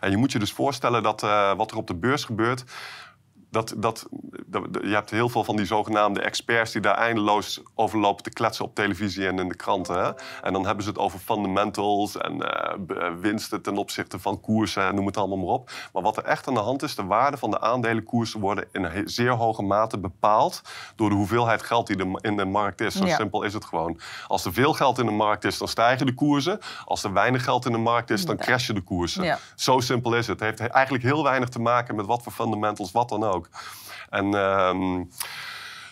En 0.00 0.10
je 0.10 0.16
moet 0.16 0.32
je 0.32 0.38
dus 0.38 0.52
voorstellen 0.52 1.02
dat 1.02 1.22
eh, 1.22 1.54
wat 1.56 1.70
er 1.70 1.76
op 1.76 1.86
de 1.86 1.94
beurs 1.94 2.24
gebeurt. 2.24 2.64
Dat, 3.54 3.74
dat, 3.76 4.06
dat, 4.46 4.66
je 4.82 4.94
hebt 4.94 5.10
heel 5.10 5.28
veel 5.28 5.44
van 5.44 5.56
die 5.56 5.66
zogenaamde 5.66 6.20
experts 6.20 6.72
die 6.72 6.80
daar 6.80 6.96
eindeloos 6.96 7.62
over 7.74 7.98
lopen 7.98 8.22
te 8.22 8.30
kletsen 8.30 8.64
op 8.64 8.74
televisie 8.74 9.26
en 9.26 9.38
in 9.38 9.48
de 9.48 9.56
kranten. 9.56 10.04
Hè? 10.04 10.12
En 10.42 10.52
dan 10.52 10.66
hebben 10.66 10.84
ze 10.84 10.90
het 10.90 10.98
over 10.98 11.18
fundamentals 11.18 12.16
en 12.16 12.34
uh, 12.36 13.10
winsten 13.20 13.62
ten 13.62 13.76
opzichte 13.76 14.18
van 14.18 14.40
koersen 14.40 14.86
en 14.86 14.94
noem 14.94 15.06
het 15.06 15.16
allemaal 15.16 15.38
maar 15.38 15.54
op. 15.54 15.70
Maar 15.92 16.02
wat 16.02 16.16
er 16.16 16.24
echt 16.24 16.48
aan 16.48 16.54
de 16.54 16.60
hand 16.60 16.82
is, 16.82 16.94
de 16.94 17.04
waarde 17.04 17.36
van 17.36 17.50
de 17.50 17.60
aandelenkoersen 17.60 18.40
worden 18.40 18.68
in 18.72 18.84
een 18.84 19.08
zeer 19.08 19.32
hoge 19.32 19.62
mate 19.62 19.98
bepaald 19.98 20.62
door 20.96 21.08
de 21.08 21.14
hoeveelheid 21.14 21.62
geld 21.62 21.86
die 21.86 21.96
er 21.96 22.06
in 22.20 22.36
de 22.36 22.44
markt 22.44 22.80
is. 22.80 22.94
Zo 22.94 23.06
simpel 23.06 23.42
is 23.42 23.54
het 23.54 23.64
gewoon. 23.64 24.00
Als 24.26 24.44
er 24.44 24.52
veel 24.52 24.72
geld 24.72 24.98
in 24.98 25.06
de 25.06 25.12
markt 25.12 25.44
is, 25.44 25.58
dan 25.58 25.68
stijgen 25.68 26.06
de 26.06 26.14
koersen. 26.14 26.58
Als 26.84 27.04
er 27.04 27.12
weinig 27.12 27.44
geld 27.44 27.66
in 27.66 27.72
de 27.72 27.78
markt 27.78 28.10
is, 28.10 28.24
dan 28.24 28.36
crashen 28.36 28.74
de 28.74 28.80
koersen. 28.80 29.38
Zo 29.54 29.80
simpel 29.80 30.14
is 30.14 30.26
het. 30.26 30.40
Het 30.40 30.58
heeft 30.58 30.72
eigenlijk 30.72 31.04
heel 31.04 31.22
weinig 31.22 31.48
te 31.48 31.60
maken 31.60 31.94
met 31.94 32.06
wat 32.06 32.22
voor 32.22 32.32
fundamentals, 32.32 32.92
wat 32.92 33.08
dan 33.08 33.24
ook. 33.24 33.43
En 34.10 34.34
ehm, 34.34 35.02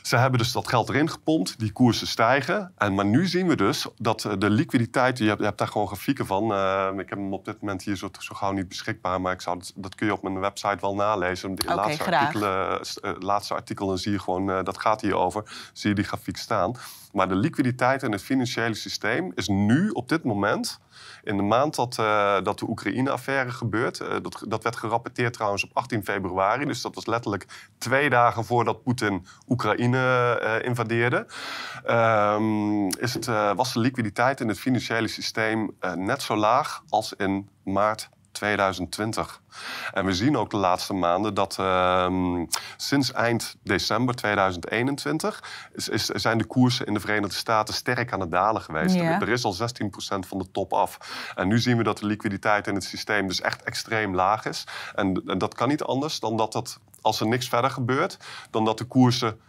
ze 0.03 0.17
hebben 0.17 0.39
dus 0.39 0.53
dat 0.53 0.69
geld 0.69 0.89
erin 0.89 1.11
gepompt, 1.11 1.59
die 1.59 1.73
koersen 1.73 2.07
stijgen. 2.07 2.73
En, 2.77 2.95
maar 2.95 3.05
nu 3.05 3.27
zien 3.27 3.49
we 3.49 3.57
dus 3.57 3.87
dat 3.97 4.25
eh, 4.25 4.33
de 4.39 4.51
liquiditeit, 4.51 5.19
je 5.19 5.25
hebt, 5.25 5.39
je 5.39 5.45
hebt 5.45 5.59
daar 5.59 5.69
gewoon 5.69 5.87
grafieken 5.87 6.27
van. 6.27 6.53
Uh, 6.53 6.89
ik 6.93 7.09
heb 7.09 7.19
hem 7.19 7.33
op 7.33 7.45
dit 7.45 7.61
moment 7.61 7.83
hier 7.83 7.97
zo, 7.97 8.09
zo 8.19 8.35
gauw 8.35 8.53
niet 8.53 8.69
beschikbaar, 8.69 9.21
maar 9.21 9.33
ik 9.33 9.41
zou 9.41 9.59
dat, 9.59 9.73
dat, 9.77 9.95
kun 9.95 10.07
je 10.07 10.13
op 10.13 10.23
mijn 10.23 10.41
website 10.41 10.79
wel 10.81 10.95
nalezen. 10.95 11.55
De 11.55 11.75
laatste, 11.75 12.05
artikelen, 12.05 12.81
uh, 13.05 13.13
laatste 13.19 13.55
artikel, 13.55 13.87
dan 13.87 13.99
zie 13.99 14.13
je 14.13 14.19
gewoon, 14.19 14.51
uh, 14.51 14.63
dat 14.63 14.81
gaat 14.81 15.01
hierover, 15.01 15.71
zie 15.73 15.89
je 15.89 15.97
die 15.97 16.05
grafiek 16.05 16.37
staan. 16.37 16.77
Maar 17.13 17.29
de 17.29 17.35
liquiditeit 17.35 18.03
in 18.03 18.13
het 18.13 18.23
financiële 18.23 18.75
systeem 18.75 19.33
is 19.35 19.49
nu 19.49 19.91
op 19.91 20.09
dit 20.09 20.25
moment, 20.25 20.81
in 21.23 21.37
de 21.37 21.43
maand 21.43 21.75
dat, 21.75 21.97
uh, 22.01 22.43
dat 22.43 22.59
de 22.59 22.69
Oekraïne-affaire 22.69 23.51
gebeurt. 23.51 24.01
Uh, 24.01 24.09
dat, 24.09 24.45
dat 24.49 24.63
werd 24.63 24.77
gerapporteerd 24.77 25.33
trouwens 25.33 25.65
op 25.65 25.71
18 25.73 26.05
februari. 26.05 26.65
Dus 26.65 26.83
dat 26.83 26.95
was 26.95 27.07
letterlijk 27.07 27.71
twee 27.79 28.11
dagen 28.11 28.45
voordat 28.45 28.83
Poetin 28.83 29.27
Oekraïne 29.49 30.41
uh, 30.43 30.67
invadeerde. 30.69 31.27
Um, 31.87 32.89
is 32.89 33.15
het, 33.15 33.27
was 33.57 33.73
de 33.73 33.81
liquiditeit 33.81 34.41
in 34.41 34.49
het 34.49 34.59
financiële 34.59 35.09
systeem 35.09 35.77
net 35.95 36.23
zo 36.23 36.37
laag 36.37 36.83
als 36.89 37.13
in 37.13 37.49
maart 37.65 38.11
2020. 38.33 39.41
En 39.93 40.05
we 40.05 40.15
zien 40.15 40.37
ook 40.37 40.51
de 40.51 40.57
laatste 40.57 40.93
maanden 40.93 41.35
dat 41.35 41.57
uh, 41.61 42.41
sinds 42.77 43.13
eind 43.13 43.57
december 43.63 44.15
2021 44.15 45.43
is, 45.73 45.89
is, 45.89 46.05
zijn 46.05 46.39
de 46.39 46.45
koersen 46.45 46.87
in 46.87 46.95
de 46.95 47.01
Verenigde 47.01 47.37
Staten 47.37 47.75
sterk 47.75 48.13
aan 48.13 48.21
het 48.21 48.31
dalen 48.31 48.63
geweest. 48.63 48.95
Ja. 48.95 49.21
Er 49.21 49.29
is 49.29 49.45
al 49.45 49.57
16% 49.57 49.59
van 50.27 50.39
de 50.39 50.51
top 50.53 50.73
af. 50.73 50.99
En 51.35 51.49
nu 51.49 51.59
zien 51.59 51.77
we 51.77 51.83
dat 51.83 51.99
de 51.99 52.07
liquiditeit 52.07 52.67
in 52.67 52.75
het 52.75 52.85
systeem 52.85 53.29
dus 53.29 53.41
echt 53.41 53.63
extreem 53.63 54.15
laag 54.15 54.45
is. 54.45 54.65
En, 54.95 55.23
en 55.27 55.39
dat 55.39 55.55
kan 55.55 55.69
niet 55.69 55.83
anders 55.83 56.21
dan 56.21 56.37
dat 56.37 56.53
dat, 56.53 56.79
als 57.01 57.21
er 57.21 57.27
niks 57.27 57.49
verder 57.49 57.71
gebeurt, 57.71 58.17
dan 58.51 58.65
dat 58.65 58.79
de 58.79 58.85
koersen 58.85 59.41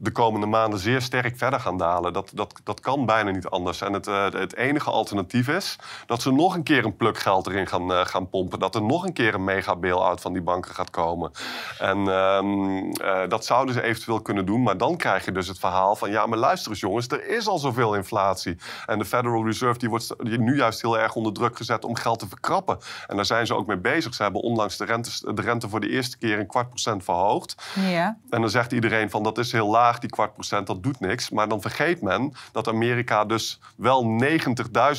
de 0.00 0.10
komende 0.10 0.46
maanden 0.46 0.78
zeer 0.78 1.02
sterk 1.02 1.36
verder 1.36 1.60
gaan 1.60 1.76
dalen. 1.76 2.12
Dat, 2.12 2.30
dat, 2.34 2.60
dat 2.64 2.80
kan 2.80 3.06
bijna 3.06 3.30
niet 3.30 3.46
anders. 3.46 3.80
En 3.80 3.92
het, 3.92 4.06
uh, 4.06 4.30
het 4.30 4.56
enige 4.56 4.90
alternatief 4.90 5.48
is 5.48 5.78
dat 6.06 6.22
ze 6.22 6.32
nog 6.32 6.54
een 6.54 6.62
keer 6.62 6.84
een 6.84 6.96
pluk 6.96 7.18
geld 7.18 7.46
erin 7.46 7.66
gaan, 7.66 7.90
uh, 7.90 8.04
gaan 8.04 8.28
pompen. 8.28 8.58
Dat 8.58 8.74
er 8.74 8.82
nog 8.82 9.04
een 9.04 9.12
keer 9.12 9.34
een 9.34 9.44
mega 9.44 9.76
bail-out 9.76 10.20
van 10.20 10.32
die 10.32 10.42
banken 10.42 10.74
gaat 10.74 10.90
komen. 10.90 11.30
En 11.78 11.98
uh, 11.98 13.22
dat 13.28 13.44
zouden 13.44 13.74
ze 13.74 13.82
eventueel 13.82 14.22
kunnen 14.22 14.46
doen. 14.46 14.62
Maar 14.62 14.76
dan 14.76 14.96
krijg 14.96 15.24
je 15.24 15.32
dus 15.32 15.48
het 15.48 15.58
verhaal 15.58 15.96
van... 15.96 16.10
ja, 16.10 16.26
maar 16.26 16.38
luister 16.38 16.70
eens 16.70 16.80
jongens, 16.80 17.08
er 17.08 17.28
is 17.28 17.46
al 17.46 17.58
zoveel 17.58 17.94
inflatie. 17.94 18.56
En 18.86 18.98
de 18.98 19.04
Federal 19.04 19.44
Reserve 19.44 19.78
die 19.78 19.88
wordt 19.88 20.14
nu 20.18 20.56
juist 20.56 20.82
heel 20.82 20.98
erg 20.98 21.14
onder 21.14 21.32
druk 21.32 21.56
gezet 21.56 21.84
om 21.84 21.96
geld 21.96 22.18
te 22.18 22.28
verkrappen. 22.28 22.78
En 23.06 23.16
daar 23.16 23.24
zijn 23.24 23.46
ze 23.46 23.54
ook 23.54 23.66
mee 23.66 23.78
bezig. 23.78 24.14
Ze 24.14 24.22
hebben 24.22 24.42
onlangs 24.42 24.76
de 24.76 24.84
rente, 24.84 25.34
de 25.34 25.42
rente 25.42 25.68
voor 25.68 25.80
de 25.80 25.88
eerste 25.88 26.18
keer 26.18 26.38
een 26.38 26.46
kwart 26.46 26.68
procent 26.68 27.04
verhoogd. 27.04 27.62
Ja. 27.90 28.18
En 28.30 28.40
dan 28.40 28.50
zegt 28.50 28.72
iedereen 28.72 29.10
van 29.10 29.22
dat 29.22 29.38
is 29.38 29.52
heel 29.52 29.68
laag 29.68 29.87
die 29.96 30.10
kwart 30.10 30.32
procent, 30.32 30.66
dat 30.66 30.82
doet 30.82 31.00
niks. 31.00 31.30
Maar 31.30 31.48
dan 31.48 31.60
vergeet 31.60 32.02
men 32.02 32.32
dat 32.52 32.68
Amerika 32.68 33.24
dus 33.24 33.60
wel 33.76 34.20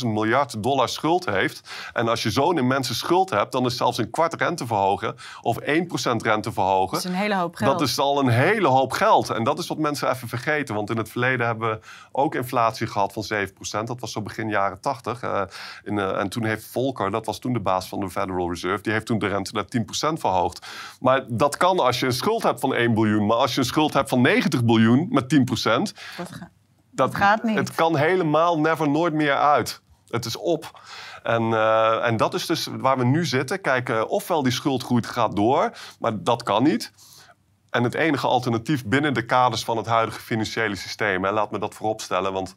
90.000 0.01 0.07
miljard 0.07 0.63
dollar 0.63 0.89
schuld 0.89 1.25
heeft. 1.25 1.69
En 1.93 2.07
als 2.07 2.23
je 2.23 2.31
zo'n 2.31 2.57
immense 2.57 2.95
schuld 2.95 3.29
hebt, 3.29 3.51
dan 3.51 3.65
is 3.65 3.77
zelfs 3.77 3.97
een 3.97 4.09
kwart 4.09 4.33
rente 4.33 4.67
verhogen 4.67 5.15
of 5.41 5.59
1% 5.59 5.63
rente 6.17 6.51
verhogen. 6.51 6.93
Dat 6.93 7.05
is 7.05 7.11
een 7.11 7.17
hele 7.17 7.35
hoop 7.35 7.55
geld. 7.55 7.79
Dat 7.79 7.87
is 7.87 7.99
al 7.99 8.19
een 8.19 8.29
hele 8.29 8.67
hoop 8.67 8.91
geld. 8.91 9.29
En 9.29 9.43
dat 9.43 9.59
is 9.59 9.67
wat 9.67 9.77
mensen 9.77 10.09
even 10.09 10.27
vergeten. 10.27 10.75
Want 10.75 10.89
in 10.89 10.97
het 10.97 11.09
verleden 11.09 11.45
hebben 11.45 11.69
we 11.69 11.79
ook 12.11 12.35
inflatie 12.35 12.87
gehad 12.87 13.13
van 13.13 13.23
7%. 13.23 13.83
Dat 13.83 13.99
was 13.99 14.11
zo 14.11 14.21
begin 14.21 14.49
jaren 14.49 14.79
80. 14.79 15.23
Uh, 15.23 15.41
in, 15.83 15.97
uh, 15.97 16.19
en 16.19 16.29
toen 16.29 16.45
heeft 16.45 16.65
Volcker, 16.65 17.11
dat 17.11 17.25
was 17.25 17.39
toen 17.39 17.53
de 17.53 17.59
baas 17.59 17.87
van 17.87 17.99
de 17.99 18.09
Federal 18.09 18.49
Reserve, 18.49 18.83
die 18.83 18.93
heeft 18.93 19.05
toen 19.05 19.19
de 19.19 19.27
rente 19.27 19.51
naar 19.53 19.65
10% 19.65 20.19
verhoogd. 20.19 20.67
Maar 20.99 21.25
dat 21.27 21.57
kan 21.57 21.79
als 21.79 21.99
je 21.99 22.05
een 22.05 22.13
schuld 22.13 22.43
hebt 22.43 22.59
van 22.59 22.73
1 22.73 22.93
biljoen. 22.93 23.25
Maar 23.25 23.37
als 23.37 23.53
je 23.53 23.59
een 23.59 23.65
schuld 23.65 23.93
hebt 23.93 24.09
van 24.09 24.21
90 24.21 24.63
biljoen 24.63 24.78
met 25.09 25.29
10 25.29 25.45
procent. 25.45 25.93
Dat, 26.17 26.29
dat, 26.91 27.15
gaat 27.15 27.43
niet. 27.43 27.57
Het 27.57 27.75
kan 27.75 27.97
helemaal 27.97 28.59
never 28.59 28.89
nooit 28.89 29.13
meer 29.13 29.35
uit. 29.35 29.81
Het 30.07 30.25
is 30.25 30.37
op. 30.37 30.79
En, 31.23 31.43
uh, 31.43 32.05
en 32.05 32.17
dat 32.17 32.33
is 32.33 32.45
dus 32.45 32.67
waar 32.71 32.97
we 32.97 33.05
nu 33.05 33.25
zitten. 33.25 33.61
Kijken 33.61 34.09
ofwel 34.09 34.43
die 34.43 34.51
schuldgroei 34.51 35.03
gaat 35.03 35.35
door, 35.35 35.71
maar 35.99 36.23
dat 36.23 36.43
kan 36.43 36.63
niet. 36.63 36.91
En 37.69 37.83
het 37.83 37.93
enige 37.93 38.27
alternatief 38.27 38.85
binnen 38.85 39.13
de 39.13 39.25
kaders 39.25 39.63
van 39.63 39.77
het 39.77 39.85
huidige 39.85 40.19
financiële 40.19 40.75
systeem, 40.75 41.25
laat 41.25 41.51
me 41.51 41.59
dat 41.59 41.75
vooropstellen, 41.75 42.33
want 42.33 42.55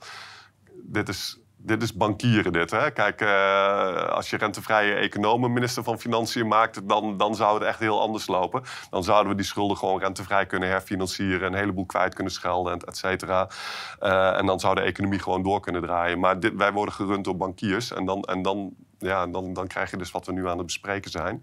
dit 0.82 1.08
is 1.08 1.41
dit 1.64 1.82
is 1.82 1.94
bankieren 1.94 2.52
dit. 2.52 2.70
Hè? 2.70 2.90
Kijk, 2.90 3.20
uh, 3.20 4.08
als 4.08 4.30
je 4.30 4.36
rentevrije 4.36 4.94
economen 4.94 5.52
minister 5.52 5.82
van 5.82 5.98
Financiën 5.98 6.48
maakt... 6.48 6.88
Dan, 6.88 7.16
dan 7.16 7.34
zou 7.34 7.54
het 7.54 7.62
echt 7.62 7.78
heel 7.78 8.00
anders 8.00 8.26
lopen. 8.26 8.62
Dan 8.90 9.04
zouden 9.04 9.28
we 9.30 9.36
die 9.36 9.46
schulden 9.46 9.76
gewoon 9.76 10.00
rentevrij 10.00 10.46
kunnen 10.46 10.68
herfinancieren... 10.68 11.46
een 11.52 11.58
heleboel 11.58 11.86
kwijt 11.86 12.14
kunnen 12.14 12.32
schelden, 12.32 12.78
et 12.78 12.96
cetera. 12.96 13.48
Uh, 14.00 14.38
en 14.38 14.46
dan 14.46 14.60
zou 14.60 14.74
de 14.74 14.80
economie 14.80 15.18
gewoon 15.18 15.42
door 15.42 15.60
kunnen 15.60 15.82
draaien. 15.82 16.18
Maar 16.18 16.40
dit, 16.40 16.54
wij 16.54 16.72
worden 16.72 16.94
gerund 16.94 17.24
door 17.24 17.36
bankiers. 17.36 17.92
En 17.92 18.04
dan, 18.04 18.22
en 18.22 18.42
dan 18.42 18.74
ja, 18.98 19.26
dan, 19.26 19.52
dan 19.52 19.66
krijg 19.66 19.90
je 19.90 19.96
dus 19.96 20.10
wat 20.10 20.26
we 20.26 20.32
nu 20.32 20.48
aan 20.48 20.56
het 20.56 20.66
bespreken 20.66 21.10
zijn. 21.10 21.40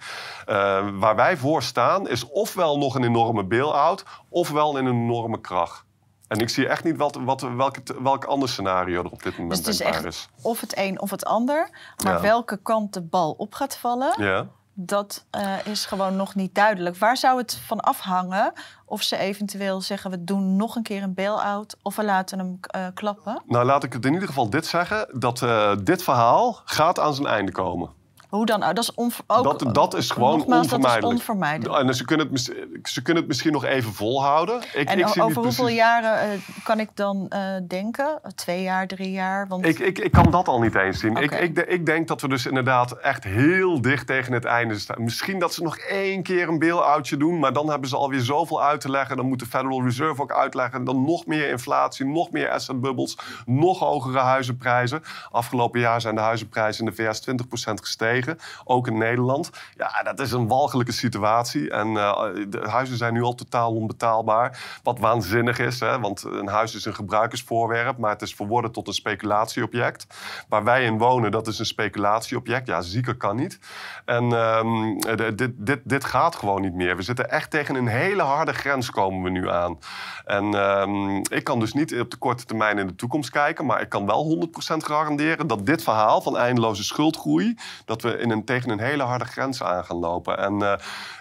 Uh, 0.50 0.88
waar 0.94 1.16
wij 1.16 1.38
voor 1.38 1.64
staan 1.64 2.08
is 2.08 2.30
ofwel 2.30 2.78
nog 2.78 2.96
een 2.96 3.04
enorme 3.04 3.44
bail-out... 3.44 4.06
ofwel 4.30 4.78
een 4.78 4.88
enorme 4.88 5.42
kracht. 5.42 5.88
En 6.30 6.40
ik 6.40 6.50
zie 6.50 6.68
echt 6.68 6.84
niet 6.84 6.98
wat, 6.98 7.16
wat, 7.16 7.42
welk, 7.42 7.76
welk 8.02 8.26
ander 8.26 8.50
scenario 8.50 9.04
er 9.04 9.10
op 9.10 9.24
dit 9.24 9.38
moment 9.38 9.66
dus 9.66 9.80
het 9.80 9.88
is. 9.88 10.06
Echt 10.06 10.30
of 10.42 10.62
het 10.62 10.78
een 10.78 11.02
of 11.02 11.10
het 11.10 11.26
ander. 11.26 11.70
Maar 12.04 12.22
welke 12.22 12.58
kant 12.58 12.94
de 12.94 13.02
bal 13.02 13.32
op 13.32 13.54
gaat 13.54 13.78
vallen, 13.78 14.14
ja. 14.24 14.48
dat 14.74 15.26
uh, 15.38 15.66
is 15.66 15.86
gewoon 15.86 16.16
nog 16.16 16.36
niet 16.36 16.56
duidelijk. 16.56 16.98
Waar 16.98 17.18
zou 17.18 17.38
het 17.38 17.62
van 17.66 17.80
afhangen 17.80 18.54
of 18.86 19.02
ze 19.02 19.18
eventueel 19.18 19.82
zeggen... 19.82 20.12
we 20.12 20.24
doen 20.24 20.56
nog 20.56 20.76
een 20.76 20.84
keer 20.84 21.04
een 21.04 21.14
bail-out 21.14 21.78
of 21.82 21.96
we 21.96 22.04
laten 22.04 22.40
hem 22.40 22.60
uh, 22.76 22.88
klappen? 22.94 23.42
Nou, 23.46 23.66
laat 23.66 23.84
ik 23.84 23.94
het 23.94 24.06
in 24.06 24.14
ieder 24.14 24.28
geval 24.28 24.50
dit 24.50 24.66
zeggen. 24.66 25.20
Dat 25.20 25.42
uh, 25.42 25.76
dit 25.84 26.04
verhaal 26.04 26.62
gaat 26.66 27.00
aan 27.00 27.14
zijn 27.14 27.28
einde 27.28 27.52
komen. 27.52 27.98
Hoe 28.30 28.46
dan? 28.46 28.60
Dat 28.60 28.78
is, 28.78 28.92
ook, 28.96 29.44
dat, 29.44 29.76
dat 29.76 29.94
is 29.94 30.12
gewoon 30.12 30.34
onvermijdelijk. 30.34 30.82
Dat 30.82 31.12
is 31.12 31.18
onvermijdelijk. 31.18 31.88
En 31.88 31.96
ze 31.96 32.06
kunnen, 32.06 32.30
het, 32.32 32.54
ze 32.84 33.02
kunnen 33.02 33.24
het 33.24 33.28
misschien 33.28 33.52
nog 33.52 33.64
even 33.64 33.94
volhouden. 33.94 34.62
Ik, 34.74 34.90
en 34.90 35.00
ik 35.00 35.08
zie 35.08 35.22
over 35.22 35.44
hoeveel 35.44 35.68
jaren 35.68 36.30
uh, 36.30 36.40
kan 36.64 36.80
ik 36.80 36.90
dan 36.94 37.26
uh, 37.34 37.40
denken? 37.68 38.20
Twee 38.36 38.62
jaar, 38.62 38.88
drie 38.88 39.12
jaar? 39.12 39.48
Want... 39.48 39.66
Ik, 39.66 39.80
ik, 39.80 40.00
ik 40.00 40.12
kan 40.12 40.32
dat 40.32 40.48
al 40.48 40.60
niet 40.60 40.76
eens 40.76 41.00
zien. 41.00 41.12
Okay. 41.12 41.40
Ik, 41.40 41.58
ik, 41.58 41.68
ik 41.68 41.86
denk 41.86 42.08
dat 42.08 42.22
we 42.22 42.28
dus 42.28 42.46
inderdaad 42.46 42.92
echt 42.92 43.24
heel 43.24 43.82
dicht 43.82 44.08
tegen 44.08 44.34
het 44.34 44.46
einde 44.46 44.80
staan. 44.80 45.04
Misschien 45.04 45.40
dat 45.40 45.54
ze 45.54 45.64
nog 45.64 45.78
één 45.78 46.24
keer 46.24 46.48
een 46.48 46.60
bail-outje 46.60 47.18
doen... 47.18 47.40
maar 47.40 47.54
dan 47.54 47.70
hebben 47.70 47.90
ze 47.90 47.96
alweer 47.96 48.22
zoveel 48.22 48.64
uit 48.64 48.82
te 48.82 48.90
leggen. 48.90 49.18
Dan 49.18 49.26
moet 49.26 49.40
de 49.40 49.46
Federal 49.46 49.84
Reserve 49.84 50.22
ook 50.22 50.34
uitleggen. 50.34 50.84
Dan 50.84 51.06
nog 51.06 51.26
meer 51.26 51.50
inflatie, 51.50 52.06
nog 52.06 52.32
meer 52.32 52.50
assetbubbels... 52.50 53.18
nog 53.46 53.80
hogere 53.80 54.20
huizenprijzen. 54.20 55.04
Afgelopen 55.32 55.80
jaar 55.80 56.02
zijn 56.02 56.16
de 56.16 56.22
huizenprijzen 56.22 56.86
in 56.86 56.94
de 56.96 57.04
VS 57.04 57.30
20% 57.70 57.74
gestegen 57.74 58.18
ook 58.64 58.88
in 58.88 58.98
Nederland. 58.98 59.50
Ja, 59.76 60.04
dat 60.04 60.20
is 60.20 60.32
een 60.32 60.48
walgelijke 60.48 60.92
situatie. 60.92 61.72
En 61.72 61.88
uh, 61.88 62.24
de 62.50 62.62
huizen 62.70 62.98
zijn 62.98 63.14
nu 63.14 63.22
al 63.22 63.36
totaal 63.36 63.76
onbetaalbaar. 63.76 64.80
Wat 64.84 65.00
waanzinnig 65.00 65.60
is, 65.60 65.80
hè? 65.80 66.00
want 66.00 66.24
een 66.24 66.48
huis 66.48 66.76
is 66.76 66.86
een 66.86 66.96
gebruikersvoorwerp, 66.96 67.98
maar 67.98 68.12
het 68.12 68.22
is 68.22 68.36
verworden 68.36 68.72
tot 68.72 68.88
een 68.88 68.94
speculatieobject. 68.94 70.08
Waar 70.50 70.64
wij 70.64 70.84
in 70.84 70.98
wonen, 70.98 71.32
dat 71.32 71.48
is 71.48 71.60
een 71.60 71.66
speculatieobject. 71.66 72.68
Ja, 72.68 72.82
zieker 72.82 73.16
kan 73.16 73.36
niet. 73.36 73.60
En 74.06 74.32
um, 74.32 75.00
dit, 75.36 75.52
dit, 75.56 75.80
dit 75.84 76.06
gaat 76.06 76.36
gewoon 76.36 76.62
niet 76.62 76.74
meer. 76.74 76.96
We 76.96 77.02
zitten 77.02 77.30
echt 77.30 77.52
tegen 77.52 77.76
een 77.76 77.88
hele 77.88 78.22
harde 78.22 78.54
grens 78.54 78.92
komen 78.92 79.24
we 79.24 79.30
nu 79.30 79.50
aan. 79.50 79.78
En 80.26 80.54
um, 80.54 81.18
ik 81.18 81.44
kan 81.44 81.60
dus 81.60 81.74
niet 81.74 82.00
op 82.00 82.12
de 82.12 82.18
korte 82.18 82.46
termijn 82.46 82.78
in 82.78 82.88
de 82.88 82.96
toekomst 82.96 83.30
kijken, 83.30 83.66
maar 83.66 83.82
ik 83.82 83.90
kan 83.90 84.06
wel 84.06 84.50
100% 84.74 84.78
garanderen 84.78 85.48
dat 85.48 85.66
dit 85.66 85.84
verhaal 85.84 86.22
van 86.22 86.38
eindeloze 86.38 86.84
schuldgroei, 86.84 87.56
dat 87.86 88.02
we 88.02 88.09
in 88.18 88.30
een, 88.30 88.46
tegen 88.46 88.70
een 88.70 88.80
hele 88.80 89.04
harde 89.04 89.26
grens 89.26 89.64
aan 89.64 89.86
gaan 89.86 89.98
lopen. 89.98 90.38
En 90.38 90.54
uh, 90.54 90.74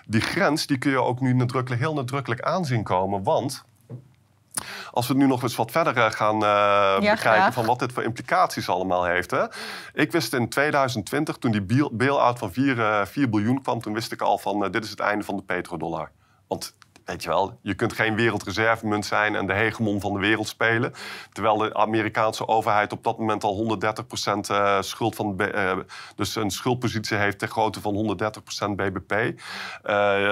die 0.07 0.21
grens 0.21 0.67
die 0.67 0.79
kun 0.79 0.91
je 0.91 1.03
ook 1.03 1.21
nu 1.21 1.33
nadrukkelijk, 1.33 1.83
heel 1.83 1.95
nadrukkelijk 1.95 2.43
aanzien 2.43 2.83
komen. 2.83 3.23
Want 3.23 3.65
als 4.91 5.07
we 5.07 5.15
nu 5.15 5.27
nog 5.27 5.43
eens 5.43 5.57
wat 5.57 5.71
verder 5.71 5.97
eh, 5.97 6.11
gaan 6.11 6.35
uh, 6.35 6.41
ja, 6.41 6.99
bekijken 6.99 7.19
graag. 7.19 7.55
van 7.55 7.67
wat 7.67 7.79
dit 7.79 7.93
voor 7.93 8.03
implicaties 8.03 8.69
allemaal 8.69 9.05
heeft. 9.05 9.31
Hè? 9.31 9.45
Ik 9.93 10.13
wist 10.13 10.35
in 10.35 10.49
2020, 10.49 11.37
toen 11.37 11.51
die 11.51 11.89
bail-out 11.93 12.39
van 12.39 12.53
4, 12.53 12.77
uh, 12.77 13.05
4 13.05 13.29
biljoen 13.29 13.63
kwam, 13.63 13.81
toen 13.81 13.95
wist 13.95 14.13
ik 14.13 14.21
al 14.21 14.39
van 14.39 14.71
dit 14.71 14.85
is 14.85 14.91
het 14.91 15.01
einde 15.01 15.25
van 15.25 15.37
de 15.37 15.43
petrodollar. 15.43 16.11
Want 16.47 16.75
Weet 17.09 17.23
je 17.23 17.29
wel, 17.29 17.59
je 17.63 17.75
kunt 17.75 17.93
geen 17.93 18.15
wereldreservemunt 18.15 19.07
zijn 19.07 19.35
en 19.35 19.47
de 19.47 19.53
hegemon 19.53 20.01
van 20.01 20.13
de 20.13 20.19
wereld 20.19 20.49
spelen. 20.49 20.93
Terwijl 21.33 21.57
de 21.57 21.75
Amerikaanse 21.75 22.49
overheid 22.49 22.93
op 22.93 23.05
dat 23.05 23.19
moment 23.19 23.45
al 23.45 23.79
130% 24.47 24.51
uh, 24.51 24.81
schuld 24.81 25.15
van, 25.15 25.35
uh, 25.37 25.73
dus 26.17 26.37
een 26.37 26.51
schuldpositie 26.51 27.17
heeft 27.17 27.39
ter 27.39 27.49
grootte 27.49 27.81
van 27.81 28.17
130% 28.67 28.71
BBP. 28.75 29.13
Uh, 29.13 29.33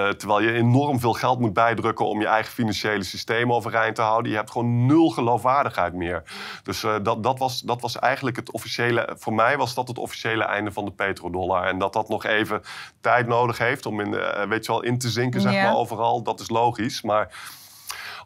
terwijl 0.09 0.41
je 0.41 0.53
enorm 0.53 1.01
veel 1.01 1.12
geld 1.12 1.41
moet 1.41 1.53
bijdrukken 1.53 2.07
om 2.07 2.20
je 2.20 2.27
eigen 2.27 2.53
financiële 2.53 3.05
systeem 3.05 3.53
overeind 3.53 3.95
te 3.95 4.03
houden. 4.03 4.31
Je 4.31 4.37
hebt 4.37 4.51
gewoon 4.51 4.87
nul 4.87 5.11
geloofwaardigheid 5.11 5.95
meer. 5.95 6.22
Dus 6.62 6.83
uh, 6.83 6.95
dat, 7.03 7.22
dat, 7.22 7.39
was, 7.39 7.61
dat 7.61 7.81
was 7.81 7.99
eigenlijk 7.99 8.37
het 8.37 8.51
officiële, 8.51 9.14
voor 9.18 9.35
mij 9.35 9.57
was 9.57 9.74
dat 9.74 9.89
het 9.89 9.99
officiële 9.99 10.45
einde 10.45 10.72
van 10.72 10.85
de 10.85 10.93
petrodollar. 10.93 11.66
En 11.66 11.79
dat 11.79 11.93
dat 11.93 12.09
nog 12.09 12.24
even 12.24 12.62
tijd 13.01 13.27
nodig 13.27 13.59
heeft 13.59 13.87
om 13.87 14.01
in, 14.01 14.11
weet 14.49 14.66
je 14.66 14.72
wel, 14.72 14.83
in 14.83 14.99
te 14.99 15.09
zinken, 15.09 15.41
zeg 15.41 15.53
maar, 15.53 15.77
overal, 15.77 16.22
dat 16.22 16.41
is 16.41 16.49
logisch 16.49 16.64
logisch. 16.67 17.03
Maar 17.03 17.29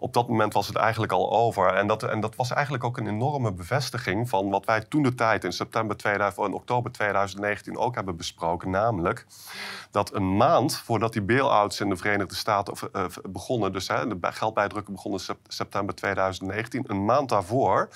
op 0.00 0.12
dat 0.12 0.28
moment 0.28 0.52
was 0.52 0.66
het 0.66 0.76
eigenlijk 0.76 1.12
al 1.12 1.32
over. 1.32 1.74
En 1.74 1.86
dat, 1.86 2.02
en 2.02 2.20
dat 2.20 2.36
was 2.36 2.50
eigenlijk 2.50 2.84
ook 2.84 2.96
een 2.96 3.06
enorme 3.06 3.52
bevestiging 3.52 4.28
van 4.28 4.50
wat 4.50 4.66
wij 4.66 4.80
toen 4.80 5.02
de 5.02 5.14
tijd 5.14 5.44
in 5.44 5.52
september 5.52 5.96
2000 5.96 6.46
en 6.46 6.52
oktober 6.52 6.92
2019 6.92 7.76
ook 7.76 7.94
hebben 7.94 8.16
besproken. 8.16 8.70
Namelijk 8.70 9.26
dat 9.90 10.14
een 10.14 10.36
maand 10.36 10.76
voordat 10.76 11.12
die 11.12 11.22
bail-outs 11.22 11.80
in 11.80 11.88
de 11.88 11.96
Verenigde 11.96 12.34
Staten 12.34 12.74
uh, 12.92 13.04
begonnen, 13.28 13.72
dus 13.72 13.88
hè, 13.88 14.06
de 14.06 14.18
geldbijdrukken 14.20 14.92
begonnen 14.92 15.20
september 15.48 15.94
2019, 15.94 16.84
een 16.86 17.04
maand 17.04 17.28
daarvoor 17.28 17.88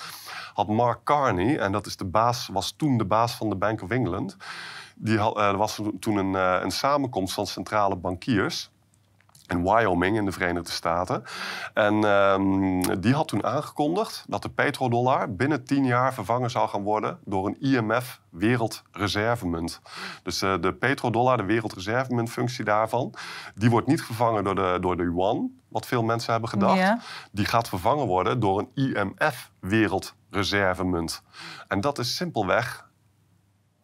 had 0.54 0.68
Mark 0.68 1.04
Carney, 1.04 1.58
en 1.58 1.72
dat 1.72 1.86
is 1.86 1.96
de 1.96 2.04
baas, 2.04 2.48
was 2.52 2.74
toen 2.76 2.98
de 2.98 3.04
baas 3.04 3.34
van 3.34 3.48
de 3.48 3.56
Bank 3.56 3.82
of 3.82 3.90
England. 3.90 4.36
Die 4.96 5.18
had, 5.18 5.36
uh, 5.36 5.48
er 5.48 5.56
was 5.56 5.80
toen 6.00 6.16
een, 6.16 6.32
uh, 6.32 6.58
een 6.62 6.70
samenkomst 6.70 7.34
van 7.34 7.46
centrale 7.46 7.96
bankiers 7.96 8.70
in 9.46 9.62
Wyoming 9.62 10.16
in 10.16 10.24
de 10.24 10.32
Verenigde 10.32 10.70
Staten. 10.70 11.24
En 11.74 12.04
um, 12.04 13.00
die 13.00 13.14
had 13.14 13.28
toen 13.28 13.44
aangekondigd 13.44 14.24
dat 14.28 14.42
de 14.42 14.48
petrodollar 14.48 15.34
binnen 15.34 15.64
tien 15.64 15.84
jaar 15.84 16.14
vervangen 16.14 16.50
zou 16.50 16.68
gaan 16.68 16.82
worden 16.82 17.18
door 17.24 17.46
een 17.46 17.60
IMF 17.60 18.20
wereldreservemunt. 18.30 19.80
Dus 20.22 20.42
uh, 20.42 20.54
de 20.60 20.74
petrodollar, 20.74 21.36
de 21.36 21.44
wereldreservemuntfunctie 21.44 22.64
daarvan, 22.64 23.14
die 23.54 23.70
wordt 23.70 23.86
niet 23.86 24.02
vervangen 24.02 24.44
door 24.44 24.54
de, 24.54 24.78
door 24.80 24.96
de 24.96 25.02
yuan, 25.02 25.50
wat 25.68 25.86
veel 25.86 26.02
mensen 26.02 26.32
hebben 26.32 26.50
gedacht. 26.50 26.78
Ja. 26.78 27.00
Die 27.32 27.46
gaat 27.46 27.68
vervangen 27.68 28.06
worden 28.06 28.40
door 28.40 28.58
een 28.58 28.70
IMF 28.94 29.50
wereldreservemunt. 29.60 31.22
En 31.68 31.80
dat 31.80 31.98
is 31.98 32.16
simpelweg 32.16 32.92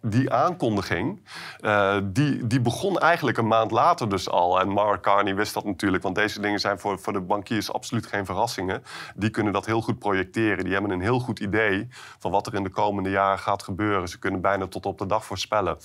die 0.03 0.33
aankondiging, 0.33 1.21
uh, 1.61 1.97
die, 2.05 2.47
die 2.47 2.61
begon 2.61 2.99
eigenlijk 2.99 3.39
een 3.39 3.47
maand 3.47 3.71
later 3.71 4.09
dus 4.09 4.29
al. 4.29 4.61
En 4.61 4.69
Mark 4.69 5.03
Carney 5.03 5.35
wist 5.35 5.55
dat 5.55 5.65
natuurlijk, 5.65 6.03
want 6.03 6.15
deze 6.15 6.41
dingen 6.41 6.61
zijn 6.61 6.79
voor, 6.79 6.99
voor 6.99 7.13
de 7.13 7.21
bankiers 7.21 7.73
absoluut 7.73 8.07
geen 8.07 8.25
verrassingen. 8.27 8.83
Die 9.15 9.31
kunnen 9.31 9.53
dat 9.53 9.67
heel 9.67 9.81
goed 9.81 9.99
projecteren. 9.99 10.65
Die 10.65 10.73
hebben 10.73 10.91
een 10.91 11.01
heel 11.01 11.19
goed 11.19 11.41
idee 11.41 11.89
van 12.19 12.31
wat 12.31 12.47
er 12.47 12.55
in 12.55 12.63
de 12.63 12.71
komende 12.71 13.11
jaren 13.11 13.39
gaat 13.39 13.63
gebeuren. 13.63 14.09
Ze 14.09 14.19
kunnen 14.19 14.41
bijna 14.41 14.67
tot 14.67 14.87
op 14.87 14.99
de 14.99 15.07
dag 15.07 15.25
voorspellen. 15.25 15.77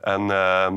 En 0.00 0.22
uh, 0.22 0.68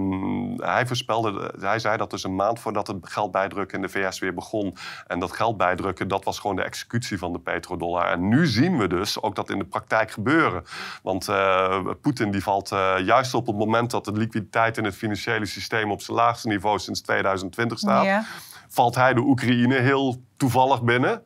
hij 0.57 0.87
voorspelde, 0.87 1.53
hij 1.59 1.79
zei 1.79 1.97
dat 1.97 2.09
dus 2.09 2.23
een 2.23 2.35
maand 2.35 2.59
voordat 2.59 2.87
het 2.87 2.97
geldbijdrukken 3.01 3.75
in 3.75 3.81
de 3.81 3.89
VS 3.89 4.19
weer 4.19 4.33
begon. 4.33 4.75
En 5.07 5.19
dat 5.19 5.31
geldbijdrukken, 5.31 6.07
dat 6.07 6.23
was 6.23 6.39
gewoon 6.39 6.55
de 6.55 6.63
executie 6.63 7.17
van 7.17 7.33
de 7.33 7.39
petrodollar. 7.39 8.11
En 8.11 8.27
nu 8.27 8.45
zien 8.45 8.77
we 8.77 8.87
dus 8.87 9.21
ook 9.21 9.35
dat 9.35 9.49
in 9.49 9.57
de 9.57 9.65
praktijk 9.65 10.11
gebeuren. 10.11 10.63
Want 11.03 11.27
uh, 11.27 11.85
Poetin 12.01 12.31
die 12.31 12.43
valt 12.43 12.71
uh, 12.81 13.05
juist 13.05 13.33
op 13.33 13.47
het 13.47 13.55
moment 13.55 13.91
dat 13.91 14.05
de 14.05 14.11
liquiditeit 14.11 14.77
in 14.77 14.83
het 14.83 14.95
financiële 14.95 15.45
systeem 15.45 15.91
op 15.91 16.01
zijn 16.01 16.17
laagste 16.17 16.47
niveau 16.47 16.79
sinds 16.79 17.01
2020 17.01 17.77
staat, 17.77 18.05
ja. 18.05 18.25
valt 18.69 18.95
hij 18.95 19.13
de 19.13 19.21
Oekraïne 19.21 19.75
heel 19.75 20.23
toevallig 20.37 20.83
binnen. 20.83 21.23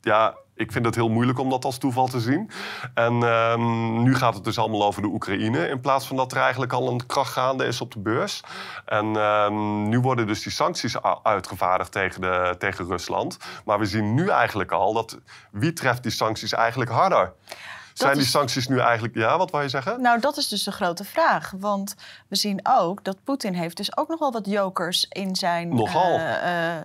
Ja, 0.00 0.34
ik 0.56 0.72
vind 0.72 0.84
het 0.84 0.94
heel 0.94 1.08
moeilijk 1.08 1.38
om 1.38 1.50
dat 1.50 1.64
als 1.64 1.78
toeval 1.78 2.06
te 2.06 2.20
zien. 2.20 2.50
En 2.94 3.22
um, 3.22 4.02
nu 4.02 4.14
gaat 4.14 4.34
het 4.34 4.44
dus 4.44 4.58
allemaal 4.58 4.84
over 4.84 5.02
de 5.02 5.08
Oekraïne. 5.08 5.68
In 5.68 5.80
plaats 5.80 6.06
van 6.06 6.16
dat 6.16 6.32
er 6.32 6.38
eigenlijk 6.38 6.72
al 6.72 6.88
een 6.88 7.06
kracht 7.06 7.32
gaande 7.32 7.64
is 7.64 7.80
op 7.80 7.92
de 7.92 7.98
beurs. 7.98 8.42
En 8.84 9.06
um, 9.16 9.88
nu 9.88 10.00
worden 10.00 10.26
dus 10.26 10.42
die 10.42 10.52
sancties 10.52 11.02
uitgevaardigd 11.22 11.92
tegen, 11.92 12.20
de, 12.20 12.54
tegen 12.58 12.86
Rusland. 12.86 13.38
Maar 13.64 13.78
we 13.78 13.84
zien 13.84 14.14
nu 14.14 14.28
eigenlijk 14.28 14.72
al 14.72 14.92
dat 14.92 15.18
wie 15.50 15.72
treft 15.72 16.02
die 16.02 16.12
sancties 16.12 16.52
eigenlijk 16.52 16.90
harder? 16.90 17.32
Zijn 17.98 18.16
die 18.16 18.26
sancties 18.26 18.68
nu 18.68 18.78
eigenlijk... 18.78 19.14
Ja, 19.14 19.38
wat 19.38 19.50
wou 19.50 19.62
je 19.62 19.68
zeggen? 19.68 20.00
Nou, 20.00 20.20
dat 20.20 20.36
is 20.36 20.48
dus 20.48 20.62
de 20.62 20.72
grote 20.72 21.04
vraag. 21.04 21.52
Want 21.58 21.94
we 22.28 22.36
zien 22.36 22.60
ook 22.62 23.04
dat 23.04 23.16
Poetin 23.24 23.54
heeft 23.54 23.76
dus 23.76 23.96
ook 23.96 24.08
nogal 24.08 24.32
wat 24.32 24.46
jokers 24.46 25.06
in 25.08 25.36
zijn... 25.36 25.74
Nogal. 25.74 26.18
Uh, 26.18 26.20
uh, 26.20 26.80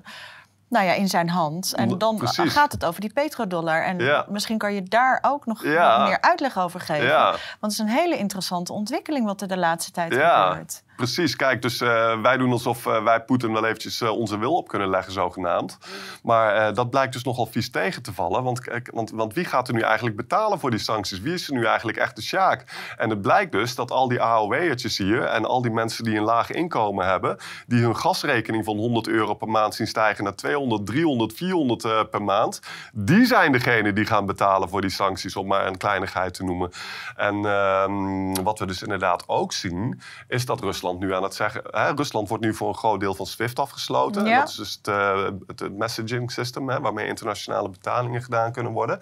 nou 0.67 0.85
ja, 0.85 0.93
in 0.93 1.07
zijn 1.07 1.29
hand. 1.29 1.73
En 1.73 1.97
dan 1.97 2.17
Precies. 2.17 2.53
gaat 2.53 2.71
het 2.71 2.85
over 2.85 3.01
die 3.01 3.13
petrodollar. 3.13 3.83
En 3.83 3.99
ja. 3.99 4.25
misschien 4.29 4.57
kan 4.57 4.73
je 4.73 4.83
daar 4.83 5.19
ook 5.21 5.45
nog, 5.45 5.63
ja. 5.63 6.03
meer 6.03 6.21
uitleg 6.21 6.57
over 6.57 6.79
geven. 6.79 7.07
Ja. 7.07 7.29
Want 7.29 7.37
het 7.59 7.71
is 7.71 7.77
een 7.77 7.87
hele 7.87 8.17
interessante 8.17 8.73
ontwikkeling 8.73 9.25
wat 9.25 9.41
er 9.41 9.47
de 9.47 9.57
laatste 9.57 9.91
tijd 9.91 10.13
gebeurt. 10.13 10.83
Precies, 10.95 11.35
kijk, 11.35 11.61
dus 11.61 11.81
uh, 11.81 12.21
wij 12.21 12.37
doen 12.37 12.51
alsof 12.51 12.85
uh, 12.85 13.03
wij 13.03 13.21
Poetin 13.21 13.53
wel 13.53 13.65
eventjes 13.65 14.01
uh, 14.01 14.09
onze 14.09 14.37
wil 14.37 14.55
op 14.55 14.67
kunnen 14.67 14.89
leggen, 14.89 15.13
zogenaamd. 15.13 15.77
Maar 16.23 16.73
dat 16.73 16.89
blijkt 16.89 17.13
dus 17.13 17.23
nogal 17.23 17.45
vies 17.45 17.71
tegen 17.71 18.01
te 18.01 18.13
vallen. 18.13 18.43
Want, 18.43 18.61
want, 18.91 19.11
want, 19.11 19.33
wie 19.33 19.45
gaat 19.45 19.67
er 19.67 19.73
nu 19.73 19.81
eigenlijk 19.81 20.15
betalen 20.15 20.59
voor 20.59 20.69
die 20.69 20.79
sancties? 20.79 21.19
Wie 21.19 21.33
is 21.33 21.47
er 21.47 21.53
nu 21.53 21.65
eigenlijk 21.65 21.97
echt 21.97 22.15
de 22.15 22.21
sjaak? 22.21 22.63
En 22.97 23.09
het 23.09 23.21
blijkt 23.21 23.51
dus 23.51 23.75
dat 23.75 23.91
al 23.91 24.07
die 24.07 24.21
AOW'ertjes 24.21 24.97
hier 24.97 25.23
en 25.23 25.45
al 25.45 25.61
die 25.61 25.71
mensen 25.71 26.03
die 26.03 26.17
een 26.17 26.23
laag 26.23 26.51
inkomen 26.51 27.05
hebben, 27.05 27.37
die 27.67 27.81
hun 27.81 27.97
gasrekening 27.97 28.65
van 28.65 28.77
100 28.77 29.07
euro 29.07 29.33
per 29.33 29.49
maand 29.49 29.75
zien 29.75 29.87
stijgen 29.87 30.23
naar 30.23 30.35
200, 30.35 30.85
300, 30.85 31.33
400 31.33 32.09
per 32.09 32.23
maand, 32.23 32.59
die 32.93 33.25
zijn 33.25 33.51
degene 33.51 33.93
die 33.93 34.05
gaan 34.05 34.25
betalen 34.25 34.69
voor 34.69 34.81
die 34.81 34.89
sancties, 34.89 35.35
om 35.35 35.47
maar 35.47 35.67
een 35.67 35.77
kleinigheid 35.77 36.33
te 36.33 36.43
noemen. 36.43 36.71
En 37.15 37.45
ehm, 37.45 38.43
wat 38.43 38.59
we 38.59 38.65
dus 38.65 38.81
inderdaad 38.81 39.27
ook 39.27 39.53
zien, 39.53 40.01
is 40.27 40.45
dat 40.45 40.59
Rusland 40.59 40.80
nu 40.81 41.13
aan 41.13 41.23
het 41.23 41.35
zeggen. 41.35 41.61
Hè, 41.71 41.91
Rusland 41.91 42.29
wordt 42.29 42.43
nu 42.43 42.53
voor 42.53 42.67
een 42.67 42.75
groot 42.75 42.99
deel 42.99 43.13
van 43.13 43.25
SWIFT 43.25 43.59
afgesloten. 43.59 44.25
Ja. 44.25 44.39
Dat 44.39 44.49
is 44.49 44.55
dus 44.55 44.79
het, 44.81 44.87
uh, 44.87 45.27
het 45.47 45.77
messaging 45.77 46.31
system, 46.31 46.69
hè, 46.69 46.79
waarmee 46.79 47.07
internationale 47.07 47.69
betalingen 47.69 48.21
gedaan 48.21 48.51
kunnen 48.51 48.71
worden. 48.71 48.99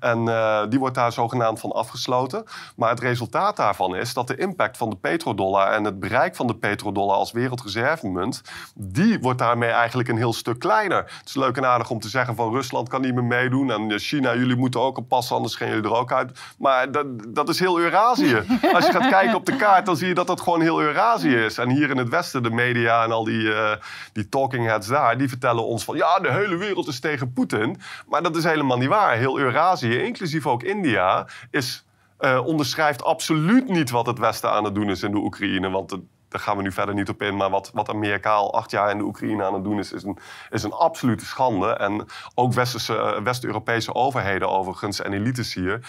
En 0.00 0.26
uh, 0.26 0.62
die 0.68 0.78
wordt 0.78 0.94
daar 0.94 1.12
zogenaamd 1.12 1.60
van 1.60 1.72
afgesloten. 1.72 2.44
Maar 2.76 2.90
het 2.90 3.00
resultaat 3.00 3.56
daarvan 3.56 3.96
is 3.96 4.14
dat 4.14 4.26
de 4.26 4.36
impact 4.36 4.76
van 4.76 4.90
de 4.90 4.96
petrodollar 4.96 5.72
en 5.72 5.84
het 5.84 6.00
bereik 6.00 6.36
van 6.36 6.46
de 6.46 6.56
petrodollar 6.56 7.16
als 7.16 7.32
wereldreservemunt, 7.32 8.42
die 8.74 9.18
wordt 9.20 9.38
daarmee 9.38 9.70
eigenlijk 9.70 10.08
een 10.08 10.16
heel 10.16 10.32
stuk 10.32 10.58
kleiner. 10.58 10.98
Het 11.18 11.28
is 11.28 11.34
leuk 11.34 11.56
en 11.56 11.66
aardig 11.66 11.90
om 11.90 12.00
te 12.00 12.08
zeggen 12.08 12.34
van 12.34 12.52
Rusland 12.52 12.88
kan 12.88 13.00
niet 13.00 13.14
meer 13.14 13.24
meedoen 13.24 13.70
en 13.70 13.98
China, 13.98 14.34
jullie 14.34 14.56
moeten 14.56 14.80
ook 14.80 14.98
oppassen, 14.98 15.36
anders 15.36 15.54
gaan 15.54 15.68
jullie 15.68 15.84
er 15.84 15.96
ook 15.96 16.12
uit. 16.12 16.38
Maar 16.58 16.92
dat, 16.92 17.06
dat 17.28 17.48
is 17.48 17.58
heel 17.58 17.78
Eurasië. 17.78 18.34
Als 18.74 18.86
je 18.86 18.92
gaat 18.92 19.08
kijken 19.08 19.34
op 19.34 19.46
de 19.46 19.56
kaart, 19.56 19.86
dan 19.86 19.96
zie 19.96 20.08
je 20.08 20.14
dat 20.14 20.26
dat 20.26 20.40
gewoon 20.40 20.60
heel 20.60 20.80
Eurasië 20.80 21.17
is. 21.24 21.58
En 21.58 21.70
hier 21.70 21.90
in 21.90 21.96
het 21.96 22.08
Westen, 22.08 22.42
de 22.42 22.50
media 22.50 23.04
en 23.04 23.10
al 23.10 23.24
die, 23.24 23.42
uh, 23.42 23.72
die 24.12 24.28
talking 24.28 24.66
heads 24.66 24.86
daar, 24.86 25.18
die 25.18 25.28
vertellen 25.28 25.64
ons 25.64 25.84
van 25.84 25.96
ja, 25.96 26.18
de 26.18 26.32
hele 26.32 26.56
wereld 26.56 26.88
is 26.88 27.00
tegen 27.00 27.32
Poetin. 27.32 27.76
Maar 28.08 28.22
dat 28.22 28.36
is 28.36 28.44
helemaal 28.44 28.78
niet 28.78 28.88
waar. 28.88 29.16
Heel 29.16 29.38
Eurasië, 29.38 29.98
inclusief 29.98 30.46
ook 30.46 30.62
India, 30.62 31.26
is, 31.50 31.84
uh, 32.20 32.46
onderschrijft 32.46 33.04
absoluut 33.04 33.68
niet 33.68 33.90
wat 33.90 34.06
het 34.06 34.18
Westen 34.18 34.50
aan 34.50 34.64
het 34.64 34.74
doen 34.74 34.90
is 34.90 35.02
in 35.02 35.10
de 35.10 35.16
Oekraïne. 35.16 35.70
Want 35.70 35.98
daar 36.28 36.40
gaan 36.40 36.56
we 36.56 36.62
nu 36.62 36.72
verder 36.72 36.94
niet 36.94 37.08
op 37.08 37.22
in. 37.22 37.36
Maar 37.36 37.50
wat, 37.50 37.70
wat 37.74 37.88
Amerika 37.88 38.32
al 38.32 38.54
acht 38.54 38.70
jaar 38.70 38.90
in 38.90 38.98
de 38.98 39.04
Oekraïne 39.04 39.44
aan 39.44 39.54
het 39.54 39.64
doen 39.64 39.78
is, 39.78 39.92
is 39.92 40.02
een, 40.02 40.18
is 40.50 40.62
een 40.62 40.72
absolute 40.72 41.24
schande. 41.24 41.72
En 41.72 42.06
ook 42.34 42.52
Westerse, 42.52 43.20
West-Europese 43.22 43.94
overheden 43.94 44.48
overigens 44.48 45.00
en 45.00 45.12
elites 45.12 45.54
hier 45.54 45.80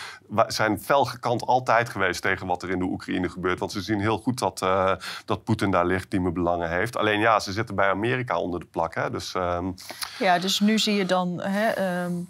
zijn 0.47 0.79
fel 0.79 1.05
gekant 1.05 1.45
altijd 1.45 1.89
geweest 1.89 2.21
tegen 2.21 2.47
wat 2.47 2.63
er 2.63 2.69
in 2.69 2.79
de 2.79 2.85
Oekraïne 2.85 3.29
gebeurt. 3.29 3.59
Want 3.59 3.71
ze 3.71 3.81
zien 3.81 3.99
heel 3.99 4.17
goed 4.17 4.39
dat, 4.39 4.61
uh, 4.61 4.93
dat 5.25 5.43
Poetin 5.43 5.71
daar 5.71 5.85
legitieme 5.85 6.31
belangen 6.31 6.69
heeft. 6.69 6.97
Alleen 6.97 7.19
ja, 7.19 7.39
ze 7.39 7.51
zitten 7.51 7.75
bij 7.75 7.89
Amerika 7.89 8.37
onder 8.37 8.59
de 8.59 8.65
plak. 8.65 8.95
Hè? 8.95 9.09
Dus, 9.09 9.33
um... 9.33 9.75
Ja, 10.19 10.39
dus 10.39 10.59
nu 10.59 10.79
zie 10.79 10.95
je 10.95 11.05
dan 11.05 11.41
hè, 11.41 12.03
um, 12.03 12.29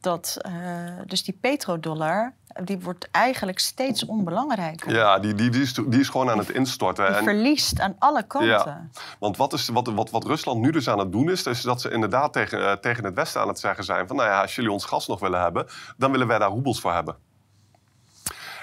dat 0.00 0.36
uh, 0.46 0.52
dus 1.06 1.24
die 1.24 1.38
petrodollar 1.40 2.34
die 2.62 2.80
wordt 2.80 3.08
eigenlijk 3.10 3.58
steeds 3.58 4.06
onbelangrijker. 4.06 4.94
Ja, 4.94 5.18
die, 5.18 5.34
die, 5.34 5.50
die, 5.50 5.62
is, 5.62 5.72
die 5.72 6.00
is 6.00 6.08
gewoon 6.08 6.30
aan 6.30 6.38
het 6.38 6.50
instorten. 6.50 7.06
Die 7.06 7.14
en, 7.14 7.24
verliest 7.24 7.80
aan 7.80 7.96
alle 7.98 8.22
kanten. 8.22 8.48
Ja. 8.48 8.88
Want 9.18 9.36
wat, 9.36 9.52
is, 9.52 9.68
wat, 9.68 9.86
wat, 9.86 10.10
wat 10.10 10.24
Rusland 10.24 10.60
nu 10.60 10.70
dus 10.70 10.88
aan 10.88 10.98
het 10.98 11.12
doen 11.12 11.30
is, 11.30 11.46
is 11.46 11.62
dat 11.62 11.80
ze 11.80 11.90
inderdaad 11.90 12.32
tegen, 12.32 12.58
uh, 12.58 12.72
tegen 12.72 13.04
het 13.04 13.14
Westen 13.14 13.40
aan 13.40 13.48
het 13.48 13.58
zeggen 13.58 13.84
zijn 13.84 14.06
van, 14.06 14.16
nou 14.16 14.28
ja, 14.28 14.40
als 14.40 14.54
jullie 14.54 14.72
ons 14.72 14.84
gas 14.84 15.06
nog 15.06 15.20
willen 15.20 15.40
hebben, 15.40 15.66
dan 15.96 16.10
willen 16.10 16.26
wij 16.26 16.38
daar 16.38 16.50
roebels 16.50 16.80
voor 16.80 16.92
hebben. 16.92 17.16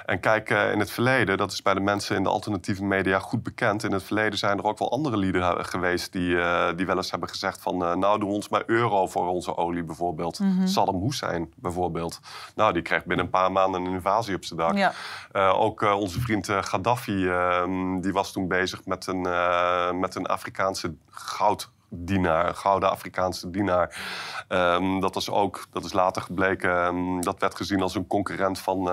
En 0.08 0.20
kijk, 0.20 0.50
in 0.50 0.80
het 0.80 0.92
verleden, 0.92 1.38
dat 1.38 1.52
is 1.52 1.62
bij 1.62 1.74
de 1.74 1.80
mensen 1.80 2.16
in 2.16 2.24
de 2.24 2.30
alternatieve 2.30 2.84
media 2.84 3.20
goed 3.20 3.44
bekend. 3.44 3.84
In 3.84 3.92
het 3.92 4.04
verleden 4.04 4.40
zijn 4.40 4.58
er 4.58 4.64
ook 4.64 4.80
wel 4.80 4.92
andere 4.92 5.18
lieden 5.18 5.66
geweest 5.66 6.12
die, 6.12 6.30
uh, 6.30 6.70
die 6.76 6.86
wel 6.86 6.96
eens 6.96 7.12
hebben 7.12 7.30
gezegd 7.30 7.62
van... 7.62 7.84
Uh, 7.84 7.96
nou, 7.96 8.20
doe 8.20 8.30
ons 8.30 8.50
maar 8.50 8.64
euro 8.66 9.08
voor 9.08 9.28
onze 9.28 9.58
olie 9.58 9.84
bijvoorbeeld. 9.84 10.40
Mm 10.40 10.58
-hmm. 10.58 10.68
Saddam 10.68 11.02
Hussein 11.02 11.54
bijvoorbeeld. 11.56 12.20
Nou, 12.56 12.74
die 12.74 12.82
kreeg 12.82 13.06
binnen 13.06 13.26
een 13.26 13.32
paar 13.32 13.52
maanden 13.52 13.86
een 13.86 13.94
invasie 13.94 14.36
op 14.36 14.46
zijn 14.46 14.60
dak. 14.60 14.78
Ja. 14.78 14.94
ook 15.52 15.82
onze 15.82 16.20
vriend 16.20 16.50
Gaddafi, 16.50 17.28
ehm, 17.28 18.00
die 18.00 18.14
was 18.14 18.32
toen 18.32 18.48
bezig 18.48 18.86
met 18.86 19.08
een, 19.08 19.22
met 20.00 20.16
een 20.16 20.26
Afrikaanse 20.26 20.96
goud 21.10 21.70
dienaar, 21.90 22.56
gouden 22.56 22.90
Afrikaanse 22.90 23.50
dienaar. 23.50 24.02
Ehm, 24.48 25.00
dat, 25.00 25.14
was 25.14 25.30
ook, 25.30 25.66
dat 25.72 25.86
is 25.86 25.94
later 25.94 26.22
gebleken, 26.22 26.84
ehm, 26.84 27.22
dat 27.22 27.40
werd 27.40 27.56
gezien 27.56 27.82
als 27.82 27.96
een 27.96 28.08
concurrent 28.08 28.60
van 28.60 28.90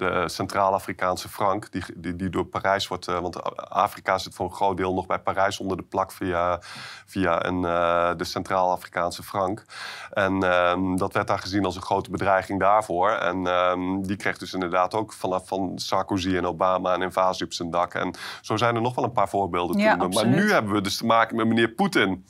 de 0.00 0.28
Centraal-Afrikaanse 0.28 1.28
frank, 1.28 1.72
die, 1.72 1.84
die, 1.94 2.16
die, 2.16 2.28
door 2.28 2.44
Parijs 2.44 2.88
wordt. 2.88 3.08
Uh, 3.08 3.18
want 3.18 3.56
Afrika 3.70 4.18
zit 4.18 4.34
voor 4.34 4.46
een 4.46 4.54
groot 4.54 4.76
deel 4.76 4.94
nog 4.94 5.06
bij 5.06 5.18
Parijs 5.18 5.58
onder 5.58 5.76
de 5.76 5.82
plak 5.82 6.12
via, 6.12 6.58
via 7.06 7.44
een, 7.44 7.62
uh, 7.62 8.10
de 8.16 8.24
Centraal-Afrikaanse 8.24 9.22
frank. 9.22 9.64
En 10.12 10.42
um, 10.42 10.96
dat 10.96 11.12
werd 11.12 11.26
daar 11.26 11.38
gezien 11.38 11.64
als 11.64 11.76
een 11.76 11.82
grote 11.82 12.10
bedreiging 12.10 12.60
daarvoor. 12.60 13.10
En 13.10 13.46
um, 13.46 14.06
die 14.06 14.16
kreeg 14.16 14.38
dus 14.38 14.52
inderdaad 14.52 14.94
ook 14.94 15.12
vanaf 15.12 15.48
van 15.48 15.72
Sarkozy 15.74 16.36
en 16.36 16.46
Obama 16.46 16.94
een 16.94 17.02
invasie 17.02 17.46
op 17.46 17.52
zijn 17.52 17.70
dak. 17.70 17.94
En 17.94 18.14
zo 18.40 18.56
zijn 18.56 18.74
er 18.74 18.82
nog 18.82 18.94
wel 18.94 19.04
een 19.04 19.12
paar 19.12 19.28
voorbeelden 19.28 19.78
Ja, 19.78 19.94
noemen. 19.94 20.14
Maar 20.14 20.26
nu 20.26 20.52
hebben 20.52 20.72
we 20.72 20.80
dus 20.80 20.96
te 20.96 21.06
maken 21.06 21.36
met 21.36 21.46
meneer 21.46 21.68
Poetin. 21.68 22.24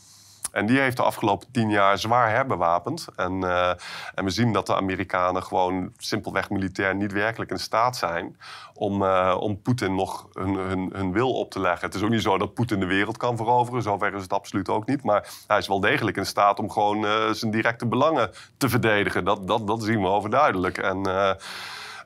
En 0.52 0.66
die 0.66 0.78
heeft 0.78 0.96
de 0.96 1.02
afgelopen 1.02 1.50
tien 1.50 1.70
jaar 1.70 1.98
zwaar 1.98 2.30
herbewapend. 2.30 3.06
En, 3.16 3.44
eh, 3.44 3.72
en 4.14 4.24
we 4.24 4.30
zien 4.30 4.52
dat 4.52 4.66
de 4.66 4.76
Amerikanen 4.76 5.42
gewoon 5.42 5.92
simpelweg 5.96 6.50
militair 6.50 6.94
niet 6.94 7.12
werkelijk 7.12 7.50
in 7.50 7.58
staat 7.58 7.96
zijn 7.96 8.36
om, 8.74 9.04
eh, 9.04 9.36
om 9.38 9.62
Poetin 9.62 9.94
nog 9.94 10.28
hun, 10.32 10.54
hun, 10.54 10.90
hun 10.92 11.12
wil 11.12 11.32
op 11.32 11.50
te 11.50 11.60
leggen. 11.60 11.86
Het 11.86 11.94
is 11.94 12.02
ook 12.02 12.10
niet 12.10 12.22
zo 12.22 12.38
dat 12.38 12.54
Poetin 12.54 12.80
de 12.80 12.86
wereld 12.86 13.16
kan 13.16 13.36
veroveren. 13.36 13.82
Zover 13.82 14.14
is 14.14 14.22
het 14.22 14.32
absoluut 14.32 14.68
ook 14.68 14.86
niet. 14.86 15.02
Maar 15.02 15.28
hij 15.46 15.58
is 15.58 15.68
wel 15.68 15.80
degelijk 15.80 16.16
in 16.16 16.26
staat 16.26 16.58
om 16.58 16.70
gewoon 16.70 17.06
eh, 17.06 17.30
zijn 17.30 17.50
directe 17.50 17.86
belangen 17.86 18.30
te 18.56 18.68
verdedigen. 18.68 19.24
Dat, 19.24 19.46
dat, 19.46 19.66
dat 19.66 19.82
zien 19.82 20.00
we 20.00 20.08
overduidelijk. 20.08 20.78
En, 20.78 21.06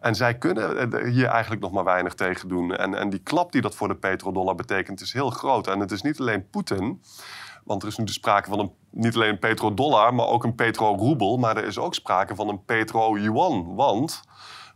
en 0.00 0.14
zij 0.14 0.34
kunnen 0.34 0.92
er 0.92 1.06
hier 1.06 1.26
eigenlijk 1.26 1.62
nog 1.62 1.72
maar 1.72 1.84
weinig 1.84 2.14
tegen 2.14 2.48
doen. 2.48 2.76
En, 2.76 2.94
en 2.94 3.10
die 3.10 3.20
klap 3.22 3.52
die 3.52 3.60
dat 3.60 3.74
voor 3.74 3.88
de 3.88 3.94
petrodollar 3.94 4.54
betekent 4.54 5.00
is 5.00 5.12
heel 5.12 5.30
groot. 5.30 5.66
En 5.66 5.80
het 5.80 5.90
is 5.90 6.02
niet 6.02 6.20
alleen 6.20 6.48
Poetin. 6.50 7.00
Want 7.64 7.82
er 7.82 7.88
is 7.88 7.96
nu 7.96 8.04
dus 8.04 8.14
sprake 8.14 8.48
van 8.50 8.58
een, 8.58 8.72
niet 8.90 9.14
alleen 9.14 9.28
een 9.30 9.38
petrodollar, 9.38 10.14
maar 10.14 10.26
ook 10.26 10.44
een 10.44 10.54
petroroebel. 10.54 11.36
Maar 11.36 11.56
er 11.56 11.64
is 11.64 11.78
ook 11.78 11.94
sprake 11.94 12.34
van 12.34 12.48
een 12.48 12.64
petro-yuan. 12.64 13.74
Want 13.74 14.22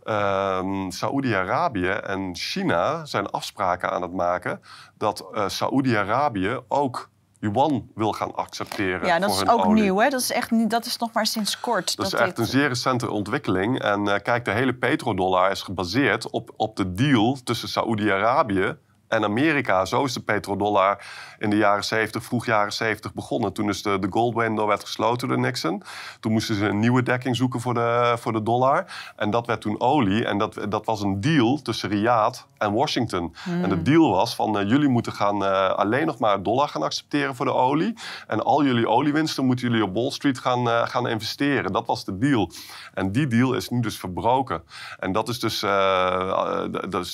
ehm 0.05 0.91
Saoedi-Arabië 0.91 1.89
en 1.89 2.37
China 2.37 3.05
zijn 3.05 3.27
afspraken 3.27 3.91
aan 3.91 4.03
het 4.03 4.13
maken 4.13 4.61
dat 4.99 5.29
eh 5.35 5.49
Saoedi-Arabië 5.49 6.59
ook 6.69 7.11
yuan 7.41 7.89
wil 7.95 8.13
gaan 8.13 8.35
accepteren. 8.35 9.07
Ja, 9.07 9.19
dat 9.19 9.35
voor 9.37 9.45
is 9.45 9.51
ook 9.53 9.65
olie. 9.65 9.83
nieuw, 9.83 9.99
hè? 9.99 10.09
Dat 10.09 10.21
is, 10.21 10.33
echt, 10.33 10.71
dat 10.71 10.85
is 10.87 10.97
nog 10.97 11.13
maar 11.13 11.27
sinds 11.27 11.61
kort. 11.61 11.97
Dat 11.97 12.07
is 12.07 12.13
echt 12.13 12.27
dit- 12.27 12.39
een 12.39 12.47
zeer 12.47 12.69
recente 12.69 13.11
ontwikkeling. 13.11 13.81
En 13.81 14.09
eh, 14.09 14.21
kijk, 14.23 14.45
de 14.45 14.51
hele 14.51 14.75
petrodollar 14.75 15.51
is 15.51 15.63
gebaseerd 15.63 16.31
op, 16.31 16.51
op 16.57 16.77
de 16.77 16.93
deal 16.93 17.37
tussen 17.45 17.69
Saoedi-Arabië 17.69 18.77
en 19.09 19.25
Amerika. 19.25 19.85
Zo 19.85 20.05
is 20.05 20.13
de 20.13 20.21
petrodollar 20.23 21.07
in 21.39 21.51
de 21.51 21.57
jaren 21.57 21.85
70, 21.85 22.23
vroeg 22.23 22.47
jaren 22.47 22.73
70 22.73 23.15
begonnen. 23.15 23.53
Toen 23.53 23.69
is 23.69 23.83
de, 23.83 23.99
de 23.99 24.07
gold 24.11 24.35
window 24.35 24.69
werd 24.69 24.85
gesloten 24.85 25.29
door 25.29 25.39
Nixon. 25.39 25.83
Toen 26.21 26.33
moesten 26.33 26.55
ze 26.55 26.67
een 26.67 26.79
nieuwe 26.79 27.03
dekking 27.03 27.37
zoeken 27.37 27.61
voor 27.61 27.75
de, 27.75 28.15
voor 28.19 28.33
de 28.33 28.43
dollar. 28.43 29.13
En 29.17 29.31
dat 29.31 29.47
werd 29.47 29.61
toen 29.61 29.81
olie. 29.81 30.25
En 30.25 30.39
dat, 30.39 30.67
dat 30.69 30.87
was 30.87 31.03
een 31.03 31.21
deal 31.21 31.63
tussen 31.63 31.89
Riyadh 31.89 32.41
en 32.59 32.73
Washington. 32.73 33.35
En 33.45 33.69
de 33.69 33.83
deal 33.83 34.11
was 34.11 34.35
van 34.35 34.59
eh, 34.59 34.69
jullie 34.69 34.89
moeten 34.89 35.13
gaan, 35.13 35.45
eh, 35.45 35.69
alleen 35.69 36.07
nog 36.07 36.19
maar 36.19 36.43
dollar 36.43 36.69
gaan 36.69 36.83
accepteren 36.83 37.35
voor 37.35 37.47
de 37.47 37.55
olie. 37.55 37.95
En 38.27 38.45
al 38.45 38.65
jullie 38.65 38.89
oliewinsten 38.89 39.45
moeten 39.45 39.69
jullie 39.69 39.85
op 39.85 39.95
Wall 39.95 40.11
Street 40.11 40.39
gaan, 40.39 40.69
eh, 40.69 40.87
gaan 40.87 41.09
investeren. 41.09 41.73
Dat 41.73 41.87
was 41.87 42.05
de 42.05 42.19
deal. 42.19 42.51
En 42.95 43.13
die 43.13 43.27
deal 43.27 43.55
is 43.55 43.69
nu 43.69 43.81
dus 43.81 43.99
verbroken. 43.99 44.63
En 44.99 45.13
dat 45.13 45.29
is 45.29 45.41
dus, 45.41 45.61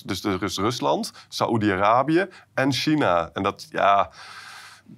dus 0.05 0.25
er 0.25 0.43
is 0.43 0.59
Rusland, 0.59 1.13
Saoedi-Arabië 1.29 2.27
en 2.55 2.73
China. 2.73 3.31
En 3.33 3.43
dat, 3.43 3.67
ja, 3.71 4.11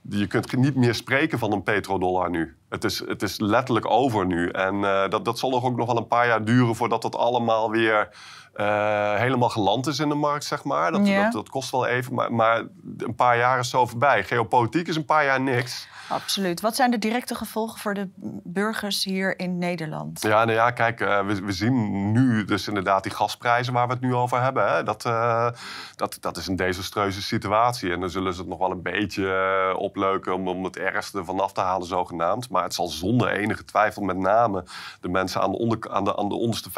je 0.08 0.26
kunt 0.26 0.56
niet 0.56 0.74
meer 0.74 0.94
spreken 0.94 1.38
van 1.38 1.52
een 1.52 1.62
petrodollar 1.62 2.30
nu. 2.30 2.56
Het 2.68 2.84
is, 2.84 2.98
het 2.98 3.22
is 3.22 3.40
letterlijk 3.40 3.90
over 3.90 4.26
nu. 4.26 4.48
En 4.48 4.84
eh, 4.84 5.08
dat, 5.08 5.24
dat 5.24 5.38
zal 5.38 5.50
nog 5.50 5.64
ook 5.64 5.76
nog 5.76 5.86
wel 5.86 5.96
een 5.96 6.06
paar 6.06 6.26
jaar 6.26 6.44
duren 6.44 6.74
voordat 6.74 7.02
dat 7.02 7.16
allemaal 7.16 7.70
weer 7.70 8.08
eh, 8.56 9.14
helemaal 9.14 9.48
geland 9.48 9.86
is 9.86 9.98
in 9.98 10.08
de 10.08 10.14
markt, 10.14 10.44
zeg 10.44 10.64
maar. 10.64 10.92
Dat, 10.92 11.06
Ja. 11.06 11.22
dat, 11.22 11.32
dat 11.32 11.48
kost 11.48 11.70
wel 11.70 11.86
even, 11.86 12.14
maar, 12.14 12.32
maar 12.32 12.62
een 12.98 13.14
paar 13.14 13.36
jaar 13.38 13.58
is 13.58 13.70
zo 13.70 13.86
voorbij. 13.86 14.24
Geopolitiek 14.24 14.88
is 14.88 14.96
een 14.96 15.04
paar 15.04 15.24
jaar 15.24 15.40
niks. 15.40 15.88
Absoluut. 16.08 16.60
Wat 16.60 16.76
zijn 16.76 16.90
de 16.90 16.98
directe 16.98 17.34
gevolgen 17.34 17.78
voor 17.80 17.94
de 17.94 18.08
burgers 18.44 19.04
hier 19.04 19.38
in 19.38 19.58
Nederland? 19.58 20.22
Ja, 20.22 20.44
nou 20.44 20.52
ja, 20.52 20.70
kijk, 20.70 21.00
eh, 21.00 21.26
we, 21.26 21.40
we 21.44 21.52
zien 21.52 22.12
nu 22.12 22.44
dus 22.44 22.68
inderdaad 22.68 23.02
die 23.02 23.12
gasprijzen 23.12 23.72
waar 23.72 23.86
we 23.86 23.92
het 23.92 24.02
nu 24.02 24.14
over 24.14 24.42
hebben. 24.42 24.72
Hè. 24.72 24.82
Dat, 24.82 25.04
eh, 25.04 25.48
dat, 25.96 26.16
dat 26.20 26.36
is 26.36 26.46
een 26.46 26.56
desastreuze 26.56 27.22
situatie. 27.22 27.92
En 27.92 28.00
dan 28.00 28.10
zullen 28.10 28.34
ze 28.34 28.40
het 28.40 28.48
nog 28.48 28.58
wel 28.58 28.70
een 28.70 28.82
beetje 28.82 29.74
opleuken 29.78 30.34
om, 30.34 30.48
om 30.48 30.64
het 30.64 30.76
ergste 30.76 31.24
vanaf 31.24 31.52
te 31.52 31.60
halen, 31.60 31.86
zogenaamd. 31.86 32.50
Maar 32.50 32.62
het 32.62 32.74
zal 32.74 32.86
zonder 32.88 33.28
enige 33.30 33.64
twijfel 33.64 34.02
met 34.02 34.16
name 34.16 34.64
de 35.00 35.08
mensen 35.08 35.40
aan 35.40 35.50
de, 35.50 35.58
onder, 35.58 35.78
aan 35.90 36.04
de, 36.04 36.16
aan 36.16 36.28
de 36.28 36.34
onderste 36.34 36.70
50% 36.70 36.72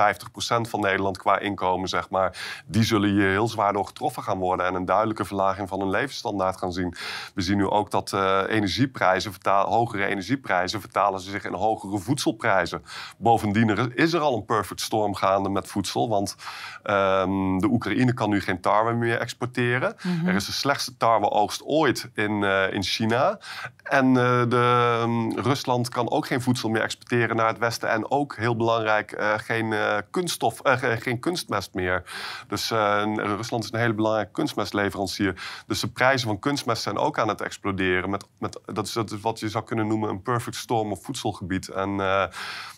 van 0.68 0.81
Nederland 0.81 1.18
qua 1.18 1.39
inkomen, 1.39 1.66
zeg 1.85 2.11
maar, 2.11 2.62
die 2.66 2.85
zullen 2.85 3.11
hier 3.11 3.29
heel 3.29 3.49
zwaar 3.49 3.73
door 3.73 3.87
getroffen 3.87 4.23
gaan 4.23 4.39
worden 4.39 4.66
en 4.66 4.75
een 4.75 4.85
duidelijke 4.85 5.25
verlaging 5.25 5.69
van 5.69 5.81
hun 5.81 5.91
levensstandaard 5.91 6.59
gaan 6.59 6.73
zien. 6.73 6.95
We 7.35 7.43
zien 7.43 7.57
nu 7.57 7.66
ook 7.69 7.91
dat 7.91 8.12
eh, 8.12 8.41
energieprijzen, 8.49 9.33
hogere 9.66 10.05
energieprijzen, 10.07 10.81
vertalen 10.81 11.21
ze 11.21 11.31
zich 11.31 11.45
in 11.45 11.53
hogere 11.55 11.99
voedselprijzen. 11.99 12.83
Bovendien 13.19 13.69
er 13.69 13.97
is 13.97 14.12
er 14.12 14.21
al 14.21 14.37
een 14.37 14.45
perfect 14.45 14.81
storm 14.81 15.14
gaande 15.14 15.49
met 15.49 15.69
voedsel, 15.69 16.09
want 16.09 16.37
ehm, 16.83 17.59
de 17.59 17.66
Oekraïne 17.71 18.14
kan 18.14 18.31
nu 18.31 18.41
geen 18.41 18.61
tarwe 18.61 18.93
meer 18.93 19.19
exporteren. 19.21 19.97
Er 20.27 20.35
is 20.35 20.47
de 20.47 20.53
slechtste 20.53 20.97
tarweoogst 20.97 21.62
ooit 21.64 22.11
in, 22.14 22.45
eh, 22.45 22.73
in 22.73 22.83
China. 22.83 23.39
En 23.83 24.07
eh, 24.07 24.43
de, 24.49 24.99
ehm, 25.03 25.39
Rusland 25.41 25.89
kan 25.89 26.11
ook 26.11 26.27
geen 26.27 26.41
voedsel 26.43 26.69
meer 26.69 26.83
exporteren 26.83 27.37
naar 27.37 27.49
het 27.49 27.59
westen. 27.59 27.89
En 27.91 28.11
ook, 28.11 28.37
heel 28.37 28.57
belangrijk, 28.57 29.23
geen, 29.37 29.75
kunststof, 30.11 30.61
ge- 30.62 30.97
geen 31.01 31.21
kunstmest 31.21 31.58
meer. 31.67 32.03
Dus 32.49 32.71
eh, 32.71 33.03
Rusland 33.17 33.65
is 33.65 33.73
een 33.73 33.79
hele 33.79 33.95
belangrijke 33.95 34.33
kunstmestleverancier. 34.33 35.63
Dus 35.67 35.81
de 35.81 35.89
prijzen 35.89 36.29
van 36.29 36.39
kunstmest 36.39 36.83
zijn 36.83 36.99
ook 36.99 37.19
aan 37.19 37.29
het 37.29 37.41
exploderen. 37.41 38.11
Met, 38.11 38.25
met, 38.39 38.61
dat, 38.65 38.87
is, 38.87 38.93
dat 38.93 39.11
is 39.11 39.21
wat 39.21 39.41
je 39.41 39.49
zou 39.49 39.65
kunnen 39.65 39.87
noemen 39.87 40.09
een 40.09 40.23
perfect 40.23 40.57
storm 40.57 40.93
op 40.93 41.05
voedselgebied. 41.05 41.69
En 41.69 42.01
eh, 42.01 42.25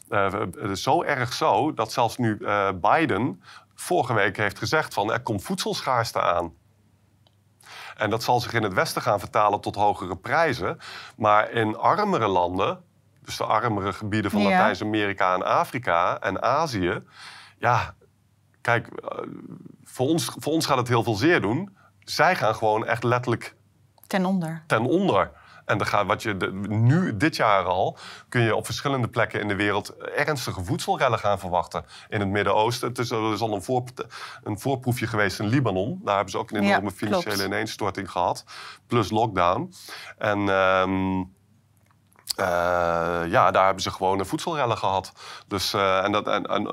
eh, 0.08 0.72
zo 0.72 1.02
erg 1.02 1.32
zo 1.32 1.74
dat 1.74 1.92
zelfs 1.92 2.16
nu 2.16 2.38
Biden 2.80 3.42
vorige 3.74 4.14
week 4.14 4.36
heeft 4.36 4.58
gezegd 4.58 4.94
van 4.94 5.12
er 5.12 5.22
komt 5.22 5.42
voedselschaarste 5.42 6.20
aan. 6.20 6.52
En 7.96 8.10
dat 8.10 8.22
zal 8.22 8.40
zich 8.40 8.52
in 8.52 8.62
het 8.62 8.72
Westen 8.72 9.02
gaan 9.02 9.20
vertalen 9.20 9.60
tot 9.60 9.74
hogere 9.74 10.16
prijzen. 10.16 10.78
Maar 11.16 11.50
in 11.50 11.76
armere 11.76 12.28
landen, 12.28 12.84
dus 13.24 13.36
de 13.36 13.44
armere 13.44 13.92
gebieden 13.92 14.30
van 14.30 14.40
Ja. 14.40 14.48
Latijns-Amerika 14.48 15.34
en 15.34 15.44
Afrika 15.44 16.20
en 16.20 16.42
Azië. 16.42 17.02
Ja, 17.58 17.94
kijk, 18.60 18.86
eh, 18.86 19.18
voor 19.84 20.06
ons, 20.08 20.30
voor 20.38 20.52
ons 20.52 20.66
gaat 20.66 20.76
het 20.76 20.88
heel 20.88 21.02
veel 21.02 21.14
zeer 21.14 21.40
doen. 21.40 21.76
Zij 22.00 22.36
gaan 22.36 22.54
gewoon 22.54 22.86
echt 22.86 23.02
letterlijk 23.04 23.56
Ten 24.06 24.24
onder. 24.24 24.62
ten 24.66 24.84
onder. 24.86 25.30
En 25.64 25.78
dan 25.78 25.86
gaat, 25.86 26.06
wat 26.06 26.22
je 26.22 26.36
de- 26.36 26.52
nu, 26.68 27.16
dit 27.16 27.36
jaar 27.36 27.64
al, 27.64 27.98
kun 28.28 28.40
je 28.40 28.56
op 28.56 28.64
verschillende 28.64 29.08
plekken 29.08 29.40
in 29.40 29.48
de 29.48 29.54
wereld 29.56 29.96
ernstige 29.96 30.64
voedselrellen 30.64 31.18
gaan 31.18 31.38
verwachten. 31.38 31.84
In 32.08 32.20
het 32.20 32.28
Midden-Oosten. 32.28 32.88
Het 32.88 32.98
is, 32.98 33.10
er 33.10 33.32
is 33.32 33.40
al 33.40 33.54
een, 33.54 33.62
voor, 33.62 33.82
een 34.42 34.58
voorproefje 34.60 35.06
geweest 35.06 35.40
in 35.40 35.46
Libanon. 35.46 36.00
Daar 36.04 36.14
hebben 36.14 36.32
ze 36.32 36.38
ook 36.38 36.50
een 36.50 36.62
Ja, 36.62 36.68
enorme 36.68 36.90
financiële 36.90 37.34
klopt. 37.34 37.48
ineenstorting 37.48 38.10
gehad. 38.10 38.44
Plus 38.86 39.10
lockdown. 39.10 39.72
En 40.18 40.48
ehm, 40.48 41.20
eh, 42.36 43.30
ja, 43.30 43.50
daar 43.50 43.64
hebben 43.64 43.82
ze 43.82 43.90
gewoon 43.90 44.18
een 44.18 44.26
voedselrellen 44.26 44.78
gehad. 44.78 45.12
Dus, 45.48 45.72
eh, 45.74 46.04
en 46.04 46.12
dat, 46.12 46.26
en, 46.26 46.46
en, 46.46 46.64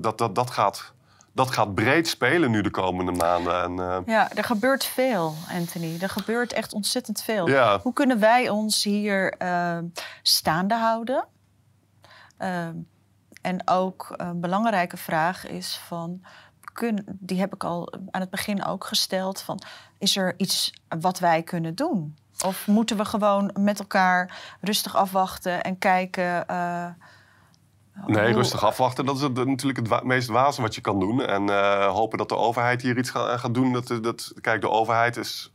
dat, 0.00 0.18
dat, 0.18 0.34
dat, 0.34 0.50
gaat, 0.50 0.94
dat 1.36 1.50
gaat 1.50 1.74
breed 1.74 2.08
spelen 2.08 2.50
nu 2.50 2.62
de 2.62 2.70
komende 2.70 3.12
maanden. 3.12 3.62
En, 3.62 3.78
eh, 3.78 3.98
Ja, 4.06 4.32
er 4.32 4.44
gebeurt 4.44 4.84
veel, 4.84 5.34
Anthony. 5.52 5.96
Er 6.00 6.08
gebeurt 6.08 6.52
echt 6.52 6.72
ontzettend 6.72 7.22
veel. 7.22 7.48
Ja. 7.48 7.80
Hoe 7.82 7.92
kunnen 7.92 8.18
wij 8.18 8.48
ons 8.48 8.84
hier 8.84 9.32
eh, 9.32 9.78
staande 10.22 10.74
houden? 10.74 11.26
Eh, 12.36 12.68
en 13.42 13.68
ook 13.68 14.14
een 14.16 14.40
belangrijke 14.40 14.96
vraag 14.96 15.46
is 15.46 15.80
van... 15.86 16.24
Kun, 16.72 17.04
die 17.06 17.38
heb 17.38 17.54
ik 17.54 17.64
al 17.64 17.92
aan 18.10 18.20
het 18.20 18.30
begin 18.30 18.64
ook 18.64 18.84
gesteld. 18.84 19.40
Van, 19.40 19.62
is 19.98 20.16
er 20.16 20.34
iets 20.36 20.72
wat 21.00 21.18
wij 21.18 21.42
kunnen 21.42 21.74
doen? 21.74 22.16
Of 22.44 22.66
moeten 22.66 22.96
we 22.96 23.04
gewoon 23.04 23.50
met 23.60 23.78
elkaar 23.78 24.38
rustig 24.60 24.96
afwachten 24.96 25.62
en 25.62 25.78
kijken... 25.78 26.46
eh, 27.96 28.06
Nee, 28.06 28.24
hoe- 28.26 28.34
rustig 28.34 28.64
afwachten. 28.64 29.04
Dat 29.04 29.16
is 29.16 29.22
het, 29.22 29.44
natuurlijk 29.46 29.88
het 29.88 30.02
meest 30.04 30.28
wazen 30.28 30.62
wat 30.62 30.74
je 30.74 30.80
kan 30.80 31.00
doen. 31.00 31.22
En 31.22 31.48
eh, 31.48 31.86
hopen 31.92 32.18
dat 32.18 32.28
de 32.28 32.36
overheid 32.36 32.82
hier 32.82 32.98
iets 32.98 33.10
gaat, 33.10 33.40
gaat 33.40 33.54
doen. 33.54 33.72
Dat, 33.72 33.98
dat, 34.02 34.32
kijk, 34.40 34.60
de 34.60 34.70
overheid 34.70 35.16
is... 35.16 35.50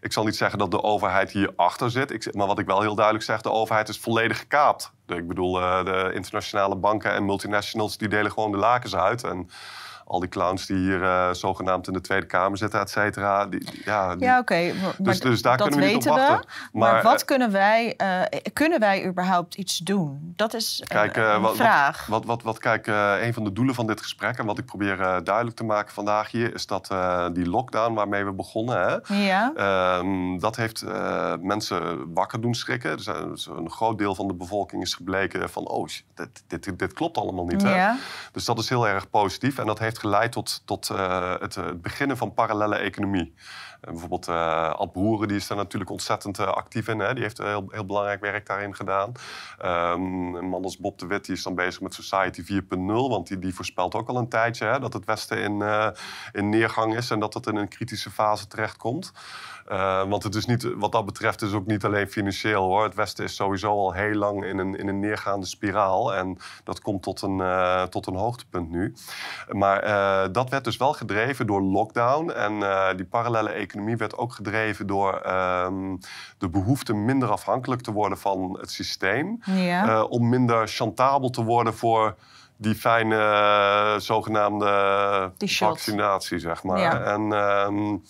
Ik 0.00 0.12
zal 0.12 0.24
niet 0.24 0.36
zeggen 0.36 0.58
dat 0.58 0.70
de 0.70 0.82
overheid 0.82 1.30
hier 1.32 1.52
achter 1.56 1.90
zit. 1.90 2.10
Ik, 2.10 2.34
maar 2.34 2.46
wat 2.46 2.58
ik 2.58 2.66
wel 2.66 2.80
heel 2.80 2.94
duidelijk 2.94 3.24
zeg, 3.24 3.40
de 3.40 3.50
overheid 3.50 3.88
is 3.88 3.98
volledig 3.98 4.38
gekaapt. 4.38 4.92
Ik 5.06 5.28
bedoel, 5.28 5.60
eh, 5.60 5.84
de 5.84 6.10
internationale 6.14 6.76
banken 6.76 7.12
en 7.12 7.24
multinationals... 7.24 7.98
die 7.98 8.08
delen 8.08 8.32
gewoon 8.32 8.50
de 8.50 8.56
lakens 8.56 8.96
uit. 8.96 9.24
En 9.24 9.50
al 10.08 10.20
die 10.20 10.28
clowns 10.28 10.66
die 10.66 10.76
hier 10.76 11.02
uh, 11.02 11.32
zogenaamd 11.32 11.86
in 11.86 11.92
de 11.92 12.00
Tweede 12.00 12.26
Kamer 12.26 12.58
zitten, 12.58 12.80
et 12.80 12.90
cetera. 12.90 13.46
Die, 13.46 13.68
ja, 13.84 14.14
ja 14.18 14.38
oké. 14.38 14.72
Dus, 14.98 15.20
dus 15.20 15.42
daar 15.42 15.56
kunnen 15.56 15.78
we 15.78 15.84
niet 15.84 16.08
op 16.08 16.16
wachten. 16.16 16.48
Maar, 16.72 16.92
maar 16.92 17.02
wat 17.02 17.24
kunnen 17.24 17.52
wij, 17.52 17.96
kunnen 18.52 18.80
wij 18.80 19.06
überhaupt 19.06 19.54
iets 19.54 19.78
doen? 19.78 20.32
Dat 20.36 20.54
is 20.54 20.82
kijk, 20.88 21.16
een 21.16 21.40
wat, 21.40 21.56
vraag. 21.56 22.06
Wat, 22.06 22.24
wat, 22.24 22.42
wat, 22.42 22.58
kijk, 22.58 22.86
een 23.22 23.34
van 23.34 23.44
de 23.44 23.52
doelen 23.52 23.74
van 23.74 23.86
dit 23.86 24.00
gesprek 24.00 24.38
en 24.38 24.46
wat 24.46 24.58
ik 24.58 24.64
probeer 24.64 24.96
duidelijk 25.24 25.56
te 25.56 25.64
maken 25.64 25.94
vandaag 25.94 26.30
hier, 26.30 26.54
is 26.54 26.66
dat 26.66 26.94
die 27.32 27.48
lockdown 27.48 27.94
waarmee 27.94 28.24
we 28.24 28.32
begonnen, 28.32 28.78
hè, 28.78 29.14
ja. 29.14 29.52
Ehm, 29.56 30.38
dat 30.38 30.56
heeft 30.56 30.84
mensen 31.40 32.12
wakker 32.14 32.40
doen 32.40 32.54
schrikken. 32.54 32.96
Dus, 32.96 33.06
een 33.46 33.70
groot 33.70 33.98
deel 33.98 34.14
van 34.14 34.26
de 34.26 34.34
bevolking 34.34 34.82
is 34.82 34.94
gebleken 34.94 35.50
van, 35.50 35.68
oh, 35.68 35.86
dit, 36.14 36.42
dit, 36.46 36.78
dit 36.78 36.92
klopt 36.92 37.18
allemaal 37.18 37.44
niet. 37.44 37.62
Hè? 37.62 37.90
Dus 38.32 38.44
dat 38.44 38.58
is 38.58 38.68
heel 38.68 38.88
erg 38.88 39.10
positief 39.10 39.58
en 39.58 39.66
dat 39.66 39.78
heeft 39.78 39.97
geleid 39.98 40.32
tot, 40.32 40.62
tot 40.64 40.88
uh, 40.92 41.34
het, 41.40 41.54
het, 41.54 41.82
beginnen 41.82 42.16
van 42.16 42.34
parallele 42.34 42.76
economie. 42.76 43.34
Uh, 43.34 43.90
bijvoorbeeld 43.90 44.28
Ad 44.78 44.92
Broeren, 44.92 45.28
die 45.28 45.36
is 45.36 45.46
daar 45.46 45.56
natuurlijk 45.56 45.90
ontzettend 45.90 46.38
actief 46.38 46.88
in. 46.88 46.98
Hè? 46.98 47.14
Die 47.14 47.22
heeft 47.22 47.38
heel, 47.38 47.64
heel 47.68 47.86
belangrijk 47.86 48.20
werk 48.20 48.46
daarin 48.46 48.74
gedaan. 48.74 49.12
Um, 49.64 50.34
een 50.34 50.48
man 50.48 50.64
als 50.64 50.78
Bob 50.78 50.98
de 50.98 51.06
Wit 51.06 51.24
die 51.24 51.34
is 51.34 51.42
dan 51.42 51.54
bezig 51.54 51.80
met 51.80 51.94
Society 51.94 52.42
4.0, 52.42 52.58
want 52.86 53.26
die, 53.26 53.38
die 53.38 53.54
voorspelt 53.54 53.94
ook 53.94 54.08
al 54.08 54.16
een 54.16 54.28
tijdje 54.28 54.64
hè, 54.64 54.78
dat 54.80 54.92
het 54.92 55.04
Westen 55.04 55.38
in, 55.38 55.62
in 56.32 56.48
neergang 56.48 56.96
is 56.96 57.10
en 57.10 57.20
dat 57.20 57.34
het 57.34 57.46
in 57.46 57.56
een 57.56 57.68
kritische 57.68 58.10
fase 58.10 58.46
terechtkomt. 58.46 59.12
Uh, 59.72 60.02
want 60.08 60.22
het 60.22 60.34
is 60.34 60.46
niet, 60.46 60.74
wat 60.76 60.92
dat 60.92 61.04
betreft 61.04 61.42
is 61.42 61.52
ook 61.52 61.66
niet 61.66 61.84
alleen 61.84 62.08
financieel 62.08 62.64
hoor. 62.64 62.82
Het 62.82 62.94
Westen 62.94 63.24
is 63.24 63.34
sowieso 63.34 63.70
al 63.70 63.92
heel 63.92 64.14
lang 64.14 64.44
in 64.44 64.58
een, 64.58 64.78
in 64.78 64.88
een 64.88 65.00
neergaande 65.00 65.46
spiraal. 65.46 66.14
En 66.14 66.38
dat 66.64 66.80
komt 66.80 67.02
tot 67.02 67.22
een, 67.22 67.38
uh, 67.38 67.82
tot 67.82 68.06
een 68.06 68.14
hoogtepunt 68.14 68.70
nu. 68.70 68.94
Maar 69.50 69.84
uh, 69.84 70.32
dat 70.32 70.50
werd 70.50 70.64
dus 70.64 70.76
wel 70.76 70.92
gedreven 70.92 71.46
door 71.46 71.62
lockdown. 71.62 72.30
En 72.30 72.52
die 72.96 73.06
parallele 73.06 73.50
economie 73.50 73.96
werd 73.96 74.16
ook 74.16 74.32
gedreven 74.32 74.86
door 74.86 75.26
um, 75.26 75.98
de 76.38 76.48
behoefte 76.48 76.94
minder 76.94 77.30
afhankelijk 77.30 77.82
te 77.82 77.92
worden 77.92 78.18
van 78.18 78.58
het 78.60 78.70
systeem. 78.70 79.42
Ja. 79.44 80.02
om 80.02 80.28
minder 80.28 80.68
chantabel 80.68 81.30
te 81.30 81.44
worden 81.44 81.74
voor 81.74 82.14
die 82.56 82.74
fijne 82.74 83.94
zogenaamde 83.98 85.32
vaccinatie, 85.38 86.38
zeg 86.38 86.62
maar. 86.62 86.80
Ja. 86.80 87.02
En... 87.02 87.32
Um, 87.32 88.02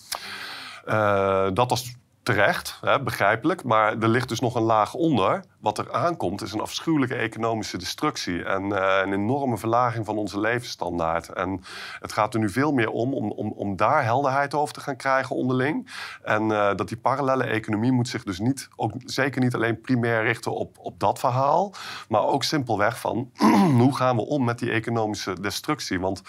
uh, 0.89 1.47
dat 1.53 1.69
was 1.69 1.93
terecht, 2.23 2.77
hè, 2.81 3.01
begrijpelijk. 3.01 3.63
Maar 3.63 3.97
er 3.97 4.07
ligt 4.07 4.29
dus 4.29 4.39
nog 4.39 4.55
een 4.55 4.61
laag 4.61 4.93
onder. 4.93 5.43
Wat 5.59 5.77
er 5.77 5.93
aankomt 5.93 6.41
is 6.41 6.53
een 6.53 6.61
afschuwelijke 6.61 7.15
economische 7.15 7.77
destructie 7.77 8.43
en 8.43 8.63
uh, 8.63 8.99
een 9.03 9.13
enorme 9.13 9.57
verlaging 9.57 10.05
van 10.05 10.17
onze 10.17 10.39
levensstandaard. 10.39 11.29
En 11.29 11.61
het 11.99 12.13
gaat 12.13 12.33
er 12.33 12.39
nu 12.39 12.49
veel 12.49 12.71
meer 12.71 12.89
om 12.89 13.13
om, 13.13 13.31
om, 13.31 13.51
om 13.51 13.75
daar 13.75 14.03
helderheid 14.03 14.53
over 14.53 14.73
te 14.73 14.79
gaan 14.79 14.95
krijgen 14.95 15.35
onderling. 15.35 15.91
En 16.23 16.43
uh, 16.43 16.75
dat 16.75 16.87
die 16.87 16.97
parallele 16.97 17.43
economie 17.43 17.91
moet 17.91 18.07
zich 18.07 18.23
dus 18.23 18.39
niet, 18.39 18.69
ook 18.75 18.93
zeker 19.05 19.41
niet 19.41 19.55
alleen 19.55 19.81
primair 19.81 20.23
richten 20.23 20.55
op, 20.55 20.77
op 20.79 20.99
dat 20.99 21.19
verhaal, 21.19 21.73
maar 22.09 22.23
ook 22.23 22.43
simpelweg 22.43 22.99
van 22.99 23.31
hoe 23.81 23.95
gaan 23.95 24.15
we 24.15 24.25
om 24.25 24.43
met 24.43 24.59
die 24.59 24.71
economische 24.71 25.41
destructie. 25.41 25.99
Want 25.99 26.21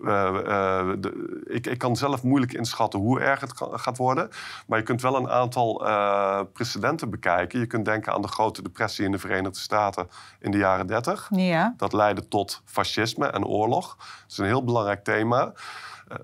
uh, 0.00 0.08
uh, 0.46 0.92
de, 0.98 1.42
ik, 1.46 1.66
ik, 1.66 1.78
kan 1.78 1.96
zelf 1.96 2.22
moeilijk 2.22 2.52
inschatten 2.52 3.00
hoe 3.00 3.20
erg 3.20 3.40
het 3.40 3.52
gaat 3.56 3.96
worden. 3.96 4.30
Maar 4.66 4.78
je 4.78 4.84
kunt 4.84 5.02
wel 5.02 5.16
een 5.16 5.28
aantal 5.28 5.86
uh, 5.86 6.40
precedenten 6.52 7.10
bekijken. 7.10 7.60
Je 7.60 7.66
kunt 7.66 7.84
denken 7.84 8.12
aan 8.12 8.22
de 8.22 8.28
grote 8.28 8.62
depressie 8.62 9.04
in 9.04 9.12
de 9.12 9.18
Verenigde 9.18 9.58
Staten 9.58 10.08
in 10.40 10.50
de 10.50 10.58
jaren 10.58 10.86
30. 10.86 11.28
Ja. 11.30 11.74
Dat 11.76 11.92
leidde 11.92 12.28
tot 12.28 12.62
fascisme 12.64 13.26
en 13.26 13.46
oorlog. 13.46 13.96
Dat 13.96 14.30
is 14.30 14.38
een 14.38 14.44
heel 14.44 14.64
belangrijk 14.64 15.04
thema. 15.04 15.52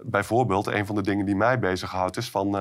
bijvoorbeeld, 0.03 0.67
een 0.67 0.87
van 0.87 0.95
de 0.95 1.03
dingen 1.03 1.27
die 1.27 1.37
mij 1.37 1.59
bezighoudt 1.59 2.17
is 2.17 2.31
van. 2.31 2.57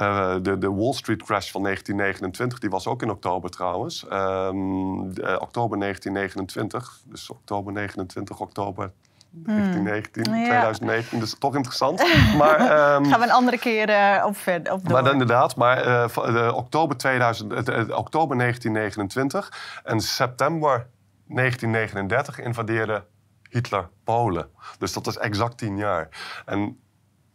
Uh, 0.00 0.36
de, 0.42 0.58
de, 0.58 0.72
Wall 0.72 0.92
Street 0.92 1.22
crash 1.22 1.50
van 1.50 1.62
1929, 1.62 2.58
die 2.58 2.70
was 2.70 2.86
ook 2.86 3.02
in 3.02 3.10
oktober 3.10 3.50
trouwens. 3.50 4.04
Um, 4.12 5.00
oktober 5.38 5.78
1929, 5.78 7.00
dus 7.04 7.30
oktober 7.30 7.72
29, 7.72 8.40
oktober 8.40 8.92
1919, 9.32 10.24
hmm. 10.24 10.44
2019, 10.44 11.18
dus 11.18 11.34
toch 11.38 11.54
interessant. 11.54 12.02
Maar, 12.38 12.60
um, 12.60 13.04
Gaan 13.04 13.20
we 13.20 13.26
een 13.26 13.32
andere 13.32 13.58
keer 13.58 13.88
uh, 13.88 14.24
op, 14.26 14.36
verder, 14.36 14.72
op 14.72 14.88
door. 14.88 15.02
Maar 15.02 15.12
inderdaad, 15.12 15.56
maar 15.56 15.86
uh, 15.86 16.54
oktober, 16.54 16.96
2000, 16.96 17.52
uh, 17.52 17.58
oktober 17.98 18.36
1929 18.36 19.80
en 19.84 20.00
september 20.00 20.86
1939 21.26 22.40
invadeerde 22.40 23.04
Hitler 23.48 23.88
Polen. 24.04 24.48
Dus 24.78 24.92
dat 24.92 25.06
is 25.06 25.16
exact 25.16 25.58
tien 25.58 25.76
jaar. 25.76 26.08
En 26.44 26.80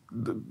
de, 0.09 0.41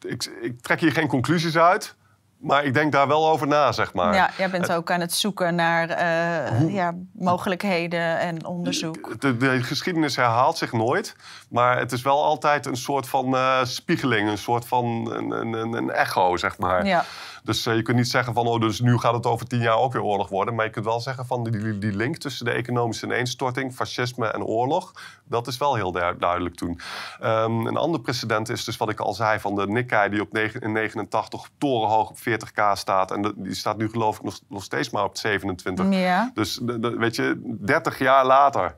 ik, 0.00 0.24
ik 0.40 0.60
trek 0.60 0.80
hier 0.80 0.92
geen 0.92 1.08
conclusies 1.08 1.58
uit. 1.58 1.96
Maar 2.38 2.64
ik 2.64 2.74
denk 2.74 2.92
daar 2.92 3.08
wel 3.08 3.28
over 3.28 3.46
na, 3.46 3.72
zeg 3.72 3.92
maar. 3.94 4.14
Ja, 4.14 4.30
jij 4.38 4.50
bent 4.50 4.72
ook 4.72 4.90
aan 4.90 5.00
het 5.00 5.12
zoeken 5.12 5.54
naar 5.54 5.90
uh, 5.90 6.74
ja, 6.74 6.94
mogelijkheden 7.12 8.18
en 8.18 8.46
onderzoek. 8.46 9.20
De, 9.20 9.36
de, 9.36 9.62
geschiedenis 9.62 10.16
herhaalt 10.16 10.58
zich 10.58 10.72
nooit. 10.72 11.16
Maar 11.50 11.78
het 11.78 11.92
is 11.92 12.02
wel 12.02 12.24
altijd 12.24 12.66
een 12.66 12.76
soort 12.76 13.08
van 13.08 13.34
uh, 13.34 13.64
spiegeling. 13.64 14.28
Een 14.28 14.38
soort 14.38 14.66
van 14.66 14.84
een, 15.12 15.30
een, 15.52 15.72
een 15.72 15.90
echo, 15.90 16.36
zeg 16.36 16.58
maar. 16.58 16.86
Ja. 16.86 17.04
Dus 17.46 17.66
uh, 17.66 17.74
je 17.74 17.82
kunt 17.82 17.96
niet 17.96 18.08
zeggen 18.08 18.34
van, 18.34 18.46
oh, 18.46 18.60
dus 18.60 18.80
nu 18.80 18.98
gaat 18.98 19.14
het 19.14 19.26
over 19.26 19.46
tien 19.46 19.60
jaar 19.60 19.78
ook 19.78 19.92
weer 19.92 20.02
oorlog 20.02 20.28
worden. 20.28 20.54
Maar 20.54 20.64
je 20.64 20.70
kunt 20.70 20.84
wel 20.84 21.00
zeggen 21.00 21.26
van 21.26 21.44
die, 21.44 21.78
die 21.78 21.96
link 21.96 22.16
tussen 22.16 22.44
de 22.44 22.50
economische 22.50 23.06
ineenstorting, 23.06 23.74
fascisme 23.74 24.26
en 24.26 24.42
oorlog, 24.42 24.92
dat 25.24 25.46
is 25.46 25.56
wel 25.56 25.74
heel 25.74 25.92
duidelijk 25.92 26.54
toen. 26.54 26.80
Um, 27.22 27.66
een 27.66 27.76
ander 27.76 28.00
precedent 28.00 28.48
is 28.48 28.64
dus 28.64 28.76
wat 28.76 28.90
ik 28.90 29.00
al 29.00 29.12
zei 29.12 29.40
van 29.40 29.54
de 29.54 29.66
Nikkei 29.66 30.10
die 30.10 30.20
op 30.20 30.32
negen, 30.32 30.60
in 30.60 30.72
89 30.72 31.48
torenhoog 31.58 32.10
op 32.10 32.18
40k 32.28 32.72
staat. 32.72 33.10
En 33.10 33.34
die 33.36 33.54
staat 33.54 33.76
nu 33.76 33.88
geloof 33.88 34.16
ik 34.16 34.22
nog, 34.22 34.40
nog 34.48 34.62
steeds 34.62 34.90
maar 34.90 35.04
op 35.04 35.16
27. 35.16 35.86
Ja. 35.90 36.30
Dus 36.34 36.60
weet 36.80 37.16
je, 37.16 37.56
30 37.60 37.98
jaar 37.98 38.26
later 38.26 38.76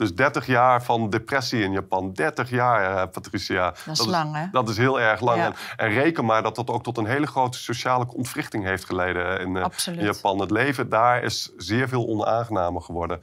dus 0.00 0.14
30 0.14 0.46
jaar 0.46 0.82
van 0.82 1.10
depressie 1.10 1.62
in 1.62 1.72
Japan. 1.72 2.12
30 2.12 2.50
jaar, 2.50 2.94
uh, 2.94 3.12
Patricia. 3.12 3.74
Dat 3.84 3.98
is 3.98 4.06
lang, 4.06 4.34
hè? 4.34 4.46
Dat 4.50 4.68
is 4.68 4.76
heel 4.76 5.00
erg 5.00 5.20
lang. 5.20 5.40
En, 5.42 5.54
en, 5.76 5.88
reken 5.88 6.24
maar 6.24 6.42
dat 6.42 6.54
dat 6.54 6.70
ook 6.70 6.82
tot 6.82 6.98
een 6.98 7.06
hele 7.06 7.26
grote 7.26 7.58
sociale 7.58 8.06
ontwrichting 8.14 8.64
heeft 8.64 8.84
geleden 8.84 9.40
in, 9.40 9.54
uh, 9.54 9.66
in 9.86 10.04
Japan. 10.04 10.40
Het 10.40 10.50
leven 10.50 10.88
daar 10.88 11.22
is 11.22 11.52
zeer 11.56 11.88
veel 11.88 12.08
onaangenamer 12.08 12.82
geworden. 12.82 13.20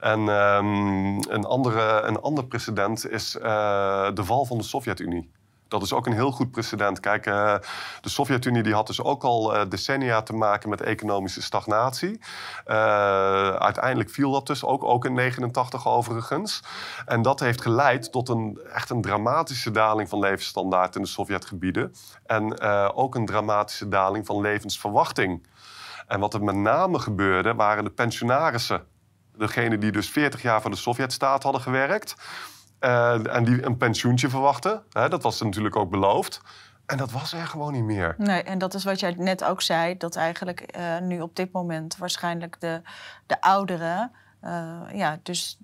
En 0.00 0.20
um, 0.20 1.30
een, 1.30 1.44
andere, 1.44 2.00
een 2.00 2.20
ander 2.20 2.46
precedent 2.46 3.10
is 3.10 3.36
uh, 3.36 3.42
de 4.14 4.24
val 4.24 4.44
van 4.44 4.58
de 4.58 4.64
Sovjet-Unie. 4.64 5.30
Dat 5.68 5.82
is 5.82 5.92
ook 5.92 6.06
een 6.06 6.12
heel 6.12 6.30
goed 6.30 6.50
precedent. 6.50 7.00
Kijk, 7.00 7.26
uh, 7.26 7.54
de 8.00 8.08
Sovjet-Unie 8.08 8.62
die 8.62 8.74
had 8.74 8.86
dus 8.86 9.02
ook 9.02 9.22
al 9.22 9.54
uh, 9.54 9.62
decennia 9.68 10.22
te 10.22 10.32
maken 10.32 10.68
met 10.68 10.80
economische 10.80 11.42
stagnatie. 11.42 12.20
Uh, 12.66 12.74
uiteindelijk 13.54 14.10
viel 14.10 14.32
dat 14.32 14.46
dus 14.46 14.64
ook, 14.64 14.84
ook 14.84 15.04
in 15.04 15.14
89 15.14 15.86
overigens. 15.86 16.62
En 17.06 17.22
dat 17.22 17.40
heeft 17.40 17.60
geleid 17.60 18.12
tot 18.12 18.28
een 18.28 18.60
echt 18.72 18.90
een 18.90 19.02
dramatische 19.02 19.70
daling 19.70 20.08
van 20.08 20.18
levensstandaard 20.18 20.96
in 20.96 21.02
de 21.02 21.08
Sovjetgebieden. 21.08 21.94
En 22.26 22.60
ook 22.94 23.14
een 23.14 23.26
dramatische 23.26 23.88
daling 23.88 24.26
van 24.26 24.40
levensverwachting. 24.40 25.46
En 26.06 26.20
wat 26.20 26.34
er 26.34 26.44
met 26.44 26.54
name 26.54 26.98
gebeurde, 26.98 27.54
waren 27.54 27.84
de 27.84 27.90
pensionarissen. 27.90 28.86
Degenen 29.36 29.80
die 29.80 29.92
dus 29.92 30.10
40 30.10 30.42
jaar 30.42 30.60
voor 30.60 30.70
de 30.70 30.76
Sovjetstaat 30.76 31.42
hadden 31.42 31.60
gewerkt. 31.60 32.14
Uh, 32.84 33.34
en 33.34 33.44
die 33.44 33.64
een 33.64 33.76
pensioentje 33.76 34.28
verwachten. 34.28 34.82
Hè, 34.90 35.08
dat 35.08 35.22
was 35.22 35.40
natuurlijk 35.40 35.76
ook 35.76 35.90
beloofd. 35.90 36.40
En 36.86 36.96
dat 36.96 37.10
was 37.10 37.32
er 37.32 37.46
gewoon 37.46 37.72
niet 37.72 37.84
meer. 37.84 38.14
Nee, 38.18 38.42
en 38.42 38.58
dat 38.58 38.74
is 38.74 38.84
wat 38.84 39.00
jij 39.00 39.14
net 39.18 39.44
ook 39.44 39.62
zei, 39.62 39.96
dat 39.96 40.16
eigenlijk 40.16 40.76
uh, 40.76 40.98
nu 40.98 41.20
op 41.20 41.36
dit 41.36 41.52
moment 41.52 41.96
waarschijnlijk 41.96 42.60
de, 42.60 42.80
de 43.26 43.40
ouderen, 43.40 44.12
uh, 44.44 44.80
ja, 44.92 45.18
dus 45.22 45.58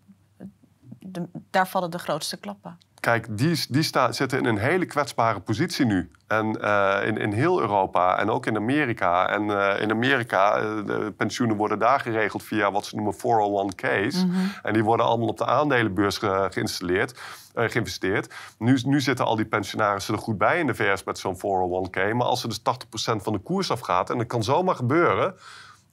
daar 1.50 1.68
vallen 1.68 1.90
de 1.90 1.98
grootste 1.98 2.36
klappen. 2.36 2.78
Kijk, 3.00 3.38
die, 3.38 3.64
die 3.68 3.82
sta, 3.82 4.12
zitten 4.12 4.38
in 4.38 4.44
een 4.44 4.58
hele 4.58 4.84
kwetsbare 4.84 5.40
positie 5.40 5.86
nu. 5.86 6.10
En 6.26 6.58
uh, 6.60 6.98
in, 7.04 7.16
in 7.16 7.32
heel 7.32 7.60
Europa 7.60 8.18
en 8.18 8.30
ook 8.30 8.46
in 8.46 8.56
Amerika. 8.56 9.28
En 9.28 9.42
uh, 9.42 9.80
in 9.80 9.90
Amerika, 9.90 10.62
uh, 10.62 10.86
de 10.86 11.12
pensioenen 11.16 11.56
worden 11.56 11.78
daar 11.78 12.00
geregeld 12.00 12.42
via 12.42 12.72
wat 12.72 12.86
ze 12.86 12.96
noemen 12.96 13.14
401k's. 13.14 14.24
Mm 14.24 14.30
-hmm. 14.30 14.52
En 14.62 14.72
die 14.72 14.84
worden 14.84 15.06
allemaal 15.06 15.28
op 15.28 15.38
de 15.38 15.46
aandelenbeurs 15.46 16.18
ge, 16.18 16.46
geïnstalleerd, 16.50 17.20
geïnvesteerd. 17.54 18.34
Nu, 18.58 18.78
nu 18.84 19.00
zitten 19.00 19.24
al 19.24 19.36
die 19.36 19.44
pensionarissen 19.44 20.14
er 20.14 20.20
goed 20.20 20.38
bij 20.38 20.58
in 20.58 20.66
de 20.66 20.74
VS 20.74 21.04
met 21.04 21.18
zo'n 21.18 21.36
401k. 21.36 22.14
Maar 22.14 22.26
als 22.26 22.42
er 22.42 22.48
dus 22.48 22.60
80% 22.60 22.62
van 23.16 23.32
de 23.32 23.38
koers 23.38 23.70
afgaat, 23.70 24.10
en 24.10 24.18
dat 24.18 24.26
kan 24.26 24.44
zomaar 24.44 24.74
gebeuren... 24.74 25.34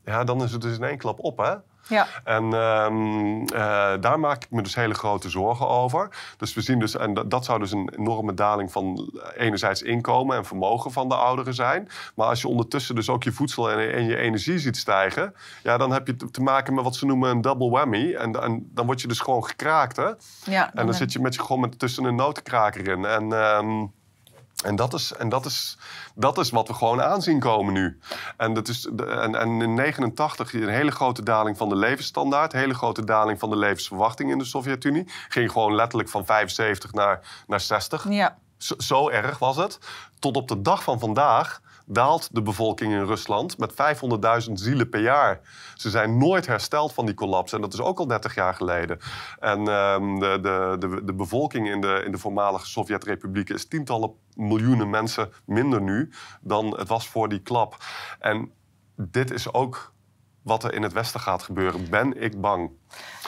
Ja, 0.06 0.24
dan 0.24 0.44
is 0.44 0.52
het 0.52 0.62
dus 0.62 0.78
in 0.78 0.84
één 0.84 0.98
klap 0.98 1.20
op, 1.20 1.38
hè? 1.38 1.54
Ja. 1.88 2.08
En 2.24 2.54
ehm, 2.54 3.42
eh, 3.42 4.02
daar 4.02 4.20
maak 4.20 4.44
ik 4.44 4.52
me 4.52 4.62
dus 4.62 4.76
hele 4.76 4.94
grote 4.94 5.30
zorgen 5.30 5.68
over. 5.68 6.10
Dus 6.38 6.54
we 6.54 6.62
zien 6.62 6.80
dus, 6.80 6.96
en 6.96 7.14
dat, 7.28 7.46
zou 7.46 7.60
dus 7.60 7.72
een 7.72 7.94
enorme 7.98 8.34
daling 8.34 8.72
van 8.72 9.12
enerzijds 9.36 9.82
inkomen 9.82 10.38
en 10.38 10.46
vermogen 10.46 10.92
van 10.92 11.10
de 11.10 11.16
ouderen 11.16 11.54
zijn. 11.54 11.90
Maar 12.16 12.28
als 12.28 12.42
je 12.42 12.48
ondertussen 12.48 12.96
dus 12.96 13.10
ook 13.10 13.24
je 13.24 13.32
voedsel 13.32 13.72
en, 13.72 13.94
en 13.94 14.06
je 14.06 14.18
energie 14.18 14.60
ziet 14.60 14.78
stijgen, 14.78 15.34
ja, 15.64 15.78
dan 15.78 15.92
heb 15.92 16.08
je 16.08 16.16
te, 16.16 16.32
te 16.32 16.42
maken 16.42 16.74
met 16.74 16.84
wat 16.84 16.96
ze 16.96 17.06
noemen 17.06 17.30
een 17.30 17.42
double 17.42 17.70
whammy. 17.70 18.14
En, 18.14 18.42
en 18.42 18.70
dan 18.74 18.86
word 18.86 19.02
je 19.02 19.08
dus 19.08 19.20
gewoon 19.20 19.46
gekraakt. 19.46 19.96
Hè? 19.96 20.10
Ja, 20.44 20.74
En 20.74 20.86
dan 20.86 20.96
zit 20.96 21.14
je 21.14 21.20
met 21.20 21.34
je 21.34 21.42
gewoon 21.42 21.62
met, 21.62 21.80
tussen 21.80 22.04
een 22.04 22.16
notenkraker 22.16 22.88
in. 22.88 23.06
En, 23.06 23.34
ehm, 23.34 23.86
en, 24.66 24.76
dat, 24.76 24.94
is, 24.94 25.14
en 25.14 25.30
dat, 25.30 25.46
is, 25.46 25.78
dat 26.16 26.38
is 26.38 26.50
wat 26.50 26.68
we 26.68 26.74
gewoon 26.74 27.02
aanzien 27.02 27.40
komen 27.40 27.74
nu. 27.74 28.00
En, 28.38 28.54
dat 28.54 28.68
is, 28.68 28.86
en, 28.98 29.36
en 29.36 29.62
in 29.62 29.74
89 29.74 30.54
een 30.54 30.68
hele 30.68 30.92
grote 30.92 31.24
daling 31.24 31.58
van 31.58 31.70
de 31.70 31.76
levensstandaard. 31.76 32.54
Een 32.54 32.60
hele 32.60 32.74
grote 32.74 33.04
daling 33.04 33.40
van 33.40 33.50
de 33.50 33.56
levensverwachting 33.56 34.32
in 34.32 34.38
de 34.38 34.46
Sovjet-Unie. 34.46 35.10
Ging 35.30 35.52
gewoon 35.52 35.76
letterlijk 35.76 36.10
van 36.10 36.26
75 36.26 36.94
naar, 36.94 37.44
naar 37.48 37.62
60. 37.62 38.10
Ja, 38.10 38.38
Zo, 38.58 38.76
zo 38.78 39.10
erg 39.10 39.40
was 39.40 39.56
het. 39.56 39.80
Tot 40.20 40.36
op 40.36 40.48
de 40.48 40.62
dag 40.62 40.84
van 40.84 41.00
vandaag 41.00 41.62
daalt 41.90 42.30
de 42.32 42.42
bevolking 42.42 42.94
in 42.94 43.06
Rusland 43.06 43.58
met 43.58 43.72
500.000 44.48 44.52
zielen 44.54 44.90
per 44.90 45.02
jaar. 45.02 45.40
Ze 45.76 45.90
zijn 45.90 46.18
nooit 46.18 46.48
hersteld 46.48 46.94
van 46.94 47.06
die 47.06 47.16
collapse. 47.16 47.56
En 47.56 47.62
dat 47.62 47.74
is 47.74 47.80
ook 47.80 48.00
al 48.00 48.08
30 48.08 48.36
jaar 48.36 48.54
geleden. 48.54 49.00
En 49.40 49.68
ehm, 49.68 50.20
de, 50.20 50.40
de, 50.42 50.76
de, 50.80 51.04
de 51.04 51.14
bevolking 51.14 51.70
in 51.70 51.82
de, 51.82 52.02
in 52.06 52.12
de 52.12 52.18
voormalige 52.18 52.66
Sovjet-republieken 52.66 53.56
is 53.56 53.68
tientallen 53.68 54.12
miljoenen 54.36 54.90
mensen 54.90 55.30
minder 55.46 55.82
nu 55.82 56.10
dan 56.42 56.78
het 56.78 56.88
was 56.88 57.08
voor 57.08 57.30
die 57.30 57.42
klap. 57.42 57.78
En 58.20 58.52
dit 58.96 59.32
is 59.32 59.54
ook 59.54 59.94
wat 60.48 60.64
er 60.64 60.74
in 60.74 60.84
het 60.84 60.94
Westen 60.94 61.20
gaat 61.20 61.44
gebeuren, 61.44 61.90
ben 61.90 62.22
ik 62.22 62.42
bang. 62.42 62.72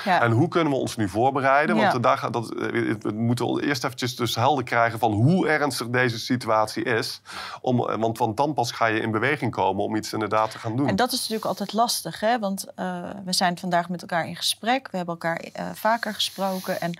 ja. 0.04 0.22
En 0.22 0.32
hoe 0.32 0.48
kunnen 0.48 0.74
we 0.74 0.80
ons 0.80 0.96
nu 0.96 1.10
voorbereiden? 1.10 1.76
Ja. 1.76 1.92
Want 1.92 2.04
daar 2.04 2.18
gaat 2.18 2.34
dat, 2.34 2.54
eh, 2.54 2.60
we 3.00 3.12
moeten 3.12 3.60
eerst 3.60 3.84
eventjes 3.84 4.16
dus 4.16 4.36
helder 4.36 4.64
krijgen 4.64 5.00
van 5.00 5.12
hoe 5.12 5.48
ernstig 5.48 5.90
deze 5.90 6.20
situatie 6.20 6.84
is. 6.84 7.22
Om, 7.62 7.90
eh, 7.90 7.98
want, 7.98 8.18
want 8.18 8.38
dan 8.38 8.54
pas 8.54 8.72
ga 8.72 8.86
je 8.86 9.00
in 9.00 9.12
beweging 9.12 9.52
komen 9.52 9.84
om 9.84 9.96
iets 9.96 10.14
inderdaad 10.14 10.52
te 10.52 10.60
gaan 10.60 10.76
doen. 10.76 10.88
En 10.88 10.96
dat 10.96 11.12
is 11.12 11.20
natuurlijk 11.20 11.46
altijd 11.46 11.74
lastig, 11.74 12.20
hè? 12.20 12.40
want 12.40 12.66
eh, 12.76 13.10
we 13.26 13.34
zijn 13.34 13.58
vandaag 13.58 13.90
met 13.90 14.02
elkaar 14.02 14.28
in 14.28 14.36
gesprek. 14.36 14.88
We 14.92 14.98
hebben 14.98 15.18
elkaar 15.20 15.46
vaker 15.74 16.14
gesproken. 16.14 16.82
En 16.82 17.00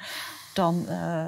dan 0.54 0.88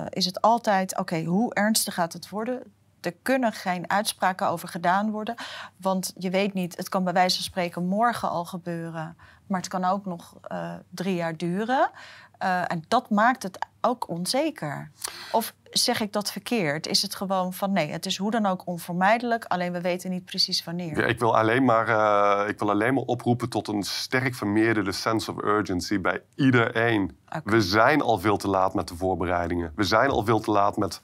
is 0.09 0.25
het 0.25 0.41
altijd, 0.41 0.97
oké, 0.97 1.23
hoe 1.23 1.53
ernstig 1.53 1.93
gaat 1.93 2.13
het 2.13 2.29
worden? 2.29 2.63
Er 3.01 3.13
kunnen 3.21 3.53
geen 3.53 3.89
uitspraken 3.89 4.47
over 4.47 4.67
gedaan 4.67 5.11
worden. 5.11 5.35
Want 5.77 6.13
je 6.17 6.29
weet 6.29 6.53
niet, 6.53 6.77
het 6.77 6.89
kan 6.89 7.03
bij 7.03 7.13
wijze 7.13 7.35
van 7.35 7.45
spreken 7.45 7.85
morgen 7.87 8.29
al 8.29 8.45
gebeuren. 8.45 9.17
Maar 9.47 9.59
het 9.59 9.69
kan 9.69 9.85
ook 9.85 10.05
nog 10.05 10.35
eh, 10.41 10.73
drie 10.89 11.15
jaar 11.15 11.37
duren. 11.37 11.89
Eh, 12.37 12.71
en 12.71 12.83
dat 12.87 13.09
maakt 13.09 13.43
het 13.43 13.67
ook 13.81 14.09
onzeker. 14.09 14.91
Of 15.31 15.53
zeg 15.71 16.01
ik 16.01 16.13
dat 16.13 16.31
verkeerd? 16.31 16.87
Is 16.87 17.01
het 17.01 17.15
gewoon 17.15 17.53
van 17.53 17.71
nee, 17.71 17.91
het 17.91 18.05
is 18.05 18.17
hoe 18.17 18.31
dan 18.31 18.45
ook 18.45 18.67
onvermijdelijk. 18.67 19.45
Alleen 19.45 19.71
we 19.71 19.81
weten 19.81 20.09
niet 20.09 20.25
precies 20.25 20.63
wanneer. 20.63 20.97
Ja, 20.97 21.05
ik, 21.05 21.19
wil 21.19 21.37
alleen 21.37 21.65
maar, 21.65 21.87
eh, 21.87 22.49
ik 22.49 22.59
wil 22.59 22.69
alleen 22.69 22.93
maar 22.93 23.03
oproepen 23.03 23.49
tot 23.49 23.67
een 23.67 23.83
sterk 23.83 24.35
vermeerderde 24.35 24.91
sense 24.91 25.31
of 25.31 25.43
urgency 25.43 25.99
bij 25.99 26.21
iedereen. 26.35 27.17
We 27.43 27.61
zijn 27.61 28.01
al 28.01 28.19
veel 28.19 28.37
te 28.37 28.47
laat 28.47 28.73
met 28.73 28.87
de 28.87 28.95
voorbereidingen. 28.95 29.71
We 29.75 29.83
zijn 29.83 30.09
al 30.09 30.25
veel 30.25 30.39
te 30.39 30.51
laat 30.51 30.77
met 30.77 31.01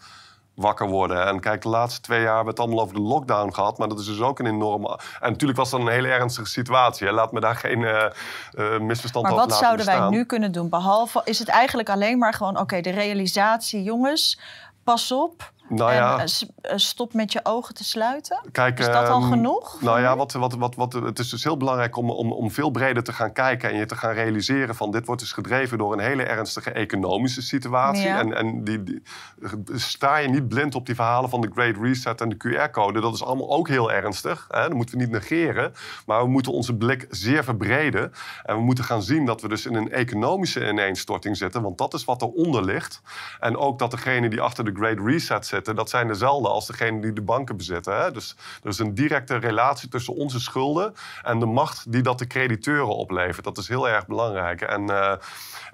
wakker 0.58 0.88
worden. 0.88 1.26
En 1.26 1.40
kijk, 1.40 1.62
de 1.62 1.70
laatste 1.70 2.02
twee 2.02 2.22
jaar 2.22 2.36
hebben 2.36 2.44
we 2.44 2.50
het 2.50 2.60
allemaal 2.60 2.84
over 2.84 2.96
de 2.96 3.02
lockdown 3.02 3.54
gehad. 3.54 3.78
Maar 3.78 3.88
dat 3.88 4.00
is 4.00 4.06
dus 4.06 4.22
ook 4.22 4.40
een 4.40 4.46
enorme... 4.46 5.00
En 5.20 5.32
natuurlijk 5.32 5.60
was 5.60 5.70
dat 5.70 5.80
een 5.80 5.88
hele 5.88 6.08
ernstige 6.08 6.48
situatie. 6.48 7.08
Hè. 7.08 7.14
Laat 7.14 7.32
me 7.32 7.40
daar 7.40 7.56
geen 7.56 7.84
eh, 7.84 8.06
eh, 8.06 8.80
misverstand 8.80 9.26
Maar 9.26 9.34
over 9.34 9.48
wat 9.48 9.62
laten 9.62 9.66
zouden 9.66 9.86
wij 9.86 10.10
nu 10.10 10.26
kunnen 10.26 10.52
doen? 10.52 10.70
Behalve, 10.70 11.22
is 11.24 11.40
het 11.40 11.48
eigenlijk 11.48 11.90
alleen 11.90 12.18
maar 12.18 12.34
gewoon, 12.34 12.60
oké, 12.60 12.82
de 12.82 12.90
realisatie, 12.90 13.84
jongens, 13.84 14.40
pas 14.84 15.12
op. 15.12 15.52
Nou 15.70 15.94
ja. 15.94 16.18
eh, 16.18 16.24
eh, 16.62 16.78
stop 16.78 17.14
met 17.14 17.32
je 17.32 17.40
ogen 17.44 17.74
te 17.74 17.84
sluiten. 17.84 18.40
Kijk, 18.52 18.80
Is 18.80 18.86
dat 18.86 19.10
al 19.10 19.22
ehm, 19.22 19.30
genoeg? 19.30 19.82
Nou 19.82 20.02
ja, 20.02 20.16
wat, 20.18 20.34
wat, 20.34 20.56
wat, 20.56 20.76
wat, 20.76 20.94
het 20.94 21.20
is 21.20 21.30
dus 21.30 21.44
heel 21.44 21.58
belangrijk 21.58 21.96
om, 21.96 22.10
om, 22.10 22.32
om 22.32 22.52
veel 22.52 22.70
breder 22.70 23.04
te 23.04 23.14
gaan 23.14 23.34
kijken 23.34 23.70
en 23.70 23.78
je 23.78 23.86
te 23.86 23.96
gaan 23.96 24.14
realiseren 24.14 24.76
van 24.76 24.92
dit 24.92 25.06
wordt 25.06 25.22
dus 25.22 25.32
gedreven 25.32 25.78
door 25.78 25.94
een 25.94 26.00
hele 26.00 26.24
ernstige 26.24 26.72
economische 26.72 27.42
situatie. 27.42 28.04
Ja. 28.04 28.20
En, 28.20 28.34
en 28.34 28.64
die, 28.64 28.84
die, 28.84 29.02
sta 29.74 30.18
je 30.18 30.28
niet 30.28 30.48
blind 30.48 30.76
op 30.76 30.86
die 30.86 30.96
verhalen 30.96 31.30
van 31.30 31.42
de 31.42 31.50
Great 31.54 31.76
Reset 31.82 32.22
en 32.22 32.30
de 32.30 32.38
QR-code. 32.38 33.02
Dat 33.02 33.14
is 33.14 33.24
allemaal 33.24 33.50
ook 33.50 33.68
heel 33.68 33.92
ernstig. 33.92 34.46
Hè? 34.50 34.62
Dat 34.62 34.74
moeten 34.74 34.98
we 34.98 35.04
niet 35.04 35.12
negeren. 35.12 35.74
Maar 36.06 36.24
we 36.24 36.30
moeten 36.30 36.52
onze 36.52 36.76
blik 36.76 37.06
zeer 37.10 37.44
verbreden. 37.44 38.14
En 38.44 38.56
we 38.56 38.62
moeten 38.62 38.84
gaan 38.84 39.02
zien 39.02 39.26
dat 39.26 39.42
we 39.42 39.48
dus 39.48 39.66
in 39.66 39.76
een 39.76 39.92
economische 39.92 40.68
ineenstorting 40.68 41.38
zitten. 41.38 41.62
Want 41.62 41.78
dat 41.78 41.94
is 41.94 42.06
wat 42.06 42.22
eronder 42.22 42.64
ligt. 42.66 43.02
En 43.40 43.58
ook 43.58 43.80
dat 43.80 43.92
degenen 43.92 44.30
die 44.30 44.42
achter 44.42 44.66
de 44.66 44.72
Great 44.74 45.00
Reset 45.00 45.46
zitten, 45.46 45.57
dat 45.62 45.90
zijn 45.90 46.08
dezelfde 46.08 46.50
als 46.50 46.68
degenen 46.68 47.02
die 47.02 47.14
de 47.14 47.22
banken 47.22 47.58
bezitten. 47.58 47.98
Hè? 47.98 48.12
Dus 48.12 48.36
er 48.64 48.70
is 48.70 48.80
een 48.80 48.94
directe 48.94 49.36
relatie 49.36 49.90
tussen 49.90 50.16
onze 50.16 50.40
schulden 50.40 50.94
en 51.24 51.40
de 51.40 51.46
macht 51.46 51.92
die 51.92 52.02
dat 52.02 52.20
de 52.20 52.28
crediteuren 52.28 52.96
oplevert. 52.96 53.44
Dat 53.44 53.58
is 53.58 53.68
heel 53.68 53.90
erg 53.90 54.08
belangrijk. 54.08 54.62
En 54.62 54.90
eh, 54.90 55.14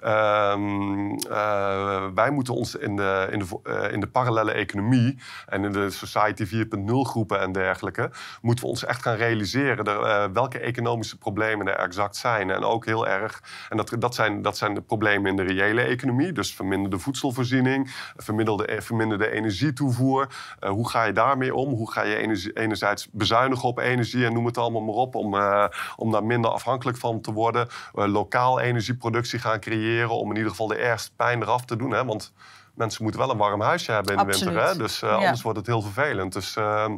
ehm, 0.02 1.12
eh, 1.30 2.06
wij 2.16 2.32
moeten 2.32 2.54
ons 2.54 2.76
in 2.76 2.96
de, 2.96 3.28
in, 3.32 3.40
de, 3.40 3.60
eh, 3.64 3.92
in 3.92 4.00
de 4.00 4.08
parallele 4.08 4.52
economie 4.52 5.18
en 5.46 5.64
in 5.64 5.72
de 5.72 5.90
Society 5.90 6.46
4.0 6.46 7.06
groepen 7.06 7.40
en 7.40 7.52
dergelijke, 7.52 8.12
moeten 8.42 8.64
we 8.64 8.70
ons 8.70 8.86
echt 8.86 9.02
gaan 9.02 9.16
realiseren 9.16 10.32
welke 10.34 10.60
economische 10.60 11.18
problemen 11.18 11.68
er 11.68 11.76
exact 11.76 12.16
zijn. 12.16 12.50
En 12.50 12.64
ook 12.64 12.86
heel 12.86 13.08
erg, 13.08 13.44
en 13.70 13.78
dat, 13.78 13.96
dat, 14.00 14.16
zijn, 14.16 14.42
dat 14.42 14.58
zijn 14.58 14.74
de 14.74 14.82
problemen 14.82 15.30
in 15.30 15.36
de 15.36 15.54
reële 15.54 15.82
economie, 15.82 16.32
dus 16.32 16.56
verminderde 16.56 17.00
voedselvoorziening, 17.00 17.96
verminderde, 18.16 18.82
verminderde 18.82 19.28
energietoevoer. 19.74 20.28
Eh, 20.60 20.70
hoe 20.70 20.90
ga 20.90 21.04
je 21.04 21.14
daarmee 21.14 21.56
om? 21.56 21.74
Hoe 21.74 21.92
ga 21.92 22.02
je 22.02 22.52
enerzijds 22.54 23.08
bezuinigen 23.12 23.70
op 23.70 23.78
energie 23.80 24.26
en 24.26 24.34
noem 24.34 24.46
het 24.46 24.58
allemaal 24.58 24.82
maar 24.82 24.96
op, 24.96 25.16
om, 25.16 25.36
eh, 25.36 25.66
om 25.96 26.12
daar 26.12 26.24
minder 26.24 26.52
afhankelijk 26.52 26.98
van 26.98 27.22
te 27.22 27.32
worden. 27.32 27.68
Eh, 27.94 28.06
lokaal 28.06 28.60
energieproductie 28.60 29.40
gaan 29.40 29.60
creëren 29.60 30.10
om 30.10 30.30
in 30.30 30.36
ieder 30.36 30.52
geval 30.52 30.68
de 30.68 30.76
ergste 30.76 31.12
pijn 31.16 31.42
eraf 31.42 31.66
te 31.66 31.76
doen. 31.76 31.92
Hè? 31.92 32.06
Want 32.06 32.34
mensen 32.74 33.04
moeten 33.04 33.22
wel 33.22 33.30
een 33.32 33.38
warm 33.38 33.62
huisje 33.62 33.92
hebben 33.92 34.12
in 34.14 34.20
de 34.20 34.26
winter. 34.26 34.64
Hè? 34.68 34.78
Dus 34.78 35.02
eh, 35.02 35.10
Ja. 35.10 35.16
anders 35.16 35.42
wordt 35.42 35.58
het 35.58 35.68
heel 35.68 35.82
vervelend. 35.82 36.34
Dus 36.34 36.56
ehm, 36.56 36.98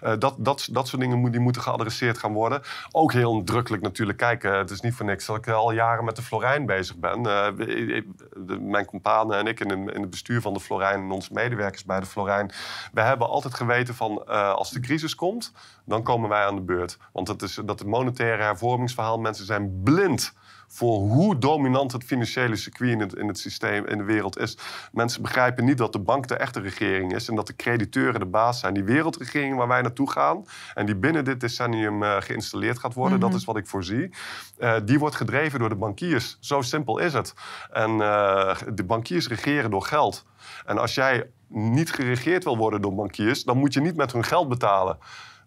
eh, 0.00 0.12
dat, 0.18 0.34
dat, 0.38 0.68
dat 0.70 0.88
soort 0.88 1.02
dingen 1.02 1.18
moet- 1.18 1.32
die 1.32 1.40
moeten 1.40 1.62
geadresseerd 1.62 2.18
gaan 2.18 2.32
worden. 2.32 2.62
Ook 2.90 3.12
heel 3.12 3.34
nadrukkelijk 3.36 3.82
natuurlijk. 3.82 4.18
Kijk, 4.18 4.44
eh, 4.44 4.56
het 4.56 4.70
is 4.70 4.80
niet 4.80 4.94
voor 4.94 5.06
niks 5.06 5.26
dat 5.26 5.36
ik 5.36 5.48
al 5.48 5.72
jaren 5.72 6.04
met 6.04 6.16
de 6.16 6.22
Florijn 6.22 6.66
bezig 6.66 6.96
ben. 6.96 7.26
Eh, 7.26 7.96
ik- 7.96 8.06
de- 8.36 8.58
mijn 8.60 8.84
companen 8.84 9.38
en 9.38 9.46
ik 9.46 9.60
in, 9.60 9.70
in 9.94 10.00
het 10.00 10.10
bestuur 10.10 10.40
van 10.40 10.52
de 10.52 10.60
Florijn... 10.60 11.00
en 11.02 11.10
onze 11.10 11.32
medewerkers 11.32 11.84
bij 11.84 12.00
de 12.00 12.06
Florijn... 12.06 12.52
we 12.92 13.00
hebben 13.00 13.28
altijd 13.28 13.54
geweten 13.54 13.94
van 13.94 14.26
als 14.56 14.70
de 14.70 14.80
crisis 14.80 15.14
komt... 15.14 15.52
dan 15.84 16.02
komen 16.02 16.28
wij 16.28 16.44
aan 16.46 16.54
de 16.54 16.62
beurt. 16.62 16.98
Want 17.12 17.28
het 17.28 17.42
is 17.42 17.54
dat 17.64 17.78
het 17.78 17.88
monetaire 17.88 18.42
hervormingsverhaal... 18.42 19.18
mensen 19.18 19.44
zijn 19.46 19.80
blind 19.84 20.32
voor 20.72 20.98
hoe 20.98 21.38
dominant 21.38 21.92
het 21.92 22.04
financiële 22.04 22.56
circuit 22.56 22.90
in 22.90 23.00
het, 23.00 23.14
in 23.14 23.28
het 23.28 23.38
systeem, 23.38 23.86
in 23.86 23.98
de 23.98 24.04
wereld 24.04 24.38
is. 24.38 24.58
Mensen 24.92 25.22
begrijpen 25.22 25.64
niet 25.64 25.78
dat 25.78 25.92
de 25.92 25.98
bank 25.98 26.28
de 26.28 26.34
echte 26.34 26.60
regering 26.60 27.14
is 27.14 27.28
en 27.28 27.34
dat 27.34 27.46
de 27.46 27.56
crediteuren 27.56 28.20
de 28.20 28.26
baas 28.26 28.60
zijn. 28.60 28.74
Die 28.74 28.84
wereldregering 28.84 29.56
waar 29.56 29.68
wij 29.68 29.82
naartoe 29.82 30.10
gaan 30.10 30.44
en 30.74 30.86
die 30.86 30.96
binnen 30.96 31.24
dit 31.24 31.40
decennium 31.40 32.02
eh, 32.02 32.16
geïnstalleerd 32.20 32.78
gaat 32.78 32.94
worden, 32.94 33.20
dat 33.20 33.34
is 33.34 33.44
wat 33.44 33.56
ik 33.56 33.66
voorzie. 33.66 34.10
Eh, 34.58 34.76
die 34.84 34.98
wordt 34.98 35.16
gedreven 35.16 35.58
door 35.58 35.68
de 35.68 35.74
bankiers. 35.74 36.36
Zo 36.40 36.62
simpel 36.62 36.98
is 36.98 37.12
het. 37.12 37.34
En 37.70 37.90
eh, 37.90 38.56
de 38.74 38.84
bankiers 38.84 39.28
regeren 39.28 39.70
door 39.70 39.82
geld. 39.82 40.24
En 40.66 40.78
als 40.78 40.94
jij 40.94 41.30
niet 41.48 41.92
geregeerd 41.92 42.44
wil 42.44 42.56
worden 42.56 42.80
door 42.80 42.94
bankiers, 42.94 43.44
dan 43.44 43.58
moet 43.58 43.72
je 43.72 43.80
niet 43.80 43.96
met 43.96 44.12
hun 44.12 44.24
geld 44.24 44.48
betalen. 44.48 44.98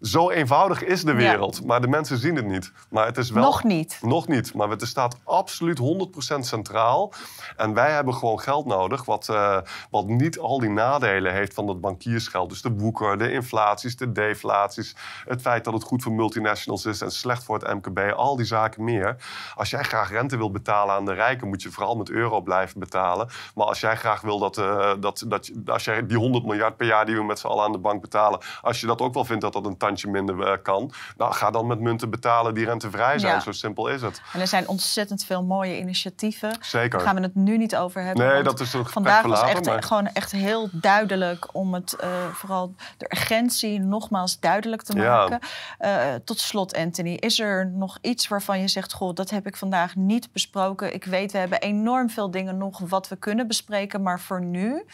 Zo 0.04 0.30
eenvoudig 0.30 0.84
is 0.84 1.02
de 1.04 1.10
Ja. 1.10 1.16
wereld, 1.16 1.64
maar 1.64 1.80
de 1.80 1.88
mensen 1.88 2.18
zien 2.18 2.36
het 2.36 2.46
niet. 2.46 2.72
Maar 2.90 3.06
het 3.06 3.16
is 3.16 3.30
wel 3.30 3.42
Nog 3.42 3.64
niet. 3.64 3.98
nog 4.02 4.28
niet, 4.28 4.54
maar 4.54 4.68
het 4.68 4.82
staat 4.86 5.16
absoluut 5.24 5.78
100% 5.78 6.46
centraal. 6.46 7.12
En 7.56 7.74
wij 7.74 7.90
hebben 7.92 8.14
gewoon 8.14 8.40
geld 8.40 8.66
nodig 8.66 9.04
wat, 9.04 9.28
eh, 9.28 9.58
wat 9.90 10.06
niet 10.06 10.38
al 10.38 10.58
die 10.60 10.68
nadelen 10.70 11.32
heeft 11.32 11.54
van 11.54 11.66
dat 11.66 11.80
bankiersgeld. 11.80 12.48
Dus 12.48 12.62
de 12.62 12.70
woeker, 12.70 13.18
de 13.18 13.32
inflaties, 13.32 13.96
de 13.96 14.12
deflaties. 14.12 14.96
Het 15.26 15.40
feit 15.40 15.64
dat 15.64 15.74
het 15.74 15.82
goed 15.82 16.02
voor 16.02 16.12
multinationals 16.12 16.84
is 16.86 17.00
en 17.00 17.10
slecht 17.10 17.44
voor 17.44 17.58
het 17.58 17.74
MKB. 17.74 18.12
Al 18.16 18.36
die 18.36 18.46
zaken 18.46 18.84
meer. 18.84 19.16
Als 19.54 19.70
jij 19.70 19.82
graag 19.82 20.10
rente 20.10 20.36
wil 20.36 20.50
betalen 20.50 20.94
aan 20.94 21.04
de 21.04 21.12
rijken, 21.12 21.48
moet 21.48 21.62
je 21.62 21.70
vooral 21.70 21.96
met 21.96 22.10
euro 22.10 22.40
blijven 22.40 22.80
betalen. 22.80 23.28
Maar 23.54 23.66
als 23.66 23.80
jij 23.80 23.96
graag 23.96 24.20
wil 24.20 24.38
dat, 24.38 24.58
eh, 24.58 24.92
dat, 25.00 25.24
dat 25.26 25.50
als 25.66 25.84
jij 25.84 26.06
die 26.06 26.16
100 26.18 26.44
miljard 26.44 26.76
per 26.76 26.86
jaar 26.86 27.06
die 27.06 27.16
we 27.16 27.24
met 27.24 27.38
z'n 27.38 27.46
allen 27.46 27.64
aan 27.64 27.72
de 27.72 27.78
bank 27.78 28.00
betalen, 28.00 28.40
als 28.62 28.80
je 28.80 28.86
dat 28.86 29.00
ook 29.00 29.14
wel 29.14 29.24
vindt 29.24 29.42
dat 29.42 29.52
dat 29.52 29.66
een 29.66 29.76
tandje 29.76 29.92
baantje 29.94 30.10
minder 30.10 30.46
eh, 30.52 30.62
kan. 30.62 30.90
Nou, 31.16 31.32
ga 31.34 31.50
dan 31.50 31.66
met 31.66 31.80
munten 31.80 32.10
betalen 32.10 32.54
die 32.54 32.64
rentevrij 32.64 33.18
zijn. 33.18 33.34
Ja. 33.34 33.40
Zo 33.40 33.52
simpel 33.52 33.88
is 33.88 34.02
het. 34.02 34.20
En 34.32 34.40
er 34.40 34.46
zijn 34.46 34.68
ontzettend 34.68 35.24
veel 35.24 35.44
mooie 35.44 35.78
initiatieven. 35.78 36.56
Zeker. 36.60 36.90
Daar 36.90 37.00
gaan 37.00 37.14
we 37.16 37.22
het 37.22 37.34
nu 37.34 37.56
niet 37.58 37.76
over 37.76 38.02
hebben. 38.02 38.26
Nee, 38.26 38.42
dat 38.42 38.60
is 38.60 38.72
een 38.72 38.86
Vandaag 38.86 39.26
was 39.26 39.42
echt, 39.42 39.64
maar- 39.66 39.82
gewoon 39.82 40.06
echt 40.06 40.30
heel 40.32 40.68
duidelijk 40.72 41.54
om 41.54 41.74
het 41.74 41.92
eh, 41.92 42.08
vooral 42.32 42.74
de 42.96 43.06
urgentie 43.08 43.80
nogmaals 43.80 44.40
duidelijk 44.40 44.82
te 44.82 44.96
Ja. 44.96 45.16
maken. 45.16 45.38
Eh, 45.78 46.14
tot 46.24 46.38
slot, 46.38 46.76
Anthony, 46.76 47.14
is 47.14 47.40
er 47.40 47.66
nog 47.66 47.98
iets 48.00 48.28
waarvan 48.28 48.60
je 48.60 48.68
zegt: 48.68 48.92
Goh, 48.92 49.14
dat 49.14 49.30
heb 49.30 49.46
ik 49.46 49.56
vandaag 49.56 49.94
niet 49.96 50.32
besproken? 50.32 50.94
Ik 50.94 51.04
weet, 51.04 51.32
we 51.32 51.38
hebben 51.38 51.60
enorm 51.60 52.10
veel 52.10 52.30
dingen 52.30 52.58
nog 52.58 52.78
wat 52.78 53.08
we 53.08 53.16
kunnen 53.16 53.46
bespreken, 53.46 54.02
maar 54.02 54.20
voor 54.20 54.40
nu. 54.42 54.84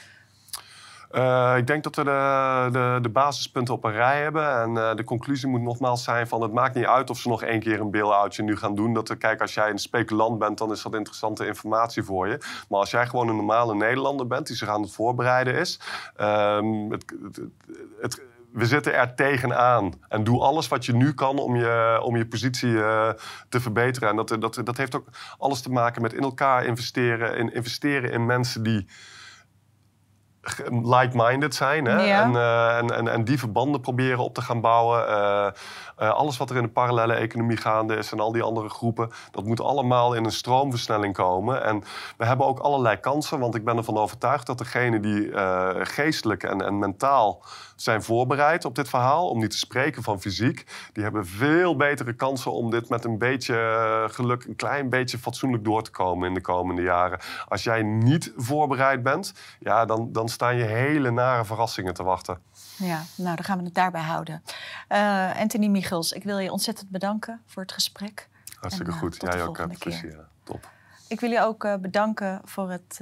Eh, 1.10 1.54
ik 1.56 1.66
denk 1.66 1.82
dat 1.84 1.96
we 1.96 2.04
de, 2.04 2.68
de, 2.72 2.98
de 3.02 3.08
basispunten 3.08 3.74
op 3.74 3.84
een 3.84 3.92
rij 3.92 4.22
hebben. 4.22 4.60
En 4.60 4.76
eh, 4.76 4.94
de 4.94 5.04
conclusie 5.04 5.48
moet 5.48 5.60
nogmaals 5.62 6.04
zijn 6.04 6.28
van... 6.28 6.42
het 6.42 6.52
maakt 6.52 6.74
niet 6.74 6.84
uit 6.86 7.10
of 7.10 7.18
ze 7.18 7.28
nog 7.28 7.42
één 7.42 7.60
keer 7.60 7.80
een 7.80 7.90
bail-outje 7.90 8.42
nu 8.42 8.56
gaan 8.56 8.74
doen. 8.74 8.94
Dat, 8.94 9.08
we- 9.08 9.16
kijk, 9.16 9.40
als 9.40 9.54
jij 9.54 9.70
een 9.70 9.78
speculant 9.78 10.38
bent, 10.38 10.58
dan 10.58 10.70
is 10.72 10.82
dat 10.82 10.94
interessante 10.94 11.46
informatie 11.46 12.02
voor 12.02 12.28
je. 12.28 12.38
Maar 12.68 12.80
als 12.80 12.90
jij 12.90 13.06
gewoon 13.06 13.28
een 13.28 13.36
normale 13.36 13.74
Nederlander 13.74 14.26
bent... 14.26 14.46
die 14.46 14.56
zich 14.56 14.68
aan 14.68 14.82
het 14.82 14.92
voorbereiden 14.92 15.54
is... 15.54 15.80
ehm, 16.16 16.90
het, 18.00 18.22
we 18.52 18.66
zitten 18.66 18.94
er 18.94 19.14
tegenaan. 19.14 19.92
En 20.08 20.24
doe 20.24 20.40
alles 20.40 20.68
wat 20.68 20.84
je 20.86 20.94
nu 20.94 21.14
kan 21.14 21.38
om 21.38 21.56
je, 21.56 22.00
om 22.02 22.16
je 22.16 22.26
positie 22.26 22.82
eh, 22.82 23.08
te 23.48 23.60
verbeteren. 23.60 24.08
En 24.08 24.16
dat, 24.16 24.36
dat, 24.40 24.60
dat 24.64 24.76
heeft 24.76 24.94
ook 24.96 25.06
alles 25.38 25.60
te 25.60 25.70
maken 25.70 26.02
met 26.02 26.12
in 26.12 26.22
elkaar 26.22 26.64
investeren. 26.64 27.36
In, 27.36 27.54
investeren 27.54 28.10
in 28.12 28.26
mensen 28.26 28.62
die 28.62 28.86
like-minded 30.82 31.54
zijn. 31.54 31.84
Hè? 31.84 32.04
Ja. 32.04 32.22
En, 32.22 32.36
eh, 32.36 32.78
en, 32.78 32.96
en, 32.96 33.08
en 33.08 33.24
die 33.24 33.38
verbanden 33.38 33.80
proberen 33.80 34.24
op 34.24 34.34
te 34.34 34.40
gaan 34.40 34.60
bouwen. 34.60 35.08
Eh, 35.08 35.46
eh, 35.96 36.10
alles 36.10 36.36
wat 36.36 36.50
er 36.50 36.56
in 36.56 36.62
de 36.62 36.68
parallele 36.68 37.14
economie 37.14 37.56
gaande 37.56 37.96
is 37.96 38.12
en 38.12 38.20
al 38.20 38.32
die 38.32 38.42
andere 38.42 38.68
groepen, 38.68 39.10
dat 39.30 39.44
moet 39.44 39.60
allemaal 39.60 40.14
in 40.14 40.24
een 40.24 40.32
stroomversnelling 40.32 41.14
komen. 41.14 41.64
En 41.64 41.84
we 42.16 42.24
hebben 42.24 42.46
ook 42.46 42.58
allerlei 42.58 42.96
kansen, 42.96 43.38
want 43.38 43.54
ik 43.54 43.64
ben 43.64 43.76
ervan 43.76 43.96
overtuigd 43.96 44.46
dat 44.46 44.58
degenen 44.58 45.02
die 45.02 45.30
geestelijk 45.86 46.42
en, 46.42 46.62
en 46.66 46.78
mentaal 46.78 47.42
zijn 47.82 48.02
voorbereid 48.02 48.64
op 48.64 48.74
dit 48.74 48.88
verhaal, 48.88 49.28
om 49.28 49.38
niet 49.38 49.50
te 49.50 49.58
spreken 49.58 50.02
van 50.02 50.20
fysiek, 50.20 50.66
die 50.92 51.02
hebben 51.02 51.26
veel 51.26 51.76
betere 51.76 52.12
kansen 52.12 52.52
om 52.52 52.70
dit 52.70 52.88
met 52.88 53.04
een 53.04 53.18
beetje 53.18 53.54
eh, 53.56 54.14
geluk, 54.14 54.44
een 54.44 54.56
klein 54.56 54.88
beetje 54.88 55.18
fatsoenlijk 55.18 55.64
door 55.64 55.82
te 55.82 55.90
komen 55.90 56.28
in 56.28 56.34
de 56.34 56.40
komende 56.40 56.82
jaren. 56.82 57.20
Als 57.48 57.62
jij 57.62 57.82
niet 57.82 58.32
voorbereid 58.36 59.02
bent, 59.02 59.32
ja, 59.58 59.84
dan, 59.84 60.12
dan 60.12 60.28
staan 60.28 60.56
je 60.56 60.64
hele 60.64 61.10
nare 61.10 61.44
verrassingen 61.44 61.94
te 61.94 62.02
wachten. 62.02 62.38
Ja, 62.76 63.02
nou, 63.14 63.36
dan 63.36 63.44
gaan 63.44 63.58
we 63.58 63.64
het 63.64 63.74
daarbij 63.74 64.02
houden. 64.02 64.42
Eh, 64.88 65.40
Anthony 65.40 65.66
Michels, 65.66 66.12
ik 66.12 66.22
wil 66.22 66.38
je 66.38 66.52
ontzettend 66.52 66.90
bedanken 66.90 67.40
voor 67.46 67.62
het 67.62 67.72
gesprek. 67.72 68.28
Hartstikke 68.58 68.90
En, 68.90 68.96
eh, 68.96 69.02
goed. 69.02 69.18
tot 69.18 69.30
de 69.30 69.36
Jij 69.36 69.46
ook, 69.46 69.58
hè, 69.58 69.66
Patricia. 69.66 70.28
Top. 70.42 70.68
Ik 71.08 71.20
wil 71.20 71.30
je 71.30 71.42
ook 71.42 71.80
bedanken 71.80 72.40
voor 72.44 72.70
het 72.70 73.00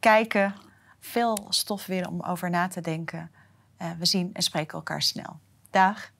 kijken. 0.00 0.54
Veel 1.00 1.46
stof 1.48 1.86
weer 1.86 2.08
om 2.08 2.22
over 2.22 2.50
na 2.50 2.68
te 2.68 2.80
denken. 2.80 3.30
Eh, 3.76 3.90
we 3.98 4.06
zien 4.06 4.30
en 4.32 4.42
spreken 4.42 4.74
elkaar 4.74 5.02
snel. 5.02 5.40
Dag! 5.70 6.12